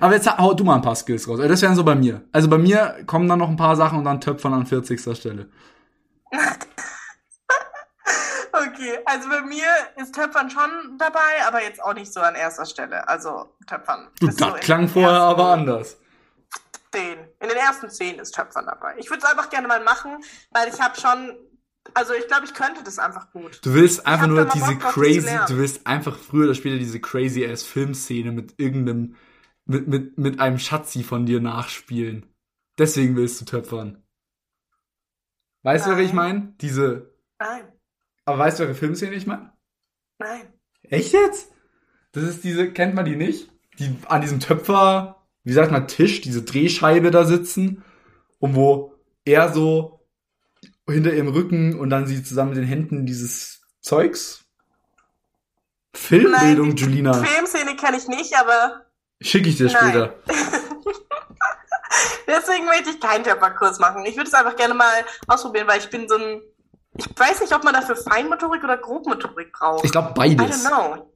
Aber 0.00 0.14
jetzt 0.14 0.28
hau 0.38 0.52
du 0.54 0.64
mal 0.64 0.76
ein 0.76 0.82
paar 0.82 0.96
Skills 0.96 1.26
raus. 1.28 1.38
Also 1.38 1.48
Das 1.48 1.62
wären 1.62 1.74
so 1.74 1.84
bei 1.84 1.94
mir. 1.94 2.28
Also 2.32 2.48
bei 2.48 2.58
mir 2.58 3.04
kommen 3.06 3.28
dann 3.28 3.38
noch 3.38 3.48
ein 3.48 3.56
paar 3.56 3.76
Sachen 3.76 3.98
und 3.98 4.04
dann 4.04 4.20
Töpfern 4.20 4.54
an 4.54 4.66
40. 4.66 5.00
Stelle. 5.16 5.50
Okay, 8.52 8.98
also 9.06 9.30
bei 9.30 9.40
mir 9.42 9.66
ist 9.96 10.14
Töpfern 10.14 10.50
schon 10.50 10.98
dabei, 10.98 11.46
aber 11.46 11.62
jetzt 11.62 11.82
auch 11.82 11.94
nicht 11.94 12.12
so 12.12 12.20
an 12.20 12.34
erster 12.34 12.66
Stelle. 12.66 13.08
Also 13.08 13.56
Töpfern. 13.66 14.08
Du, 14.20 14.30
so 14.30 14.44
das 14.44 14.54
in 14.54 14.60
klang 14.60 14.88
vorher 14.88 15.12
ersten 15.12 15.24
aber 15.24 15.46
anders. 15.52 15.98
Zehn. 16.92 17.18
In 17.40 17.48
den 17.48 17.56
ersten 17.56 17.88
zehn 17.88 18.18
ist 18.18 18.34
Töpfern 18.34 18.66
dabei. 18.66 18.94
Ich 18.98 19.08
würde 19.08 19.22
es 19.24 19.30
einfach 19.30 19.48
gerne 19.48 19.68
mal 19.68 19.82
machen, 19.82 20.22
weil 20.50 20.68
ich 20.68 20.78
habe 20.82 21.00
schon, 21.00 21.34
also 21.94 22.12
ich 22.12 22.26
glaube, 22.26 22.44
ich 22.44 22.52
könnte 22.52 22.84
das 22.84 22.98
einfach 22.98 23.32
gut. 23.32 23.58
Du 23.64 23.72
willst 23.72 24.06
einfach 24.06 24.26
nur 24.26 24.44
diese 24.44 24.74
Bock 24.74 24.92
crazy, 24.92 25.38
du 25.48 25.56
willst 25.56 25.86
einfach 25.86 26.18
früher 26.18 26.44
oder 26.44 26.54
später 26.54 26.76
diese 26.76 27.00
crazy 27.00 27.46
ass 27.46 27.62
Filmszene 27.62 28.32
mit 28.32 28.60
irgendeinem, 28.60 29.16
mit, 29.64 29.88
mit, 29.88 30.18
mit 30.18 30.40
einem 30.40 30.58
Schatzi 30.58 31.02
von 31.02 31.24
dir 31.24 31.40
nachspielen. 31.40 32.26
Deswegen 32.76 33.16
willst 33.16 33.40
du 33.40 33.46
töpfern. 33.46 34.02
Weißt 35.62 35.86
du, 35.86 35.92
was 35.92 35.98
ich 36.00 36.12
meine? 36.12 36.54
Diese, 36.60 37.14
Nein, 37.38 37.72
aber 38.24 38.38
weißt 38.38 38.58
du, 38.58 38.64
welche 38.64 38.78
Filmszene 38.78 39.14
ich 39.14 39.26
meine? 39.26 39.52
nein. 40.18 40.52
Echt 40.84 41.12
jetzt? 41.12 41.52
Das 42.12 42.24
ist 42.24 42.44
diese, 42.44 42.72
kennt 42.72 42.94
man 42.94 43.04
die 43.04 43.16
nicht? 43.16 43.50
Die 43.78 43.96
an 44.06 44.20
diesem 44.20 44.40
Töpfer, 44.40 45.24
wie 45.44 45.52
sagt 45.52 45.72
man, 45.72 45.88
Tisch, 45.88 46.20
diese 46.20 46.42
Drehscheibe 46.42 47.10
da 47.10 47.24
sitzen 47.24 47.84
und 48.38 48.54
wo 48.54 48.94
er 49.24 49.52
so 49.52 50.06
hinter 50.88 51.14
ihrem 51.14 51.28
Rücken 51.28 51.78
und 51.78 51.90
dann 51.90 52.06
sie 52.06 52.22
zusammen 52.22 52.50
mit 52.50 52.58
den 52.58 52.66
Händen 52.66 53.06
dieses 53.06 53.62
Zeugs. 53.80 54.44
Filmbildung, 55.94 56.68
Nein, 56.68 56.76
die 56.76 56.82
Julina. 56.82 57.14
Filmszene 57.14 57.76
kenne 57.76 57.96
ich 57.96 58.08
nicht, 58.08 58.36
aber 58.36 58.86
Schicke 59.22 59.48
ich 59.48 59.56
dir 59.56 59.66
Nein. 59.66 59.76
später. 59.76 60.14
deswegen 62.26 62.66
möchte 62.66 62.90
ich 62.90 63.00
keinen 63.00 63.24
Töpferkurs 63.24 63.78
machen. 63.78 64.04
Ich 64.04 64.16
würde 64.16 64.28
es 64.28 64.34
einfach 64.34 64.56
gerne 64.56 64.74
mal 64.74 65.04
ausprobieren, 65.28 65.68
weil 65.68 65.78
ich 65.78 65.90
bin 65.90 66.08
so 66.08 66.16
ein, 66.16 66.42
Ich 66.96 67.06
weiß 67.18 67.40
nicht, 67.40 67.54
ob 67.54 67.64
man 67.64 67.72
dafür 67.74 67.96
Feinmotorik 67.96 68.62
oder 68.64 68.76
Grobmotorik 68.76 69.52
braucht. 69.52 69.84
Ich 69.84 69.92
glaube 69.92 70.10
I 70.10 70.34
beides. 70.36 70.64
don't 70.66 70.68
know. 70.68 71.08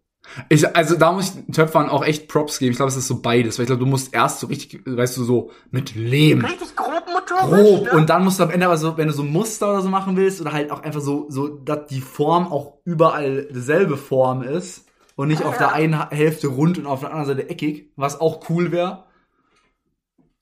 Ich, 0.48 0.74
also 0.76 0.96
da 0.96 1.12
muss 1.12 1.34
ich 1.36 1.54
Töpfern 1.54 1.88
auch 1.88 2.04
echt 2.04 2.26
Props 2.28 2.58
geben. 2.58 2.72
Ich 2.72 2.76
glaube, 2.78 2.90
es 2.90 2.96
ist 2.96 3.06
so 3.06 3.20
beides. 3.22 3.58
Weil 3.58 3.64
ich 3.64 3.66
glaube, 3.68 3.84
du 3.84 3.86
musst 3.86 4.12
erst 4.12 4.40
so 4.40 4.48
richtig, 4.48 4.82
weißt 4.84 5.16
du, 5.18 5.24
so 5.24 5.50
mit 5.70 5.94
Lehm. 5.94 6.44
Richtig 6.44 6.74
grobmotorisch. 6.74 7.42
Grob. 7.42 7.84
Ne? 7.84 7.90
Und 7.92 8.10
dann 8.10 8.24
musst 8.24 8.40
du 8.40 8.42
am 8.42 8.50
Ende 8.50 8.66
aber 8.66 8.76
so, 8.76 8.96
wenn 8.96 9.06
du 9.06 9.12
so 9.14 9.22
Muster 9.22 9.70
oder 9.70 9.82
so 9.82 9.88
machen 9.88 10.16
willst, 10.16 10.40
oder 10.40 10.52
halt 10.52 10.72
auch 10.72 10.82
einfach 10.82 11.00
so, 11.00 11.26
so, 11.28 11.46
dass 11.46 11.86
die 11.86 12.00
Form 12.00 12.50
auch 12.50 12.78
überall 12.84 13.46
dieselbe 13.52 13.96
Form 13.96 14.42
ist 14.42 14.86
und 15.14 15.28
nicht 15.28 15.44
auf 15.44 15.52
Ja. 15.54 15.58
der 15.68 15.72
einen 15.74 16.08
Hälfte 16.10 16.48
rund 16.48 16.76
und 16.78 16.86
auf 16.86 17.00
der 17.00 17.10
anderen 17.12 17.26
Seite 17.36 17.48
eckig, 17.48 17.92
was 17.96 18.20
auch 18.20 18.50
cool 18.50 18.72
wäre. 18.72 19.04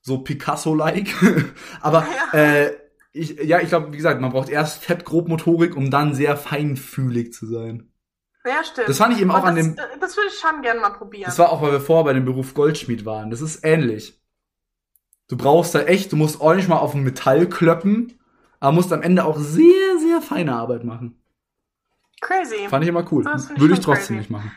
So 0.01 0.19
Picasso-like. 0.19 1.13
aber 1.81 2.07
Ja. 2.33 2.39
äh, 2.39 2.71
ich, 3.15 3.37
ja, 3.43 3.61
ich 3.61 3.69
glaube, 3.69 3.91
wie 3.93 3.97
gesagt, 3.97 4.19
man 4.19 4.31
braucht 4.31 4.49
erst 4.49 4.83
Fettgrobmotorik, 4.83 5.75
um 5.75 5.89
dann 5.89 6.13
sehr 6.13 6.35
feinfühlig 6.35 7.33
zu 7.33 7.45
sein. 7.47 7.89
ja, 8.45 8.63
stimmt. 8.63 8.89
Das 8.89 8.97
fand 8.97 9.13
ich 9.15 9.21
eben 9.21 9.31
auch 9.31 9.43
Und 9.43 9.49
an 9.49 9.55
das, 9.55 9.65
dem. 9.65 9.75
Das 9.99 10.17
würde 10.17 10.29
ich 10.31 10.39
schon 10.39 10.61
gerne 10.61 10.81
mal 10.81 10.91
probieren. 10.91 11.25
Das 11.25 11.39
war 11.39 11.51
auch, 11.51 11.61
weil 11.61 11.71
wir 11.71 11.81
vorher 11.81 12.03
bei 12.03 12.13
dem 12.13 12.25
Beruf 12.25 12.53
Goldschmied 12.53 13.05
waren. 13.05 13.29
Das 13.29 13.41
ist 13.41 13.63
ähnlich. 13.63 14.21
Du 15.27 15.37
brauchst 15.37 15.73
da 15.73 15.81
echt, 15.83 16.11
du 16.11 16.17
musst 16.17 16.39
ordentlich 16.41 16.67
mal 16.67 16.77
auf 16.77 16.91
dem 16.91 17.03
Metall 17.03 17.47
klöppen, 17.47 18.19
aber 18.59 18.73
musst 18.73 18.93
am 18.93 19.01
Ende 19.01 19.25
auch 19.25 19.37
sehr, 19.39 19.97
sehr 19.99 20.21
feine 20.21 20.53
Arbeit 20.55 20.83
machen. 20.83 21.19
Crazy. 22.21 22.67
Fand 22.67 22.83
ich 22.83 22.89
immer 22.89 23.11
cool. 23.11 23.23
Das 23.23 23.49
Würde 23.57 23.73
ich 23.73 23.79
trotzdem 23.79 24.17
crazy. 24.17 24.19
nicht 24.19 24.29
machen. 24.29 24.51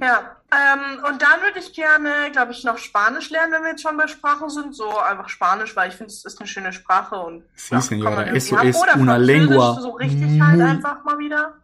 Ja, 0.00 0.36
ähm, 0.50 1.04
und 1.04 1.20
dann 1.22 1.42
würde 1.42 1.58
ich 1.58 1.72
gerne, 1.74 2.30
glaube 2.32 2.52
ich, 2.52 2.64
noch 2.64 2.78
Spanisch 2.78 3.30
lernen, 3.30 3.52
wenn 3.52 3.62
wir 3.62 3.70
jetzt 3.70 3.82
schon 3.82 3.96
bei 3.96 4.06
Sprachen 4.06 4.48
sind. 4.48 4.74
So 4.74 4.98
einfach 4.98 5.28
Spanisch, 5.28 5.76
weil 5.76 5.90
ich 5.90 5.94
finde, 5.96 6.12
es 6.12 6.24
ist 6.24 6.38
eine 6.40 6.48
schöne 6.48 6.72
Sprache 6.72 7.16
und 7.16 7.44
Sí, 7.54 7.74
ja, 7.74 7.80
señora, 7.80 8.04
kann 8.04 8.14
man 8.26 8.36
eso 8.36 8.56
es 8.58 8.76
Oder 8.76 8.96
una 8.96 9.16
lengua 9.16 9.78
so 9.80 9.90
richtig 9.90 10.40
halt 10.40 10.60
einfach 10.60 11.04
mal 11.04 11.18
wieder. 11.18 11.54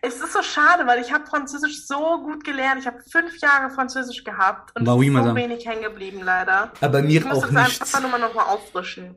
Es 0.00 0.16
ist 0.16 0.32
so 0.32 0.42
schade, 0.42 0.86
weil 0.86 1.00
ich 1.00 1.12
habe 1.12 1.26
Französisch 1.26 1.86
so 1.86 2.22
gut 2.22 2.42
gelernt. 2.44 2.80
Ich 2.80 2.86
habe 2.86 2.98
fünf 3.08 3.38
Jahre 3.40 3.70
Französisch 3.70 4.24
gehabt 4.24 4.74
und 4.76 4.84
Bah 4.84 4.94
oui, 4.94 5.06
so 5.06 5.12
madame. 5.12 5.40
wenig 5.40 5.64
hängen 5.66 5.82
geblieben, 5.82 6.20
leider. 6.24 6.72
Aber 6.80 6.88
bei 6.88 7.00
Ich 7.06 7.22
mir 7.22 7.28
muss 7.28 7.44
auch 7.44 7.50
das 7.50 7.68
nicht. 7.68 7.82
einfach 7.82 8.00
nur 8.00 8.10
mal 8.10 8.18
nochmal 8.18 8.46
auffrischen. 8.46 9.14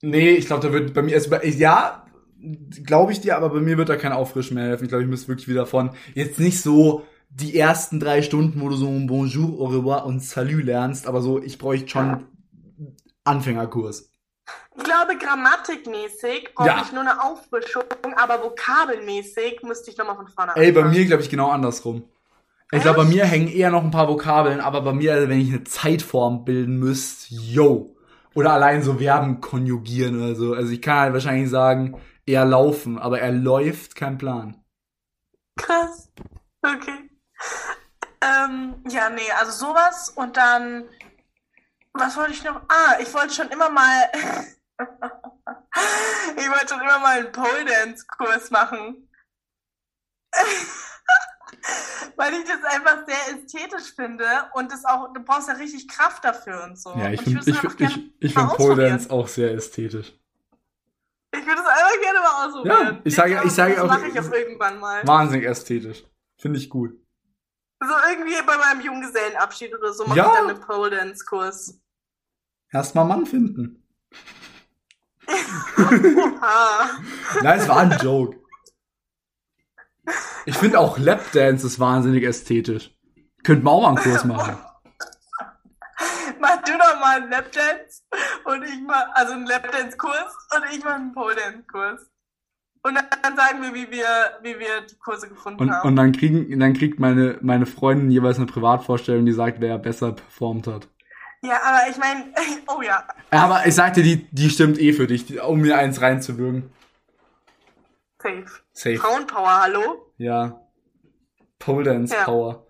Nee, 0.00 0.30
ich 0.30 0.46
glaube, 0.46 0.66
da 0.66 0.72
wird 0.72 0.94
bei 0.94 1.02
mir 1.02 1.12
erst 1.14 1.26
über, 1.26 1.44
ja, 1.44 2.06
glaube 2.84 3.12
ich 3.12 3.20
dir, 3.20 3.36
aber 3.36 3.50
bei 3.50 3.60
mir 3.60 3.76
wird 3.78 3.88
da 3.88 3.96
kein 3.96 4.12
Auffrischen 4.12 4.54
mehr 4.54 4.64
helfen. 4.68 4.84
Ich 4.84 4.88
glaube, 4.90 5.04
ich 5.04 5.10
muss 5.10 5.28
wirklich 5.28 5.48
wieder 5.48 5.66
von, 5.66 5.90
jetzt 6.14 6.38
nicht 6.38 6.62
so 6.62 7.04
die 7.28 7.58
ersten 7.58 8.00
drei 8.00 8.22
Stunden, 8.22 8.60
wo 8.60 8.68
du 8.68 8.76
so 8.76 8.88
ein 8.88 9.06
Bonjour, 9.06 9.60
au 9.60 9.66
revoir 9.66 10.06
und 10.06 10.20
Salut 10.22 10.64
lernst, 10.64 11.06
aber 11.06 11.20
so, 11.20 11.42
ich 11.42 11.58
bräuchte 11.58 11.88
schon 11.88 12.26
Anfängerkurs. 13.24 14.10
Ich 14.76 14.84
glaube, 14.84 15.16
grammatikmäßig 15.18 16.54
brauche 16.54 16.68
Ja. 16.68 16.82
ich 16.84 16.92
nur 16.92 17.00
eine 17.02 17.22
Auffrischung, 17.22 17.82
aber 18.16 18.42
vokabelmäßig 18.44 19.60
müsste 19.62 19.90
ich 19.90 19.96
nochmal 19.98 20.16
von 20.16 20.28
vorne 20.28 20.52
Ey, 20.54 20.70
bei 20.72 20.80
anfangen. 20.82 20.98
mir 20.98 21.06
glaube 21.06 21.22
ich 21.22 21.30
genau 21.30 21.50
andersrum. 21.50 22.04
Ich 22.72 22.82
glaube, 22.82 22.98
bei 22.98 23.08
mir 23.08 23.24
hängen 23.24 23.48
eher 23.48 23.70
noch 23.70 23.84
ein 23.84 23.92
paar 23.92 24.08
Vokabeln, 24.08 24.60
aber 24.60 24.80
bei 24.82 24.92
mir, 24.92 25.14
also 25.14 25.28
wenn 25.28 25.40
ich 25.40 25.48
eine 25.50 25.62
Zeitform 25.64 26.44
bilden 26.44 26.78
müsste, 26.78 27.32
yo. 27.34 27.96
Oder 28.34 28.52
allein 28.52 28.82
so 28.82 28.94
Verben 28.94 29.40
konjugieren 29.40 30.16
oder 30.16 30.34
so. 30.34 30.52
Also 30.52 30.72
ich 30.72 30.82
kann 30.82 30.98
halt 30.98 31.12
wahrscheinlich 31.12 31.48
sagen, 31.48 31.98
er 32.26 32.44
laufen, 32.44 32.98
aber 32.98 33.20
er 33.20 33.32
läuft, 33.32 33.94
kein 33.94 34.18
Plan. 34.18 34.56
Krass. 35.56 36.10
Okay. 36.62 37.05
Ähm, 38.20 38.82
ja, 38.88 39.10
nee, 39.10 39.30
also 39.38 39.52
sowas 39.52 40.10
und 40.10 40.36
dann, 40.36 40.88
was 41.92 42.16
wollte 42.16 42.32
ich 42.32 42.42
noch? 42.44 42.60
Ah, 42.68 42.96
ich 43.00 43.12
wollte 43.14 43.34
schon 43.34 43.48
immer 43.48 43.68
mal, 43.68 44.10
ich 46.36 46.48
wollte 46.48 46.68
schon 46.68 46.80
immer 46.80 46.98
mal 46.98 47.18
einen 47.20 47.32
Pole 47.32 47.64
Dance 47.64 48.06
Kurs 48.06 48.50
machen. 48.50 49.08
Weil 52.16 52.32
ich 52.34 52.44
das 52.44 52.62
einfach 52.64 53.04
sehr 53.06 53.36
ästhetisch 53.36 53.94
finde 53.94 54.24
und 54.54 54.72
das 54.72 54.84
auch, 54.84 55.12
du 55.12 55.20
brauchst 55.22 55.48
ja 55.48 55.54
richtig 55.54 55.86
Kraft 55.88 56.24
dafür 56.24 56.64
und 56.64 56.78
so. 56.78 56.90
Ja, 56.96 57.10
ich 57.10 57.20
finde 57.22 57.40
ich, 57.50 57.58
find- 57.58 57.80
ich, 57.80 58.14
ich 58.20 58.34
mal 58.34 58.46
find 58.48 58.56
Pole. 58.56 58.88
Dance 58.88 59.10
auch 59.10 59.28
sehr 59.28 59.52
ästhetisch. 59.52 60.12
Ich 61.32 61.46
würde 61.46 61.60
es 61.60 61.66
einfach 61.66 62.00
gerne 62.02 62.20
mal 62.20 62.46
ausprobieren. 62.46 62.94
Ja, 62.94 63.00
ich 63.04 63.14
sage- 63.14 63.42
ich 63.44 63.52
sage 63.52 63.74
das 63.74 63.84
auch- 63.84 63.88
mache 63.88 64.06
ich 64.08 64.18
auch 64.18 64.32
irgendwann 64.32 64.78
mal. 64.80 65.06
Wahnsinnig 65.06 65.46
ästhetisch. 65.46 66.04
Finde 66.38 66.58
ich 66.58 66.70
gut. 66.70 66.98
So 67.80 67.92
irgendwie 68.10 68.40
bei 68.46 68.56
meinem 68.56 68.80
Junggesellenabschied 68.80 69.74
oder 69.74 69.92
so 69.92 70.06
mache 70.06 70.18
Ja. 70.18 70.26
ich 70.28 70.32
dann 70.34 70.50
einen 70.50 70.60
Pole 70.60 70.90
Dance 70.90 71.24
Kurs. 71.24 71.78
Erstmal 72.72 73.04
Mann 73.04 73.26
finden. 73.26 73.82
Nein, 77.42 77.58
es 77.58 77.68
war 77.68 77.78
ein 77.78 77.98
Joke. 78.02 78.38
Ich 80.46 80.56
finde 80.56 80.78
auch 80.78 80.98
Lapdance 80.98 81.66
ist 81.66 81.80
wahnsinnig 81.80 82.22
ästhetisch. 82.24 82.92
Könnten 83.44 83.64
wir 83.64 83.70
auch 83.70 83.82
mal 83.82 83.88
einen 83.88 83.98
Kurs 83.98 84.24
machen. 84.24 84.56
Mach 86.38 86.62
du 86.62 86.72
doch 86.78 87.00
mal 87.00 87.16
einen 87.22 87.30
Lapdance 87.30 88.02
und 88.44 88.62
ich 88.62 88.80
mal, 88.82 89.04
also 89.14 89.32
einen 89.32 89.46
Lapdance-Kurs 89.46 90.34
und 90.54 90.64
ich 90.72 90.84
mal 90.84 90.94
einen 90.94 91.12
Pole 91.12 91.34
Dance-Kurs. 91.34 92.10
Und 92.86 92.94
dann 92.94 93.36
sagen 93.36 93.62
wir, 93.62 93.74
wie 93.74 93.90
wir, 93.90 94.06
wie 94.42 94.58
wir 94.60 94.82
die 94.88 94.94
Kurse 94.96 95.28
gefunden 95.28 95.60
Und, 95.60 95.70
haben. 95.72 95.88
und 95.88 95.96
dann 95.96 96.12
kriegen, 96.12 96.58
dann 96.60 96.72
kriegt 96.74 97.00
meine, 97.00 97.38
meine 97.40 97.66
Freundin 97.66 98.10
jeweils 98.10 98.36
eine 98.36 98.46
Privatvorstellung, 98.46 99.26
die 99.26 99.32
sagt, 99.32 99.60
wer 99.60 99.76
besser 99.78 100.12
performt 100.12 100.66
hat. 100.68 100.88
ja, 101.42 101.58
aber 101.64 101.90
ich 101.90 101.96
meine, 101.96 102.26
oh 102.68 102.82
ja. 102.82 103.04
Aber 103.30 103.66
ich 103.66 103.74
sagte, 103.74 104.02
die, 104.02 104.28
die 104.30 104.50
stimmt 104.50 104.78
eh 104.78 104.92
für 104.92 105.06
dich, 105.06 105.40
um 105.42 105.60
mir 105.62 105.76
eins 105.78 106.00
reinzuwürgen. 106.00 106.70
Safe. 108.22 108.44
Safe. 108.72 108.96
Frauenpower, 108.96 109.62
hallo? 109.62 110.12
Ja. 110.18 110.60
Pole 111.58 111.84
Dance 111.84 112.14
Ja. 112.14 112.24
Power. 112.24 112.66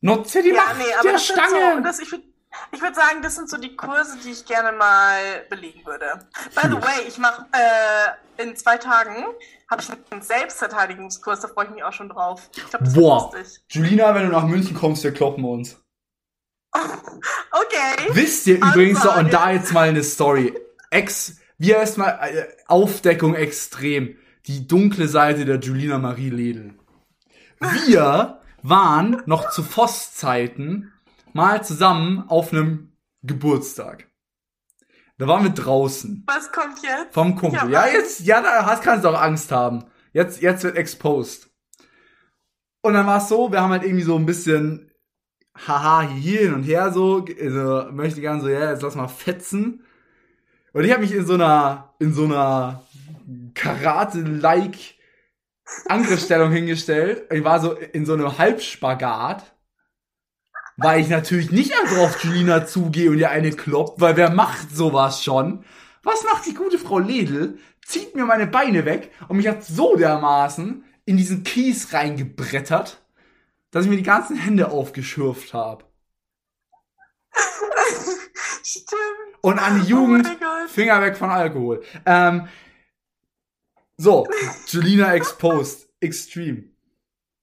Nutze 0.00 0.42
die 0.42 0.50
Ja, 0.50 0.54
Macht 0.56 0.78
nee, 0.78 0.84
aber 0.94 1.02
der 1.02 1.12
das 1.12 1.26
Stange. 1.26 1.74
so, 1.76 1.80
das, 1.82 1.98
ich 2.00 2.12
würde 2.12 2.24
ich 2.72 2.80
würd 2.80 2.94
sagen, 2.94 3.22
das 3.22 3.36
sind 3.36 3.48
so 3.48 3.56
die 3.56 3.76
Kurse, 3.76 4.18
die 4.24 4.30
ich 4.30 4.44
gerne 4.44 4.76
mal 4.76 5.44
belegen 5.50 5.84
würde. 5.84 6.26
By 6.54 6.68
the 6.68 6.76
ich. 6.76 6.84
way, 6.84 7.08
ich 7.08 7.18
mache 7.18 7.46
äh, 7.52 8.42
in 8.42 8.56
zwei 8.56 8.76
Tagen 8.76 9.24
habe 9.70 9.82
ich 9.82 9.90
einen 10.10 10.22
Selbstverteidigungskurs, 10.22 11.40
da 11.40 11.48
freue 11.48 11.66
ich 11.66 11.70
mich 11.72 11.84
auch 11.84 11.92
schon 11.92 12.08
drauf. 12.08 12.48
Ich 12.56 12.64
glaube, 12.70 12.86
das 12.86 12.94
Boah. 12.94 13.30
lustig. 13.34 13.62
Julina, 13.68 14.14
wenn 14.14 14.26
du 14.26 14.32
nach 14.32 14.46
München 14.46 14.74
kommst, 14.76 15.04
wir 15.04 15.12
kloppen 15.12 15.44
uns. 15.44 15.80
Okay. 17.50 18.10
Wisst 18.12 18.46
ihr 18.46 18.56
Ansage. 18.56 18.72
übrigens 18.72 19.02
so, 19.02 19.12
und 19.12 19.32
da 19.32 19.50
jetzt 19.50 19.72
mal 19.72 19.88
eine 19.88 20.04
Story. 20.04 20.54
Ex, 20.90 21.38
wir 21.58 21.76
erstmal 21.76 22.18
äh, 22.22 22.46
Aufdeckung 22.66 23.34
extrem. 23.34 24.16
Die 24.46 24.66
dunkle 24.66 25.08
Seite 25.08 25.44
der 25.44 25.58
Julina 25.58 25.98
Marie 25.98 26.30
Ledel. 26.30 26.74
Wir 27.58 28.40
waren 28.62 29.22
noch 29.26 29.50
zu 29.50 29.62
Voss-Zeiten 29.62 30.92
mal 31.34 31.62
zusammen 31.64 32.24
auf 32.28 32.52
einem 32.52 32.92
Geburtstag. 33.22 34.06
Da 35.18 35.26
waren 35.26 35.42
wir 35.42 35.50
draußen. 35.50 36.24
Was 36.26 36.52
kommt 36.52 36.82
jetzt? 36.82 37.12
Vom 37.12 37.34
Kumpel. 37.34 37.70
Ja, 37.70 37.86
Ja, 37.86 37.92
jetzt, 37.92 38.20
ja, 38.20 38.40
da 38.40 38.66
hast, 38.66 38.82
kannst 38.82 39.04
du 39.04 39.08
auch 39.08 39.20
Angst 39.20 39.50
haben. 39.50 39.84
Jetzt, 40.12 40.40
jetzt 40.40 40.62
wird 40.62 40.76
exposed. 40.76 41.50
Und 42.82 42.94
dann 42.94 43.06
war 43.06 43.18
es 43.18 43.28
so, 43.28 43.50
wir 43.50 43.60
haben 43.60 43.72
halt 43.72 43.82
irgendwie 43.82 44.04
so 44.04 44.16
ein 44.16 44.26
bisschen 44.26 44.92
haha 45.66 46.02
hier 46.02 46.40
hin 46.40 46.54
und 46.54 46.62
her 46.62 46.92
so, 46.92 47.24
also 47.40 47.90
möchte 47.90 48.20
gern 48.20 48.40
so, 48.40 48.48
ja, 48.48 48.70
jetzt 48.70 48.82
lass 48.82 48.94
mal 48.94 49.08
fetzen. 49.08 49.84
Und 50.72 50.84
ich 50.84 50.92
habe 50.92 51.00
mich 51.00 51.12
in 51.12 51.26
so 51.26 51.34
einer, 51.34 51.94
in 51.98 52.12
so 52.12 52.24
einer 52.24 52.84
Karate-like 53.54 54.76
Angriffsstellung 55.86 56.52
hingestellt. 56.52 57.30
Ich 57.32 57.44
war 57.44 57.60
so 57.60 57.72
in 57.72 58.06
so 58.06 58.14
einem 58.14 58.38
Halbspagat. 58.38 59.54
Weil 60.80 61.00
ich 61.00 61.08
natürlich 61.08 61.50
nicht 61.50 61.72
einfach 61.76 61.98
auf 61.98 62.22
Julina 62.22 62.64
zugehe 62.64 63.10
und 63.10 63.18
ihr 63.18 63.30
eine 63.30 63.50
kloppt, 63.50 64.00
weil 64.00 64.16
wer 64.16 64.30
macht 64.30 64.70
sowas 64.74 65.24
schon? 65.24 65.64
Was 66.04 66.22
macht 66.22 66.46
die 66.46 66.54
gute 66.54 66.78
Frau 66.78 67.00
Ledel? 67.00 67.58
Zieht 67.84 68.14
mir 68.14 68.24
meine 68.24 68.46
Beine 68.46 68.84
weg 68.84 69.10
und 69.26 69.38
mich 69.38 69.48
hat 69.48 69.64
so 69.64 69.96
dermaßen 69.96 70.84
in 71.04 71.16
diesen 71.16 71.42
Kies 71.42 71.92
reingebrettert, 71.92 73.02
dass 73.72 73.84
ich 73.84 73.90
mir 73.90 73.96
die 73.96 74.04
ganzen 74.04 74.36
Hände 74.36 74.70
aufgeschürft 74.70 75.52
habe. 75.52 75.84
Stimmt. 78.62 78.92
Und 79.40 79.58
an 79.58 79.84
die 79.84 79.92
Oh 79.92 79.96
Jugend, 79.96 80.26
Gott. 80.38 80.70
Finger 80.70 81.02
weg 81.02 81.16
von 81.16 81.30
Alkohol. 81.30 81.82
Ähm, 82.06 82.46
so, 83.96 84.28
Julina 84.68 85.12
exposed. 85.14 85.88
Extreme. 86.00 86.70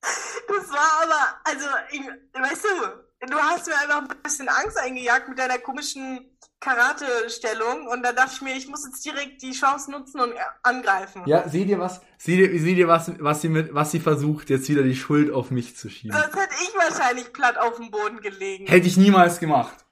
Das 0.01 0.69
war 0.71 1.03
aber, 1.03 1.41
also, 1.43 1.65
ich, 1.91 2.01
weißt 2.33 2.63
du, 2.63 3.04
du 3.21 3.37
hast 3.37 3.67
mir 3.67 3.77
einfach 3.77 4.01
ein 4.01 4.21
bisschen 4.23 4.49
Angst 4.49 4.77
eingejagt 4.77 5.29
mit 5.29 5.39
deiner 5.39 5.57
komischen 5.57 6.37
Karate-Stellung 6.59 7.87
und 7.87 8.03
da 8.03 8.11
dachte 8.11 8.31
ich 8.35 8.41
mir, 8.41 8.55
ich 8.55 8.67
muss 8.67 8.85
jetzt 8.85 9.05
direkt 9.05 9.41
die 9.41 9.51
Chance 9.51 9.91
nutzen 9.91 10.19
und 10.19 10.33
angreifen. 10.63 11.23
Ja, 11.25 11.47
seht 11.47 11.67
ihr 11.67 11.79
was? 11.79 12.01
Seht 12.17 12.39
ihr, 12.39 12.59
seht 12.59 12.77
ihr 12.77 12.87
was, 12.87 13.11
was 13.19 13.41
sie 13.41 13.49
mit, 13.49 13.73
was 13.73 13.91
sie 13.91 13.99
versucht, 13.99 14.49
jetzt 14.49 14.67
wieder 14.69 14.83
die 14.83 14.95
Schuld 14.95 15.31
auf 15.31 15.51
mich 15.51 15.75
zu 15.75 15.89
schieben? 15.89 16.17
Sonst 16.17 16.35
hätte 16.35 16.55
ich 16.61 16.73
wahrscheinlich 16.75 17.33
platt 17.33 17.57
auf 17.57 17.75
dem 17.75 17.91
Boden 17.91 18.19
gelegen. 18.21 18.67
Hätte 18.67 18.87
ich 18.87 18.97
niemals 18.97 19.39
gemacht. 19.39 19.85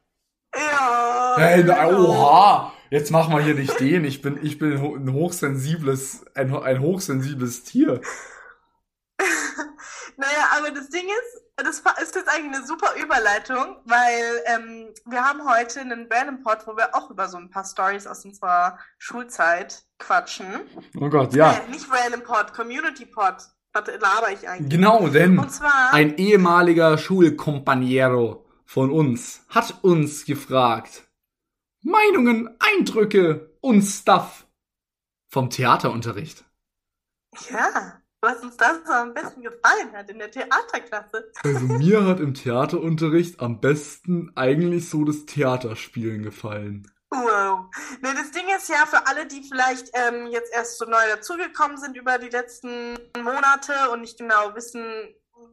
Ja. 0.56 1.36
Hey, 1.38 1.68
oha! 1.70 2.74
Jetzt 2.90 3.10
mach 3.10 3.28
mal 3.28 3.44
hier 3.44 3.56
nicht 3.56 3.80
den. 3.80 4.06
Ich 4.06 4.22
bin, 4.22 4.40
ich 4.44 4.60
bin 4.60 4.74
ein 4.74 5.14
hochsensibles, 5.14 6.26
ein, 6.36 6.56
ein 6.56 6.80
hochsensibles 6.80 7.64
Tier. 7.64 8.02
naja, 10.18 10.50
aber 10.58 10.72
das 10.72 10.90
Ding 10.90 11.06
ist, 11.06 11.43
das 11.56 11.84
ist 12.02 12.16
jetzt 12.16 12.30
eigentlich 12.30 12.56
eine 12.56 12.66
super 12.66 12.96
Überleitung, 13.02 13.78
weil 13.86 14.42
ähm, 14.46 14.94
wir 15.06 15.24
haben 15.24 15.48
heute 15.48 15.82
einen 15.82 16.08
Random 16.12 16.42
Pod, 16.42 16.66
wo 16.66 16.76
wir 16.76 16.96
auch 16.96 17.10
über 17.12 17.28
so 17.28 17.38
ein 17.38 17.50
paar 17.50 17.66
Stories 17.66 18.08
aus 18.08 18.26
unserer 18.26 18.80
Schulzeit 18.98 19.84
quatschen. 20.00 20.62
Oh 21.00 21.10
Gott, 21.10 21.34
ja. 21.34 21.54
Äh, 21.54 21.70
nicht 21.70 21.88
Random 21.92 22.24
Pod, 22.24 22.54
Community 22.54 23.06
Pod. 23.06 23.36
Was 23.74 23.88
laber 23.88 24.32
ich 24.32 24.48
eigentlich? 24.48 24.70
Genau, 24.70 25.08
denn 25.08 25.40
ein 25.92 26.18
ehemaliger 26.18 26.98
Schulkompaniero 26.98 28.46
von 28.66 28.92
uns 28.92 29.46
hat 29.50 29.84
uns 29.84 30.26
gefragt, 30.26 31.08
Meinungen, 31.82 32.56
Eindrücke 32.60 33.58
und 33.62 33.82
Stuff 33.82 34.48
vom 35.28 35.50
Theaterunterricht. 35.50 36.46
Ja, 37.50 38.03
was 38.24 38.40
uns 38.40 38.56
das 38.56 38.78
so 38.86 38.94
am 38.94 39.14
besten 39.14 39.44
gefallen 39.44 39.92
hat 39.94 40.10
in 40.10 40.18
der 40.18 40.32
Theaterklasse. 40.32 41.30
Also 41.44 41.66
mir 41.66 42.06
hat 42.06 42.22
im 42.22 42.34
Theaterunterricht 42.34 43.42
am 43.42 43.60
besten 43.60 44.32
eigentlich 44.36 44.90
so 44.90 45.04
das 45.04 45.26
Theaterspielen 45.26 46.24
gefallen. 46.24 46.90
Wow. 47.10 47.66
Ne, 48.02 48.14
das 48.16 48.32
Ding 48.32 48.46
ist 48.58 48.70
ja 48.70 48.86
für 48.88 49.06
alle, 49.06 49.28
die 49.28 49.44
vielleicht 49.44 49.90
ähm, 49.94 50.28
jetzt 50.28 50.52
erst 50.54 50.80
so 50.80 50.86
neu 50.86 51.06
dazugekommen 51.14 51.78
sind 51.78 51.98
über 51.98 52.18
die 52.18 52.30
letzten 52.30 52.98
Monate 53.22 53.92
und 53.92 54.02
nicht 54.02 54.18
genau 54.18 54.56
wissen, 54.56 54.84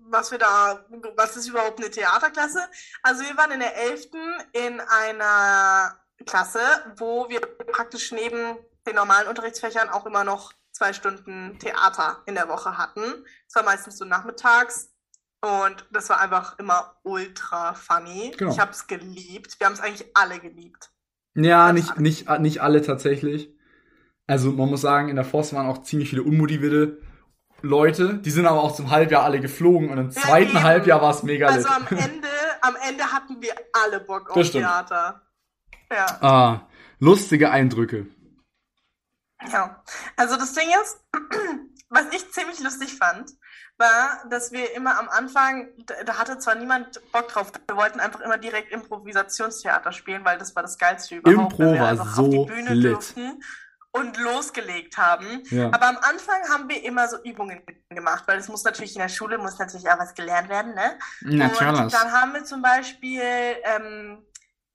was 0.09 0.31
wir 0.31 0.39
da, 0.39 0.87
was 1.17 1.37
ist 1.37 1.49
überhaupt 1.49 1.81
eine 1.81 1.91
Theaterklasse. 1.91 2.61
Also 3.03 3.25
wir 3.25 3.37
waren 3.37 3.51
in 3.51 3.61
der 3.61 3.77
11. 3.77 4.07
in 4.53 4.81
einer 4.81 6.01
Klasse, 6.25 6.61
wo 6.97 7.29
wir 7.29 7.41
praktisch 7.41 8.13
neben 8.13 8.57
den 8.87 8.95
normalen 8.95 9.29
Unterrichtsfächern 9.29 9.91
auch 9.91 10.07
immer 10.07 10.25
noch 10.25 10.53
zwei 10.81 10.95
Stunden 10.95 11.59
Theater 11.59 12.23
in 12.25 12.35
der 12.35 12.49
Woche 12.49 12.79
hatten. 12.79 13.03
Es 13.47 13.55
war 13.55 13.65
meistens 13.65 13.99
so 13.99 14.07
nachmittags 14.07 14.91
und 15.43 15.87
das 15.93 16.09
war 16.09 16.21
einfach 16.21 16.59
immer 16.59 16.97
ultra 17.03 17.75
funny. 17.75 18.33
Genau. 18.39 18.51
Ich 18.51 18.59
habe 18.59 18.71
es 18.71 18.87
geliebt. 18.87 19.57
Wir 19.59 19.67
haben 19.67 19.75
es 19.75 19.81
eigentlich 19.81 20.09
alle 20.15 20.39
geliebt. 20.39 20.91
Ja, 21.35 21.75
nicht, 21.75 21.99
nicht, 21.99 22.31
nicht 22.41 22.63
alle 22.63 22.81
tatsächlich. 22.81 23.55
Also 24.27 24.53
man 24.53 24.71
muss 24.71 24.81
sagen, 24.81 25.11
in 25.11 25.17
der 25.17 25.27
Forst 25.27 25.53
waren 25.53 25.67
auch 25.67 25.83
ziemlich 25.83 26.09
viele 26.09 26.23
unmotivierte 26.23 27.03
Leute. 27.61 28.15
Die 28.15 28.31
sind 28.31 28.47
aber 28.47 28.63
auch 28.63 28.75
zum 28.75 28.91
Halbjahr 28.91 29.23
alle 29.23 29.41
geflogen 29.41 29.91
und 29.91 29.99
im 29.99 30.11
ja, 30.11 30.23
zweiten 30.23 30.53
eben. 30.53 30.63
Halbjahr 30.63 31.03
war 31.03 31.11
es 31.11 31.23
mega 31.23 31.49
Also 31.49 31.69
am 31.69 31.87
Ende, 31.89 32.29
am 32.63 32.75
Ende 32.89 33.05
hatten 33.05 33.43
wir 33.43 33.53
alle 33.85 34.01
Bock 34.01 34.31
auf 34.31 34.51
Theater. 34.51 35.21
Ja. 35.93 36.07
Ah, 36.23 36.69
lustige 37.01 37.51
Eindrücke. 37.51 38.07
Ja, 39.53 39.83
also 40.17 40.37
das 40.37 40.53
Ding 40.53 40.69
ist, 40.83 41.01
was 41.89 42.05
ich 42.13 42.31
ziemlich 42.33 42.61
lustig 42.61 42.97
fand, 42.97 43.31
war, 43.79 44.23
dass 44.29 44.53
wir 44.53 44.75
immer 44.75 44.99
am 44.99 45.09
Anfang, 45.09 45.69
da 46.05 46.19
hatte 46.19 46.39
zwar 46.39 46.55
niemand 46.55 47.01
Bock 47.13 47.29
drauf, 47.29 47.51
wir 47.67 47.77
wollten 47.77 47.99
einfach 47.99 48.21
immer 48.21 48.39
direkt 48.39 48.71
Improvisationstheater 48.71 49.93
spielen, 49.93 50.25
weil 50.25 50.39
das 50.39 50.55
war 50.55 50.63
das 50.63 50.79
Geilste 50.79 51.17
überhaupt. 51.17 51.59
Impro 51.59 51.79
war 51.79 51.97
so 51.97 52.03
auf 52.03 52.31
die 52.31 52.45
Bühne 52.45 52.75
lit. 52.75 52.93
durften 52.93 53.43
und 53.93 54.17
losgelegt 54.19 54.97
haben. 54.99 55.43
Ja. 55.51 55.67
Aber 55.73 55.89
am 55.89 55.97
Anfang 55.97 56.49
haben 56.49 56.69
wir 56.69 56.85
immer 56.85 57.09
so 57.09 57.17
Übungen 57.25 57.61
gemacht, 57.89 58.25
weil 58.27 58.39
es 58.39 58.49
muss 58.49 58.63
natürlich 58.63 58.95
in 58.95 59.01
der 59.01 59.09
Schule, 59.09 59.39
muss 59.39 59.59
natürlich 59.59 59.89
auch 59.89 59.99
was 59.99 60.15
gelernt 60.15 60.49
werden, 60.49 60.75
ne? 60.75 60.99
Natürlich. 61.23 61.81
Und 61.81 61.93
dann 61.93 62.13
haben 62.13 62.35
wir 62.35 62.45
zum 62.45 62.63
Beispiel 62.63 63.23
ähm, 63.65 64.25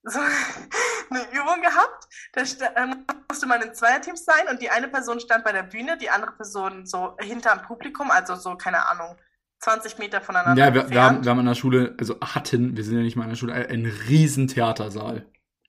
so 0.06 0.20
eine 1.10 1.22
Übung 1.32 1.62
gehabt. 1.62 2.08
Da 2.34 2.42
ähm, 2.82 3.06
musste 3.30 3.48
man 3.48 3.62
in 3.62 3.74
Zweierteams 3.74 4.24
sein 4.24 4.48
und 4.50 4.62
die 4.62 4.70
eine 4.70 4.88
Person 4.88 5.20
stand 5.20 5.44
bei 5.44 5.52
der 5.52 5.64
Bühne, 5.64 5.98
die 5.98 6.10
andere 6.10 6.32
Person 6.32 6.86
so 6.86 7.16
hinterm 7.20 7.62
Publikum, 7.64 8.12
also 8.12 8.36
so, 8.36 8.56
keine 8.56 8.90
Ahnung, 8.90 9.18
20 9.60 9.98
Meter 9.98 10.22
voneinander. 10.22 10.64
Ja, 10.64 10.74
wir, 10.74 10.90
wir, 10.90 11.02
haben, 11.02 11.24
wir 11.24 11.32
haben 11.32 11.40
in 11.40 11.46
der 11.46 11.56
Schule, 11.56 11.96
also 12.00 12.20
hatten, 12.22 12.78
wir 12.78 12.84
sind 12.84 12.98
ja 12.98 13.04
nicht 13.04 13.16
mal 13.16 13.24
in 13.24 13.32
der 13.32 13.38
Schule, 13.38 13.54
einen 13.54 13.86
riesen 13.86 14.48
Theatersaal. 14.48 15.26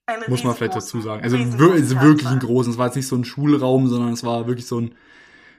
Ein 0.09 0.21
Muss 0.29 0.45
man 0.45 0.55
vielleicht 0.55 0.77
dazu 0.77 1.01
sagen. 1.01 1.25
Also, 1.25 1.37
also 1.37 1.59
wirklich 2.01 2.29
ein 2.29 2.39
großen. 2.39 2.73
Es 2.73 2.79
war 2.79 2.87
jetzt 2.87 2.95
nicht 2.95 3.09
so 3.09 3.17
ein 3.17 3.25
Schulraum, 3.25 3.89
sondern 3.89 4.13
es 4.13 4.23
war 4.23 4.47
wirklich 4.47 4.67
so 4.67 4.81
ein 4.81 4.95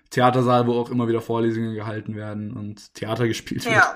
Theatersaal, 0.09 0.67
wo 0.67 0.80
auch 0.80 0.89
immer 0.89 1.09
wieder 1.09 1.19
Vorlesungen 1.19 1.75
gehalten 1.75 2.15
werden 2.15 2.53
und 2.53 2.93
Theater 2.93 3.28
gespielt 3.28 3.65
wird. 3.65 3.75
Ja. 3.75 3.95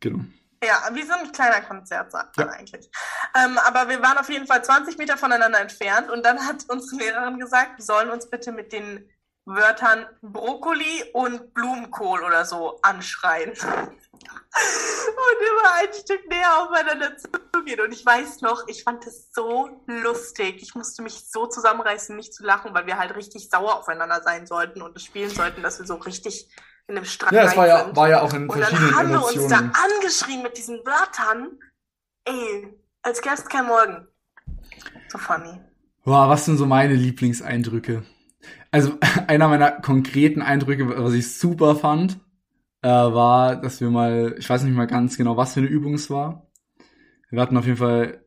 Genau. 0.00 0.24
Ja, 0.62 0.90
wie 0.92 1.02
so 1.02 1.14
ein 1.14 1.32
kleiner 1.32 1.62
Konzertsaal 1.62 2.30
ja. 2.36 2.48
eigentlich. 2.48 2.90
Ähm, 3.34 3.56
aber 3.58 3.88
wir 3.88 4.02
waren 4.02 4.18
auf 4.18 4.28
jeden 4.28 4.46
Fall 4.46 4.62
20 4.62 4.98
Meter 4.98 5.16
voneinander 5.16 5.60
entfernt 5.60 6.10
und 6.10 6.24
dann 6.24 6.46
hat 6.46 6.64
unsere 6.68 7.02
Lehrerin 7.02 7.38
gesagt, 7.38 7.78
wir 7.78 7.84
sollen 7.84 8.10
uns 8.10 8.28
bitte 8.28 8.52
mit 8.52 8.72
den 8.72 9.08
Wörtern 9.46 10.06
Brokkoli 10.20 11.04
und 11.14 11.54
Blumenkohl 11.54 12.22
oder 12.22 12.44
so 12.44 12.78
anschreien. 12.82 13.50
und 13.50 13.56
immer 15.40 15.74
ein 15.76 15.92
Stück 15.94 16.28
näher 16.28 16.58
aufeinander 16.58 17.16
zugehen. 17.16 17.80
Und 17.80 17.92
ich 17.92 18.04
weiß 18.04 18.42
noch, 18.42 18.68
ich 18.68 18.84
fand 18.84 19.06
das 19.06 19.32
so 19.32 19.82
lustig. 19.86 20.62
Ich 20.62 20.74
musste 20.74 21.02
mich 21.02 21.30
so 21.30 21.46
zusammenreißen, 21.46 22.14
nicht 22.16 22.34
zu 22.34 22.44
lachen, 22.44 22.74
weil 22.74 22.86
wir 22.86 22.98
halt 22.98 23.14
richtig 23.16 23.48
sauer 23.48 23.76
aufeinander 23.78 24.22
sein 24.22 24.46
sollten 24.46 24.82
und 24.82 24.96
es 24.96 25.04
spielen 25.04 25.30
sollten, 25.30 25.62
dass 25.62 25.78
wir 25.78 25.86
so 25.86 25.94
richtig 25.94 26.50
in 26.88 26.94
dem 26.96 27.04
Strand 27.04 27.32
Ja, 27.32 27.44
es 27.44 27.56
war 27.56 27.66
ja, 27.66 27.94
war 27.94 28.08
ja 28.08 28.22
auch 28.22 28.32
in 28.34 28.50
verschiedenen 28.50 28.88
Emotionen. 28.88 28.98
Und 28.98 28.98
dann 28.98 28.98
haben 28.98 29.10
wir 29.10 29.42
uns 29.42 29.48
da 29.48 29.96
angeschrien 29.96 30.42
mit 30.42 30.56
diesen 30.56 30.78
Wörtern. 30.78 31.58
Ey, 32.24 32.74
als 33.02 33.22
Gast 33.22 33.48
kein 33.48 33.66
Morgen. 33.66 34.06
So 35.08 35.18
funny. 35.18 35.60
Boah, 36.04 36.28
was 36.28 36.44
sind 36.44 36.56
so 36.56 36.66
meine 36.66 36.94
Lieblingseindrücke? 36.94 38.02
Also, 38.70 38.98
einer 39.26 39.48
meiner 39.48 39.70
konkreten 39.72 40.42
Eindrücke, 40.42 40.88
was 41.02 41.14
ich 41.14 41.36
super 41.38 41.76
fand, 41.76 42.18
äh, 42.82 42.88
war, 42.88 43.56
dass 43.56 43.80
wir 43.80 43.90
mal, 43.90 44.34
ich 44.38 44.48
weiß 44.48 44.62
nicht 44.62 44.74
mal 44.74 44.86
ganz 44.86 45.16
genau, 45.16 45.36
was 45.36 45.54
für 45.54 45.60
eine 45.60 45.68
Übung 45.68 45.94
es 45.94 46.10
war. 46.10 46.50
Wir 47.30 47.40
hatten 47.40 47.56
auf 47.56 47.66
jeden 47.66 47.78
Fall, 47.78 48.24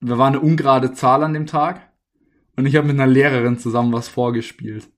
wir 0.00 0.18
waren 0.18 0.34
eine 0.34 0.40
ungerade 0.40 0.92
Zahl 0.92 1.22
an 1.22 1.34
dem 1.34 1.46
Tag 1.46 1.92
und 2.56 2.66
ich 2.66 2.76
habe 2.76 2.86
mit 2.86 2.96
einer 2.96 3.06
Lehrerin 3.06 3.58
zusammen 3.58 3.92
was 3.92 4.08
vorgespielt. 4.08 4.88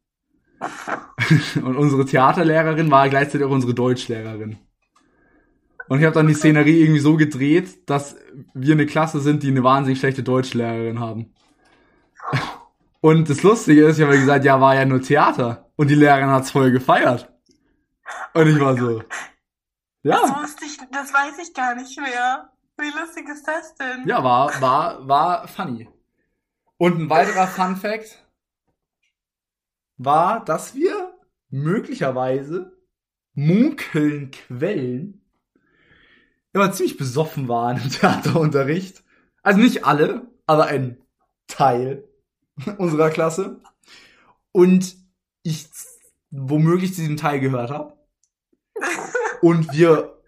Und 1.56 1.76
unsere 1.76 2.04
Theaterlehrerin 2.04 2.90
war 2.90 3.08
gleichzeitig 3.08 3.46
auch 3.46 3.50
unsere 3.50 3.74
Deutschlehrerin. 3.74 4.58
Und 5.88 5.98
ich 5.98 6.04
habe 6.04 6.14
dann 6.14 6.28
die 6.28 6.34
Szenerie 6.34 6.80
irgendwie 6.80 7.00
so 7.00 7.16
gedreht, 7.16 7.88
dass 7.90 8.16
wir 8.54 8.74
eine 8.74 8.86
Klasse 8.86 9.20
sind, 9.20 9.42
die 9.42 9.48
eine 9.48 9.64
wahnsinnig 9.64 9.98
schlechte 9.98 10.22
Deutschlehrerin 10.22 11.00
haben. 11.00 11.34
Und 13.00 13.28
das 13.28 13.42
Lustige 13.42 13.86
ist, 13.86 13.98
ich 13.98 14.04
habe 14.04 14.16
gesagt, 14.16 14.44
ja, 14.44 14.60
war 14.60 14.76
ja 14.76 14.84
nur 14.84 15.02
Theater. 15.02 15.70
Und 15.74 15.90
die 15.90 15.96
Lehrerin 15.96 16.30
hat's 16.30 16.52
voll 16.52 16.70
gefeiert. 16.70 17.28
Und 18.32 18.46
ich 18.46 18.60
war 18.60 18.76
so, 18.76 19.02
ja. 20.02 20.20
Das, 20.20 20.56
ich, 20.64 20.78
das 20.90 21.12
weiß 21.12 21.38
ich 21.42 21.52
gar 21.52 21.74
nicht 21.74 21.98
mehr. 22.00 22.50
Wie 22.78 22.90
lustig 22.98 23.28
ist 23.28 23.46
das 23.46 23.74
denn? 23.74 24.06
Ja, 24.06 24.22
war, 24.22 24.60
war, 24.60 25.06
war 25.06 25.48
funny. 25.48 25.88
Und 26.78 27.00
ein 27.00 27.10
weiterer 27.10 27.46
Fun 27.46 27.76
Fact 27.76 28.21
war, 29.96 30.44
dass 30.44 30.74
wir 30.74 31.14
möglicherweise 31.50 32.76
munkeln 33.34 34.30
Quellen 34.30 35.22
immer 36.52 36.72
ziemlich 36.72 36.96
besoffen 36.96 37.48
waren 37.48 37.80
im 37.82 37.90
Theaterunterricht. 37.90 39.02
Also 39.42 39.60
nicht 39.60 39.84
alle, 39.84 40.30
aber 40.46 40.66
ein 40.66 40.98
Teil 41.46 42.08
unserer 42.78 43.10
Klasse. 43.10 43.60
Und 44.52 44.96
ich 45.42 45.68
womöglich 46.30 46.94
zu 46.94 47.00
diesem 47.00 47.16
Teil 47.16 47.40
gehört 47.40 47.70
habe. 47.70 47.96
Und 49.40 49.72
wir 49.72 50.22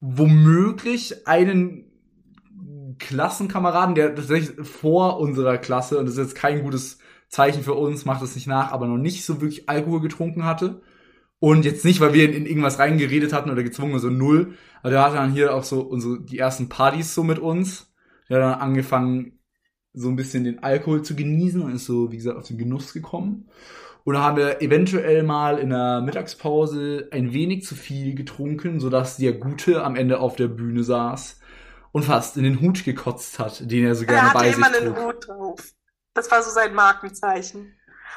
womöglich 0.00 1.26
einen 1.26 1.86
Klassenkameraden, 2.98 3.94
der 3.94 4.14
tatsächlich 4.14 4.66
vor 4.66 5.18
unserer 5.18 5.58
Klasse, 5.58 5.98
und 5.98 6.06
das 6.06 6.14
ist 6.14 6.20
jetzt 6.20 6.34
kein 6.34 6.62
gutes 6.62 6.98
Zeichen 7.28 7.62
für 7.62 7.74
uns, 7.74 8.04
macht 8.04 8.22
es 8.22 8.34
nicht 8.34 8.46
nach, 8.46 8.72
aber 8.72 8.86
noch 8.86 8.98
nicht 8.98 9.24
so 9.24 9.40
wirklich 9.40 9.68
Alkohol 9.68 10.00
getrunken 10.00 10.44
hatte. 10.44 10.82
Und 11.38 11.64
jetzt 11.64 11.84
nicht, 11.84 12.00
weil 12.00 12.14
wir 12.14 12.24
in, 12.24 12.32
in 12.32 12.46
irgendwas 12.46 12.78
reingeredet 12.78 13.32
hatten 13.32 13.50
oder 13.50 13.62
gezwungen, 13.62 13.98
so 13.98 14.08
null. 14.08 14.54
Aber 14.80 14.90
der 14.90 15.02
hatte 15.02 15.16
dann 15.16 15.32
hier 15.32 15.54
auch 15.54 15.64
so 15.64 15.80
unsere, 15.80 16.20
die 16.22 16.38
ersten 16.38 16.68
Partys 16.68 17.14
so 17.14 17.24
mit 17.24 17.38
uns. 17.38 17.92
Der 18.28 18.38
hat 18.38 18.54
dann 18.54 18.60
angefangen, 18.60 19.38
so 19.92 20.08
ein 20.08 20.16
bisschen 20.16 20.44
den 20.44 20.62
Alkohol 20.62 21.02
zu 21.02 21.16
genießen 21.16 21.62
und 21.62 21.74
ist 21.74 21.86
so, 21.86 22.12
wie 22.12 22.16
gesagt, 22.16 22.38
auf 22.38 22.46
den 22.46 22.58
Genuss 22.58 22.92
gekommen. 22.92 23.48
Und 24.04 24.14
da 24.14 24.22
haben 24.22 24.36
wir 24.36 24.62
eventuell 24.62 25.24
mal 25.24 25.58
in 25.58 25.70
der 25.70 26.00
Mittagspause 26.00 27.08
ein 27.10 27.32
wenig 27.32 27.64
zu 27.64 27.74
viel 27.74 28.14
getrunken, 28.14 28.78
sodass 28.78 29.16
der 29.16 29.32
Gute 29.32 29.82
am 29.82 29.96
Ende 29.96 30.20
auf 30.20 30.36
der 30.36 30.48
Bühne 30.48 30.84
saß 30.84 31.40
und 31.92 32.04
fast 32.04 32.36
in 32.36 32.44
den 32.44 32.60
Hut 32.60 32.84
gekotzt 32.84 33.38
hat, 33.38 33.68
den 33.70 33.84
er 33.84 33.94
so 33.94 34.06
gerne 34.06 34.28
er 34.28 34.34
bei 34.34 34.52
sich 34.52 34.64
trug. 34.64 34.76
Einen 34.76 35.06
Hut 35.06 35.26
drauf. 35.26 35.75
Das 36.16 36.30
war 36.30 36.42
so 36.42 36.50
sein 36.50 36.74
Markenzeichen. 36.74 37.76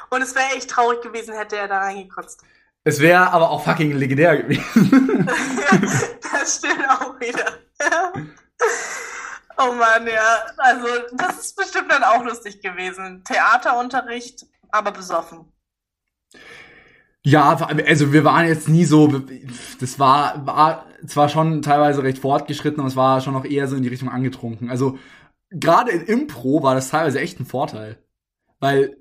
Und 0.10 0.22
es 0.22 0.34
wäre 0.34 0.56
echt 0.56 0.70
traurig 0.70 1.02
gewesen, 1.02 1.36
hätte 1.36 1.58
er 1.58 1.68
da 1.68 1.80
reingekotzt. 1.80 2.42
Es 2.84 3.00
wäre 3.02 3.32
aber 3.32 3.52
auch 3.52 3.64
fucking 3.64 3.92
legendär 3.92 4.42
gewesen. 4.42 5.28
das 6.32 6.58
stimmt 6.58 6.90
auch 6.90 7.20
wieder. 7.20 7.46
Oh 9.62 9.74
Mann, 9.74 10.08
ja. 10.08 10.46
Also, 10.56 10.88
das 11.12 11.40
ist 11.40 11.58
bestimmt 11.58 11.92
dann 11.92 12.02
auch 12.02 12.24
lustig 12.24 12.62
gewesen. 12.62 13.26
Theaterunterricht, 13.26 14.46
aber 14.72 14.94
besoffen. 14.94 15.52
Ja, 17.24 17.58
also 17.86 18.14
wir 18.14 18.24
waren 18.24 18.48
jetzt 18.48 18.70
nie 18.70 18.86
so, 18.86 19.22
das 19.82 20.00
war, 20.00 20.46
war 20.48 20.86
zwar 21.06 21.28
schon 21.28 21.62
teilweise 21.62 22.04
recht 22.04 22.20
fortgeschritten, 22.20 22.80
aber 22.80 22.88
es 22.88 22.96
war 22.96 23.20
schon 23.20 23.34
noch 23.34 23.44
eher 23.44 23.68
so 23.68 23.76
in 23.76 23.84
die 23.84 23.90
Richtung 23.90 24.08
angetrunken. 24.08 24.70
Also 24.70 24.98
gerade 25.52 25.92
in 25.92 26.02
Impro 26.02 26.64
war 26.64 26.76
das 26.76 26.90
teilweise 26.90 27.20
echt 27.20 27.40
ein 27.40 27.46
Vorteil. 27.46 27.98
Weil 28.60 28.98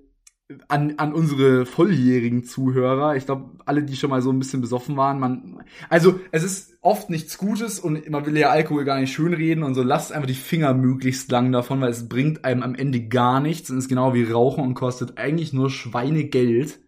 an, 0.68 0.94
an 0.96 1.12
unsere 1.12 1.66
volljährigen 1.66 2.42
Zuhörer, 2.44 3.16
ich 3.16 3.26
glaube, 3.26 3.58
alle, 3.66 3.82
die 3.82 3.96
schon 3.96 4.08
mal 4.08 4.22
so 4.22 4.30
ein 4.30 4.38
bisschen 4.38 4.62
besoffen 4.62 4.96
waren, 4.96 5.20
man, 5.20 5.62
also 5.90 6.20
es 6.32 6.42
ist 6.42 6.78
oft 6.80 7.10
nichts 7.10 7.36
Gutes 7.36 7.78
und 7.78 8.08
man 8.08 8.24
will 8.24 8.36
ja 8.36 8.48
Alkohol 8.48 8.84
gar 8.84 8.98
nicht 8.98 9.12
schönreden 9.12 9.62
und 9.62 9.74
so, 9.74 9.82
lasst 9.82 10.10
einfach 10.10 10.26
die 10.26 10.34
Finger 10.34 10.72
möglichst 10.72 11.30
lang 11.30 11.52
davon, 11.52 11.82
weil 11.82 11.90
es 11.90 12.08
bringt 12.08 12.46
einem 12.46 12.62
am 12.62 12.74
Ende 12.74 13.08
gar 13.08 13.40
nichts 13.40 13.68
und 13.68 13.76
ist 13.76 13.88
genau 13.88 14.14
wie 14.14 14.24
Rauchen 14.24 14.64
und 14.64 14.74
kostet 14.74 15.18
eigentlich 15.18 15.52
nur 15.52 15.68
Schweinegeld. 15.68 16.80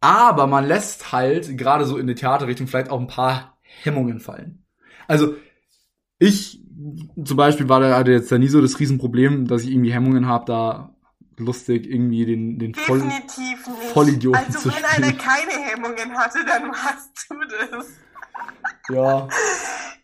Aber 0.00 0.46
man 0.46 0.66
lässt 0.66 1.12
halt, 1.12 1.58
gerade 1.58 1.86
so 1.86 1.96
in 1.96 2.06
der 2.06 2.16
Theaterrichtung, 2.16 2.68
vielleicht 2.68 2.90
auch 2.90 3.00
ein 3.00 3.08
paar 3.08 3.58
Hemmungen 3.62 4.20
fallen. 4.20 4.64
Also, 5.08 5.34
ich 6.18 6.63
zum 7.24 7.36
Beispiel 7.36 7.68
war 7.68 7.80
da 7.80 7.96
hatte 7.96 8.12
jetzt 8.12 8.30
da 8.30 8.38
nie 8.38 8.48
so 8.48 8.60
das 8.60 8.78
Riesenproblem, 8.78 9.46
dass 9.46 9.62
ich 9.62 9.70
irgendwie 9.70 9.92
Hemmungen 9.92 10.26
habe, 10.26 10.44
da 10.46 10.94
lustig, 11.38 11.86
irgendwie 11.86 12.26
den, 12.26 12.58
den 12.58 12.74
Voll 12.74 13.00
Definitiv 13.00 13.66
nicht. 13.66 13.92
Vollidioten 13.92 14.44
also, 14.46 14.70
zu 14.70 14.76
wenn 14.76 14.84
einer 14.84 15.12
keine 15.12 15.52
Hemmungen 15.52 16.16
hatte, 16.16 16.44
dann 16.44 16.68
warst 16.70 17.26
du 17.28 17.34
das. 17.48 17.86
Ja. 18.90 19.28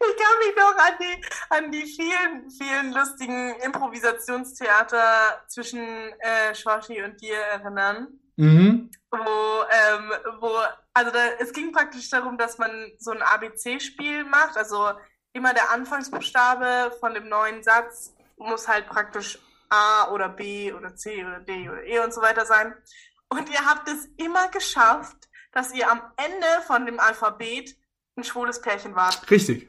Ich 0.03 0.17
kann 0.17 0.39
mich 0.39 0.57
noch 0.57 0.77
an 0.79 0.95
die, 1.01 1.25
an 1.51 1.71
die 1.71 1.85
vielen, 1.85 2.51
vielen 2.51 2.93
lustigen 2.95 3.55
Improvisationstheater 3.61 5.45
zwischen 5.49 5.81
äh, 5.81 6.55
Shoshi 6.55 7.03
und 7.03 7.21
dir 7.21 7.37
erinnern. 7.37 8.09
Mhm. 8.37 8.91
Wo, 9.11 9.19
ähm, 9.19 10.13
wo, 10.41 10.51
also 10.95 11.11
da, 11.11 11.19
es 11.41 11.53
ging 11.53 11.73
praktisch 11.73 12.09
darum, 12.09 12.39
dass 12.39 12.57
man 12.57 12.71
so 12.99 13.11
ein 13.11 13.21
ABC-Spiel 13.21 14.25
macht, 14.25 14.57
also 14.57 14.89
immer 15.33 15.55
der 15.55 15.71
Anfangsbuchstabe 15.71 16.93
von 16.99 17.15
dem 17.15 17.29
neuen 17.29 17.63
Satz 17.63 18.15
muss 18.37 18.69
halt 18.69 18.89
praktisch 18.89 19.39
A 19.69 20.11
oder 20.13 20.29
B 20.29 20.73
oder 20.73 20.95
C 20.97 21.25
oder 21.25 21.41
D 21.41 21.69
oder 21.69 21.85
E 21.85 22.01
und 22.01 22.13
so 22.13 22.21
weiter 22.21 22.45
sein. 22.45 22.75
Und 23.29 23.49
ihr 23.51 23.65
habt 23.65 23.89
es 23.89 24.09
immer 24.17 24.49
geschafft, 24.49 25.29
dass 25.53 25.73
ihr 25.73 25.91
am 25.91 26.01
Ende 26.17 26.47
von 26.67 26.87
dem 26.87 26.99
Alphabet 26.99 27.77
ein 28.17 28.25
schwules 28.25 28.61
Pärchen 28.61 28.95
wart. 28.97 29.31
Richtig. 29.31 29.69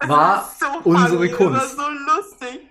War 0.00 0.50
so 0.58 0.66
unsere 0.88 1.16
funny, 1.16 1.30
Kunst. 1.30 1.62
Das 1.62 1.76
war 1.76 1.84
so 1.84 1.90
lustig. 1.90 2.70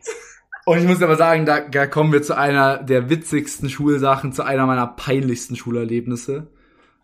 Und 0.66 0.80
ich 0.80 0.86
muss 0.86 1.02
aber 1.02 1.16
sagen, 1.16 1.46
da, 1.46 1.62
da 1.62 1.88
kommen 1.88 2.12
wir 2.12 2.24
zu 2.24 2.36
einer 2.36 2.78
der 2.78 3.10
witzigsten 3.10 3.70
Schulsachen, 3.70 4.34
zu 4.34 4.44
einer 4.44 4.66
meiner 4.66 4.88
peinlichsten 4.88 5.56
Schulerlebnisse, 5.56 6.52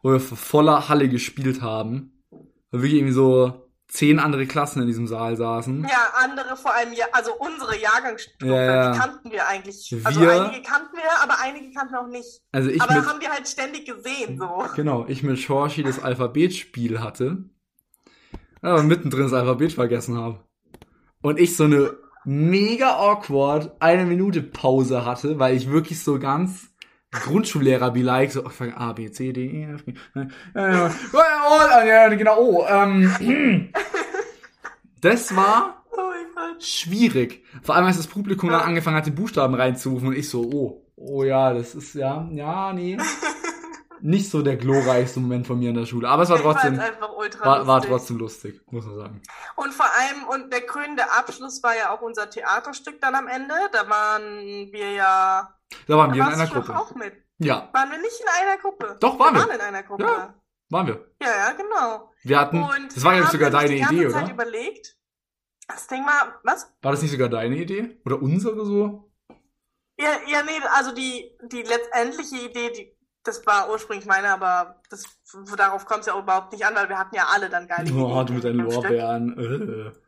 wo 0.01 0.11
wir 0.11 0.19
voller 0.19 0.89
Halle 0.89 1.09
gespielt 1.09 1.61
haben. 1.61 2.23
Wirklich 2.71 2.95
irgendwie 2.95 3.13
so 3.13 3.64
zehn 3.87 4.19
andere 4.19 4.45
Klassen 4.45 4.81
in 4.81 4.87
diesem 4.87 5.07
Saal 5.07 5.37
saßen. 5.37 5.83
Ja, 5.83 6.13
andere 6.23 6.57
vor 6.57 6.73
allem, 6.73 6.93
ja, 6.93 7.05
also 7.11 7.31
unsere 7.35 7.79
Jahrgangsstufe, 7.79 8.51
Ja, 8.53 8.91
die 8.91 8.99
kannten 8.99 9.31
wir 9.31 9.47
eigentlich. 9.47 9.95
Also 10.03 10.21
Wir- 10.21 10.43
einige 10.45 10.61
kannten 10.63 10.95
wir, 10.97 11.03
aber 11.23 11.39
einige 11.39 11.71
kannten 11.71 11.93
wir 11.93 12.01
auch 12.01 12.07
nicht. 12.07 12.41
Also 12.51 12.69
ich 12.69 12.81
aber 12.81 12.95
mit, 12.95 13.05
haben 13.05 13.21
wir 13.21 13.29
halt 13.29 13.47
ständig 13.47 13.85
gesehen, 13.85 14.37
so. 14.37 14.65
genau, 14.75 15.05
ich 15.07 15.23
mit 15.23 15.39
Shorshi 15.39 15.83
das 15.83 16.03
Alphabetspiel 16.03 16.99
hatte, 17.01 17.45
aber 18.61 18.83
mittendrin 18.83 19.23
das 19.23 19.33
Alphabet 19.33 19.73
vergessen 19.73 20.17
habe. 20.17 20.43
Und 21.21 21.39
ich 21.39 21.55
so 21.55 21.65
eine 21.65 21.95
mega 22.25 22.95
awkward 22.97 23.75
eine 23.79 24.05
Minute 24.05 24.41
Pause 24.41 25.05
hatte, 25.05 25.37
weil 25.39 25.55
ich 25.55 25.69
wirklich 25.69 26.03
so 26.03 26.17
ganz 26.19 26.69
Grundschullehrer 27.23 27.91
be 27.91 28.01
like, 28.01 28.31
so, 28.31 28.45
ich 28.45 28.51
fange 28.53 28.77
A, 28.77 28.93
B, 28.93 29.11
C, 29.11 29.33
D, 29.33 29.45
E, 29.45 29.73
F, 29.73 29.85
G, 29.85 29.93
ja, 30.55 30.91
ja, 31.13 31.83
ja, 31.83 32.09
genau, 32.09 32.37
oh, 32.37 32.65
ähm, 32.67 33.69
das 35.01 35.35
war 35.35 35.85
Oh 35.97 36.11
schwierig. 36.59 37.43
Vor 37.63 37.75
allem, 37.75 37.85
als 37.85 37.97
das 37.97 38.07
Publikum 38.07 38.49
dann 38.49 38.61
angefangen 38.61 38.97
hat, 38.97 39.05
die 39.05 39.11
Buchstaben 39.11 39.55
reinzurufen 39.55 40.09
und 40.09 40.15
ich 40.15 40.29
so, 40.29 40.41
oh, 40.41 40.85
oh 40.95 41.23
ja, 41.23 41.53
das 41.53 41.75
ist 41.75 41.95
ja, 41.95 42.27
ja, 42.31 42.73
nee. 42.73 42.97
Nicht 44.01 44.29
so 44.29 44.41
der 44.41 44.57
glorreichste 44.57 45.19
Moment 45.19 45.47
von 45.47 45.57
mir 45.57 45.69
in 45.69 45.75
der 45.75 45.85
Schule. 45.85 46.09
Aber 46.09 46.23
es 46.23 46.29
war 46.29 46.37
trotzdem, 46.37 46.77
war, 46.77 47.65
war 47.65 47.77
lustig. 47.77 47.89
trotzdem 47.89 48.17
lustig, 48.17 48.61
muss 48.69 48.85
man 48.85 48.95
sagen. 48.97 49.21
Und 49.55 49.73
vor 49.73 49.85
allem, 49.85 50.27
und 50.27 50.53
der 50.53 50.61
krönende 50.61 51.03
Abschluss 51.11 51.63
war 51.63 51.75
ja 51.75 51.91
auch 51.91 52.01
unser 52.01 52.29
Theaterstück 52.29 52.99
dann 53.01 53.15
am 53.15 53.27
Ende. 53.27 53.53
Da 53.71 53.89
waren 53.89 54.71
wir 54.71 54.91
ja. 54.91 55.54
Da 55.87 55.97
waren 55.97 56.13
wir 56.13 56.21
in 56.23 56.33
einer 56.33 56.47
Gruppe. 56.47 56.77
auch 56.77 56.93
mit. 56.95 57.13
Ja, 57.37 57.69
Waren 57.73 57.91
wir 57.91 57.97
nicht 57.97 58.19
in 58.21 58.27
einer 58.27 58.57
Gruppe? 58.61 58.97
Doch, 58.99 59.19
waren 59.19 59.35
wir. 59.35 59.41
wir. 59.41 59.47
waren 59.49 59.55
in 59.59 59.61
einer 59.61 59.83
Gruppe. 59.83 60.03
Ja. 60.03 60.33
waren 60.69 60.87
wir. 60.87 61.05
Ja, 61.21 61.27
ja, 61.27 61.51
genau. 61.51 62.11
Wir 62.23 62.39
hatten, 62.39 62.63
Und 62.63 62.95
das 62.95 63.03
war 63.03 63.13
ja 63.15 63.27
sogar 63.27 63.49
deine 63.49 63.69
die 63.69 63.79
ganze 63.79 63.95
Idee, 63.95 64.09
Zeit 64.09 64.23
oder? 64.23 64.33
überlegt. 64.33 64.97
Das 65.67 65.87
Ding 65.87 66.05
war, 66.05 66.39
was? 66.43 66.71
War 66.81 66.91
das 66.91 67.01
nicht 67.01 67.11
sogar 67.11 67.27
deine 67.29 67.55
Idee? 67.57 67.99
Oder 68.05 68.21
unsere 68.21 68.65
so? 68.65 69.11
Ja, 69.99 70.09
ja, 70.27 70.43
nee, 70.43 70.51
also 70.75 70.93
die, 70.93 71.31
die 71.43 71.63
letztendliche 71.63 72.37
Idee, 72.49 72.69
die, 72.71 72.97
das 73.23 73.45
war 73.45 73.69
ursprünglich 73.69 74.05
meine, 74.05 74.29
aber 74.29 74.81
das, 74.89 75.03
darauf 75.57 75.85
kommt 75.85 76.01
es 76.01 76.05
ja 76.07 76.17
überhaupt 76.19 76.51
nicht 76.51 76.65
an, 76.65 76.75
weil 76.75 76.87
wir 76.89 76.97
hatten 76.99 77.15
ja 77.15 77.27
alle 77.33 77.49
dann 77.49 77.67
geile 77.67 77.91
Oh, 77.93 78.21
Ideen 78.21 78.25
du 78.27 78.33
mit 78.33 78.43
deinen. 78.43 78.59
Lorbeeren. 78.59 79.37
Äh. 79.93 80.04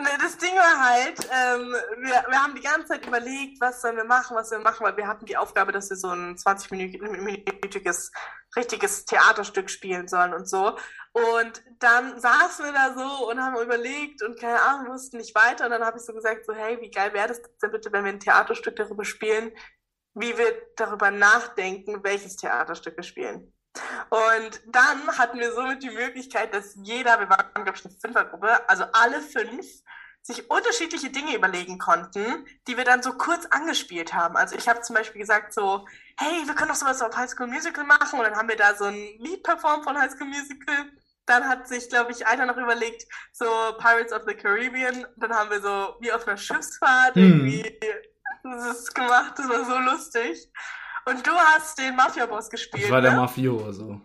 Ne, 0.00 0.10
Das 0.22 0.36
Ding 0.38 0.54
war 0.54 0.78
halt, 0.90 1.28
ähm, 1.32 1.72
wir, 1.98 2.24
wir 2.28 2.42
haben 2.42 2.54
die 2.54 2.62
ganze 2.62 2.86
Zeit 2.86 3.06
überlegt, 3.06 3.60
was 3.60 3.82
sollen 3.82 3.96
wir 3.96 4.04
machen, 4.04 4.36
was 4.36 4.48
sollen 4.48 4.62
wir 4.62 4.70
machen, 4.70 4.84
weil 4.86 4.96
wir 4.96 5.08
hatten 5.08 5.26
die 5.26 5.36
Aufgabe, 5.36 5.72
dass 5.72 5.90
wir 5.90 5.96
so 5.96 6.10
ein 6.10 6.36
20-minütiges 6.36 8.12
richtiges 8.56 9.04
Theaterstück 9.06 9.68
spielen 9.68 10.06
sollen 10.06 10.34
und 10.34 10.48
so. 10.48 10.76
Und 11.12 11.62
dann 11.80 12.20
saßen 12.20 12.64
wir 12.64 12.72
da 12.72 12.94
so 12.94 13.28
und 13.28 13.42
haben 13.42 13.60
überlegt 13.60 14.22
und 14.22 14.38
keine 14.38 14.62
Ahnung, 14.62 14.92
wussten 14.92 15.16
nicht 15.16 15.34
weiter. 15.34 15.64
Und 15.64 15.72
dann 15.72 15.84
habe 15.84 15.98
ich 15.98 16.04
so 16.04 16.12
gesagt, 16.12 16.44
so, 16.46 16.52
hey, 16.54 16.80
wie 16.80 16.90
geil 16.90 17.12
wäre 17.12 17.28
das 17.28 17.42
denn 17.60 17.72
bitte, 17.72 17.90
wenn 17.92 18.04
wir 18.04 18.12
ein 18.12 18.20
Theaterstück 18.20 18.76
darüber 18.76 19.04
spielen, 19.04 19.50
wie 20.14 20.38
wir 20.38 20.52
darüber 20.76 21.10
nachdenken, 21.10 22.04
welches 22.04 22.36
Theaterstück 22.36 22.96
wir 22.96 23.04
spielen. 23.04 23.52
Und 24.10 24.60
dann 24.66 25.06
hatten 25.18 25.38
wir 25.38 25.52
somit 25.52 25.82
die 25.82 25.90
Möglichkeit, 25.90 26.54
dass 26.54 26.74
jeder, 26.82 27.20
wir 27.20 27.28
waren, 27.28 27.46
glaube 27.54 27.76
ich, 27.76 27.84
eine 27.84 27.94
Fünfergruppe, 27.94 28.68
also 28.68 28.84
alle 28.92 29.20
fünf, 29.20 29.66
sich 30.22 30.50
unterschiedliche 30.50 31.10
Dinge 31.10 31.34
überlegen 31.34 31.78
konnten, 31.78 32.46
die 32.66 32.76
wir 32.76 32.84
dann 32.84 33.02
so 33.02 33.12
kurz 33.12 33.46
angespielt 33.46 34.12
haben. 34.12 34.36
Also 34.36 34.56
ich 34.56 34.68
habe 34.68 34.82
zum 34.82 34.94
Beispiel 34.94 35.20
gesagt 35.20 35.54
so, 35.54 35.86
hey, 36.18 36.46
wir 36.46 36.54
können 36.54 36.68
doch 36.68 36.76
sowas 36.76 37.00
auf 37.00 37.16
High 37.16 37.30
School 37.30 37.46
Musical 37.46 37.84
machen. 37.84 38.18
Und 38.18 38.26
dann 38.26 38.36
haben 38.36 38.48
wir 38.48 38.56
da 38.56 38.74
so 38.74 38.84
ein 38.84 38.94
Lied 39.18 39.42
performt 39.42 39.84
von 39.84 39.98
High 39.98 40.10
School 40.10 40.26
Musical. 40.26 40.90
Dann 41.24 41.48
hat 41.48 41.66
sich, 41.68 41.88
glaube 41.88 42.12
ich, 42.12 42.26
einer 42.26 42.46
noch 42.46 42.56
überlegt, 42.56 43.04
so 43.32 43.46
Pirates 43.78 44.12
of 44.12 44.22
the 44.26 44.34
Caribbean. 44.34 45.06
Dann 45.16 45.32
haben 45.32 45.50
wir 45.50 45.62
so 45.62 45.96
wie 46.00 46.12
auf 46.12 46.26
einer 46.26 46.36
Schiffsfahrt 46.36 47.14
Hm. 47.14 47.22
irgendwie 47.22 47.78
das 48.42 48.92
gemacht. 48.92 49.34
Das 49.36 49.48
war 49.48 49.64
so 49.64 49.78
lustig. 49.78 50.50
Und 51.08 51.26
du 51.26 51.32
hast 51.32 51.78
den 51.78 51.96
Mafia-Boss 51.96 52.50
gespielt, 52.50 52.84
Das 52.84 52.90
war 52.90 53.00
der 53.00 53.12
ne? 53.12 53.16
Mafioso. 53.18 54.00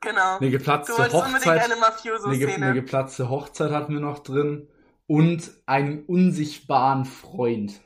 Genau. 0.00 0.36
Eine 0.36 0.40
Du 0.40 0.50
geplatzte 0.50 0.92
wolltest 0.98 1.14
unbedingt 1.14 1.46
Hochzeit. 1.46 1.62
eine 1.64 1.76
Eine, 2.24 2.66
eine 2.66 2.74
geplatzte 2.74 3.28
Hochzeit 3.28 3.70
hatten 3.70 3.92
wir 3.92 4.00
noch 4.00 4.20
drin. 4.20 4.68
Und 5.06 5.50
einen 5.66 6.04
unsichtbaren 6.06 7.04
Freund. 7.04 7.80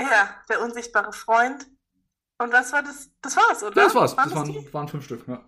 Ja, 0.00 0.30
der 0.48 0.60
unsichtbare 0.62 1.12
Freund. 1.12 1.66
Und 2.38 2.52
was 2.52 2.72
war 2.72 2.82
das? 2.82 3.10
Das 3.22 3.36
war's, 3.36 3.62
oder? 3.62 3.76
Ja, 3.76 3.84
das 3.84 3.94
war's. 3.94 4.16
Waren 4.16 4.30
Das 4.30 4.38
waren, 4.38 4.72
waren 4.72 4.88
fünf 4.88 5.04
Stück. 5.04 5.26
Ja. 5.28 5.40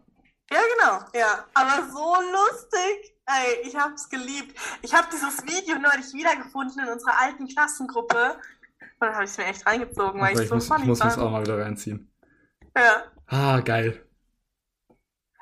Ja, 0.51 0.61
genau. 0.79 1.01
Ja, 1.15 1.45
aber 1.55 1.89
so 1.91 2.15
lustig. 2.33 3.15
Ey, 3.27 3.67
ich 3.69 3.75
hab's 3.77 4.09
geliebt. 4.09 4.57
Ich 4.83 4.95
habe 4.95 5.09
dieses 5.13 5.43
Video 5.45 5.77
neulich 5.79 6.13
wiedergefunden 6.13 6.79
in 6.85 6.89
unserer 6.89 7.21
alten 7.21 7.49
Klassengruppe. 7.49 8.39
Und 8.99 9.09
dann 9.09 9.15
habe 9.15 9.25
ich 9.25 9.31
es 9.31 9.39
mir 9.39 9.45
echt 9.45 9.67
reingezogen, 9.67 10.21
weil 10.21 10.33
Aber 10.33 10.39
ich 10.39 10.43
ich 10.45 10.49
so 10.49 10.55
muss, 10.55 10.65
ich 10.65 10.73
funny 10.73 10.87
muss 10.87 10.99
das 10.99 11.15
fand. 11.15 11.27
auch 11.27 11.31
mal 11.31 11.43
wieder 11.43 11.59
reinziehen. 11.59 12.11
Ja. 12.77 13.05
Ah, 13.27 13.61
geil. 13.61 14.01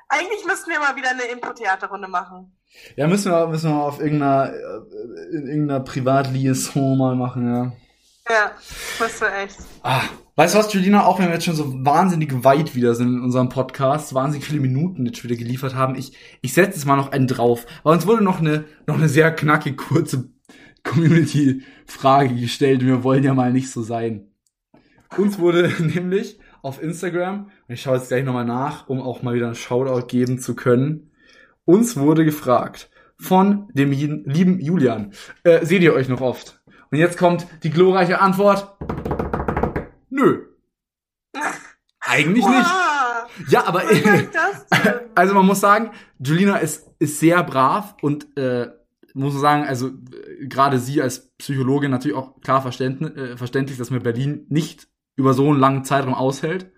Eigentlich 0.09 0.45
müssten 0.45 0.69
wir 0.71 0.79
mal 0.79 0.95
wieder 0.95 1.09
eine 1.09 1.23
Impro-Theaterrunde 1.23 2.07
machen. 2.07 2.55
Ja, 2.95 3.07
müssen 3.07 3.31
wir, 3.31 3.47
müssen 3.47 3.71
wir 3.71 3.81
auf 3.81 3.99
irgendeiner, 3.99 4.51
äh, 4.53 5.35
in 5.35 5.47
irgendeiner 5.47 5.79
Privatliaison 5.79 6.97
mal 6.97 7.15
machen, 7.15 7.47
ja. 7.53 7.71
Ja, 8.27 8.51
müssen 8.99 9.21
wir 9.21 9.33
echt. 9.37 9.57
Ah, 9.83 10.01
weißt 10.35 10.55
du 10.55 10.59
was, 10.59 10.73
Julina, 10.73 11.05
auch 11.05 11.19
wenn 11.19 11.27
wir 11.27 11.35
jetzt 11.35 11.45
schon 11.45 11.55
so 11.55 11.85
wahnsinnig 11.85 12.43
weit 12.43 12.75
wieder 12.75 12.95
sind 12.95 13.17
in 13.17 13.21
unserem 13.21 13.49
Podcast, 13.49 14.13
wahnsinnig 14.13 14.45
viele 14.45 14.59
Minuten 14.59 15.05
jetzt 15.05 15.23
wieder 15.23 15.35
geliefert 15.35 15.75
haben, 15.75 15.95
ich, 15.95 16.17
ich 16.41 16.53
setze 16.53 16.77
jetzt 16.77 16.85
mal 16.85 16.95
noch 16.97 17.11
einen 17.11 17.27
drauf, 17.27 17.65
weil 17.83 17.93
uns 17.93 18.07
wurde 18.07 18.23
noch 18.23 18.39
eine, 18.39 18.65
noch 18.87 18.95
eine 18.95 19.09
sehr 19.09 19.31
knackig 19.33 19.77
kurze 19.77 20.29
Community-Frage 20.85 22.35
gestellt 22.35 22.81
und 22.81 22.87
wir 22.87 23.03
wollen 23.03 23.23
ja 23.23 23.33
mal 23.33 23.51
nicht 23.51 23.69
so 23.69 23.81
sein. 23.81 24.27
Uns 25.17 25.39
wurde 25.39 25.71
nämlich 25.79 26.39
auf 26.61 26.81
Instagram, 26.81 27.51
und 27.67 27.73
ich 27.73 27.81
schaue 27.81 27.97
jetzt 27.97 28.07
gleich 28.07 28.23
nochmal 28.23 28.45
nach, 28.45 28.87
um 28.87 29.01
auch 29.01 29.21
mal 29.21 29.35
wieder 29.35 29.47
einen 29.47 29.55
Shoutout 29.55 30.07
geben 30.07 30.39
zu 30.39 30.55
können, 30.55 31.11
uns 31.65 31.97
wurde 31.97 32.25
gefragt 32.25 32.89
von 33.17 33.69
dem 33.73 33.91
lieben 33.91 34.59
Julian, 34.59 35.13
äh, 35.43 35.65
seht 35.65 35.81
ihr 35.81 35.93
euch 35.93 36.09
noch 36.09 36.21
oft? 36.21 36.61
Und 36.91 36.97
jetzt 36.97 37.17
kommt 37.17 37.47
die 37.63 37.69
glorreiche 37.69 38.19
Antwort. 38.19 38.77
Nö. 40.09 40.45
Eigentlich 41.99 42.45
nicht. 42.45 42.69
Ja, 43.49 43.65
aber 43.65 43.83
Was 43.83 44.05
heißt 44.05 44.29
das 44.33 44.83
denn? 44.83 44.93
also 45.15 45.33
man 45.33 45.45
muss 45.45 45.59
sagen, 45.59 45.91
Julina 46.19 46.57
ist, 46.57 46.87
ist 46.99 47.19
sehr 47.19 47.43
brav 47.43 47.95
und 48.01 48.37
äh, 48.37 48.69
muss 49.15 49.33
man 49.33 49.41
sagen, 49.41 49.63
also 49.63 49.87
äh, 49.87 50.45
gerade 50.47 50.79
sie 50.79 51.01
als 51.01 51.31
Psychologin 51.37 51.89
natürlich 51.91 52.17
auch 52.17 52.39
klar 52.41 52.61
verständlich, 52.61 53.15
äh, 53.17 53.37
verständlich, 53.37 53.77
dass 53.77 53.89
man 53.89 54.03
Berlin 54.03 54.45
nicht 54.49 54.87
über 55.15 55.33
so 55.33 55.49
einen 55.49 55.59
langen 55.59 55.83
Zeitraum 55.85 56.13
aushält. 56.13 56.71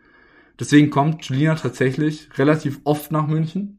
Deswegen 0.60 0.90
kommt 0.90 1.26
Julina 1.26 1.56
tatsächlich 1.56 2.30
relativ 2.38 2.80
oft 2.84 3.12
nach 3.12 3.28
München. 3.28 3.78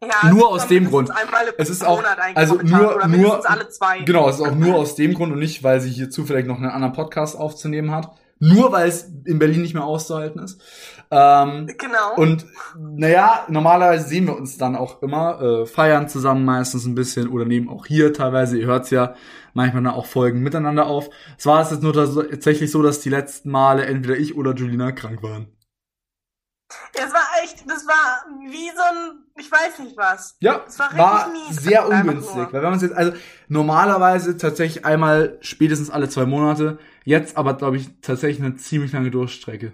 Ja, 0.00 0.30
Nur 0.30 0.38
sie 0.40 0.44
aus 0.46 0.66
dem 0.68 0.88
Grund. 0.88 1.10
Es 1.56 1.70
ist 1.70 1.84
auch- 1.84 2.02
also 2.34 2.54
nur- 2.62 2.94
oder 2.96 3.08
nur- 3.08 3.16
mindestens 3.16 3.46
alle 3.46 3.68
zwei. 3.68 4.00
Genau, 4.00 4.28
es 4.28 4.36
ist 4.36 4.42
auch 4.46 4.54
nur 4.54 4.76
aus 4.76 4.94
dem 4.94 5.14
Grund 5.14 5.32
und 5.32 5.38
nicht, 5.40 5.62
weil 5.64 5.80
sie 5.80 5.90
hier 5.90 6.08
zufällig 6.08 6.46
noch 6.46 6.56
einen 6.56 6.66
anderen 6.70 6.92
Podcast 6.94 7.36
aufzunehmen 7.36 7.90
hat. 7.90 8.12
Nur 8.40 8.72
weil 8.72 8.88
es 8.88 9.10
in 9.24 9.38
Berlin 9.38 9.62
nicht 9.62 9.74
mehr 9.74 9.84
auszuhalten 9.84 10.42
ist. 10.42 10.60
Ähm, 11.10 11.66
Genau. 11.78 12.14
Und 12.16 12.46
naja, 12.78 13.44
normalerweise 13.48 14.06
sehen 14.06 14.26
wir 14.26 14.36
uns 14.36 14.58
dann 14.58 14.76
auch 14.76 15.02
immer, 15.02 15.40
äh, 15.40 15.66
feiern 15.66 16.08
zusammen 16.08 16.44
meistens 16.44 16.84
ein 16.86 16.94
bisschen 16.94 17.28
oder 17.28 17.44
nehmen 17.44 17.68
auch 17.68 17.86
hier 17.86 18.12
teilweise, 18.12 18.58
ihr 18.58 18.66
hört's 18.66 18.90
ja, 18.90 19.14
manchmal 19.54 19.82
dann 19.82 19.94
auch 19.94 20.06
Folgen 20.06 20.40
miteinander 20.40 20.86
auf. 20.86 21.10
Es 21.36 21.46
war 21.46 21.60
es 21.62 21.70
jetzt 21.70 21.82
nur 21.82 21.92
tatsächlich 21.92 22.70
so, 22.70 22.82
dass 22.82 23.00
die 23.00 23.10
letzten 23.10 23.50
Male 23.50 23.86
entweder 23.86 24.16
ich 24.16 24.36
oder 24.36 24.54
Julina 24.54 24.92
krank 24.92 25.22
waren. 25.22 25.48
Es 26.92 27.12
war 27.12 27.26
echt, 27.42 27.68
das 27.68 27.86
war 27.86 28.26
wie 28.40 28.70
so 28.70 28.82
ein, 28.82 29.24
ich 29.36 29.50
weiß 29.50 29.78
nicht 29.78 29.96
was. 29.96 30.36
Ja, 30.40 30.64
Es 30.66 30.78
war 30.78 30.96
war, 30.96 31.28
mies, 31.28 31.56
sehr 31.56 31.88
ungünstig. 31.88 32.52
Weil 32.52 32.62
wenn 32.62 32.70
man 32.70 32.80
jetzt, 32.80 32.94
also 32.94 33.12
normalerweise 33.48 34.36
tatsächlich 34.36 34.84
einmal 34.84 35.38
spätestens 35.40 35.90
alle 35.90 36.08
zwei 36.08 36.26
Monate, 36.26 36.78
jetzt 37.04 37.36
aber 37.36 37.54
glaube 37.54 37.78
ich 37.78 38.00
tatsächlich 38.02 38.44
eine 38.44 38.56
ziemlich 38.56 38.92
lange 38.92 39.10
Durchstrecke. 39.10 39.72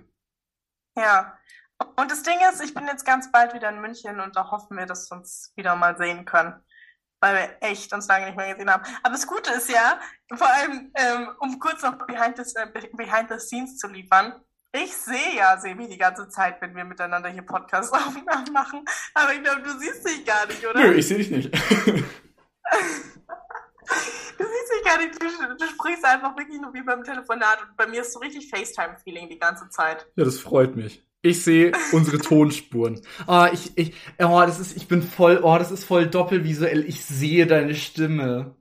Ja. 0.96 1.36
Und 1.96 2.10
das 2.10 2.22
Ding 2.22 2.38
ist, 2.52 2.62
ich 2.62 2.74
bin 2.74 2.86
jetzt 2.86 3.04
ganz 3.04 3.32
bald 3.32 3.54
wieder 3.54 3.68
in 3.70 3.80
München 3.80 4.20
und 4.20 4.36
da 4.36 4.50
hoffen 4.52 4.76
wir, 4.76 4.86
dass 4.86 5.10
wir 5.10 5.16
uns 5.16 5.52
wieder 5.56 5.74
mal 5.74 5.96
sehen 5.96 6.24
können. 6.24 6.54
Weil 7.20 7.34
wir 7.34 7.68
echt 7.68 7.92
uns 7.92 8.06
lange 8.06 8.26
nicht 8.26 8.36
mehr 8.36 8.52
gesehen 8.52 8.70
haben. 8.70 8.84
Aber 9.02 9.14
das 9.14 9.26
Gute 9.26 9.52
ist 9.54 9.68
ja, 9.68 9.98
vor 10.32 10.46
allem, 10.46 10.92
ähm, 10.94 11.28
um 11.40 11.58
kurz 11.58 11.82
noch 11.82 11.96
behind 12.06 12.36
the, 12.36 12.54
äh, 12.56 12.66
behind 12.92 13.30
the 13.30 13.38
scenes 13.38 13.78
zu 13.78 13.88
liefern, 13.88 14.34
ich 14.74 14.92
sehe 14.96 15.36
ja 15.36 15.56
Sebi 15.56 15.88
die 15.88 15.98
ganze 15.98 16.28
Zeit, 16.28 16.60
wenn 16.60 16.74
wir 16.74 16.84
miteinander 16.84 17.28
hier 17.28 17.42
Podcast-Aufnahmen 17.42 18.24
machen. 18.52 18.84
Aber 19.14 19.32
ich 19.32 19.42
glaube, 19.42 19.62
du 19.62 19.78
siehst 19.78 20.06
dich 20.06 20.24
gar 20.26 20.46
nicht, 20.46 20.66
oder? 20.66 20.80
Nö, 20.80 20.94
ich 20.94 21.06
sehe 21.06 21.18
dich 21.18 21.30
nicht. 21.30 21.50
Du 24.38 24.44
siehst 24.44 24.72
mich 24.72 24.84
gar 24.84 24.98
nicht, 24.98 25.14
du, 25.22 25.56
du 25.56 25.66
sprichst 25.66 26.04
einfach 26.04 26.36
wirklich 26.36 26.58
nur 26.58 26.72
wie 26.72 26.82
beim 26.82 27.04
Telefonat 27.04 27.62
und 27.62 27.76
bei 27.76 27.86
mir 27.86 28.00
ist 28.00 28.14
so 28.14 28.18
richtig 28.18 28.48
FaceTime-Feeling 28.48 29.28
die 29.28 29.38
ganze 29.38 29.68
Zeit. 29.68 30.06
Ja, 30.16 30.24
das 30.24 30.40
freut 30.40 30.74
mich. 30.74 31.06
Ich 31.20 31.44
sehe 31.44 31.72
unsere 31.92 32.18
Tonspuren. 32.18 33.00
Ah, 33.26 33.50
ich, 33.52 33.76
ich, 33.76 33.94
oh, 34.18 34.40
das 34.40 34.58
ist, 34.58 34.76
ich 34.76 34.88
bin 34.88 35.02
voll, 35.02 35.40
oh, 35.42 35.56
das 35.58 35.70
ist 35.70 35.84
voll 35.84 36.06
doppelvisuell. 36.06 36.88
Ich 36.88 37.04
sehe 37.04 37.46
deine 37.46 37.74
Stimme. 37.74 38.56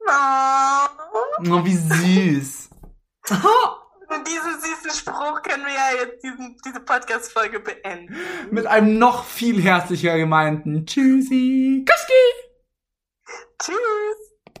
Oh. 0.00 0.86
Oh, 1.50 1.64
wie 1.64 1.76
süß. 1.76 2.70
Mit 4.16 4.28
diesem 4.28 4.60
süßen 4.60 4.90
Spruch 4.90 5.42
können 5.42 5.64
wir 5.64 5.72
ja 5.72 6.04
jetzt 6.04 6.22
diesen, 6.22 6.56
diese 6.64 6.80
Podcast-Folge 6.80 7.60
beenden. 7.60 8.16
Mit 8.50 8.66
einem 8.66 8.98
noch 8.98 9.24
viel 9.24 9.60
herzlicher 9.60 10.16
gemeinten 10.16 10.86
Tschüssi. 10.86 11.84
Kuski. 11.88 12.12
Tschüss! 13.60 14.23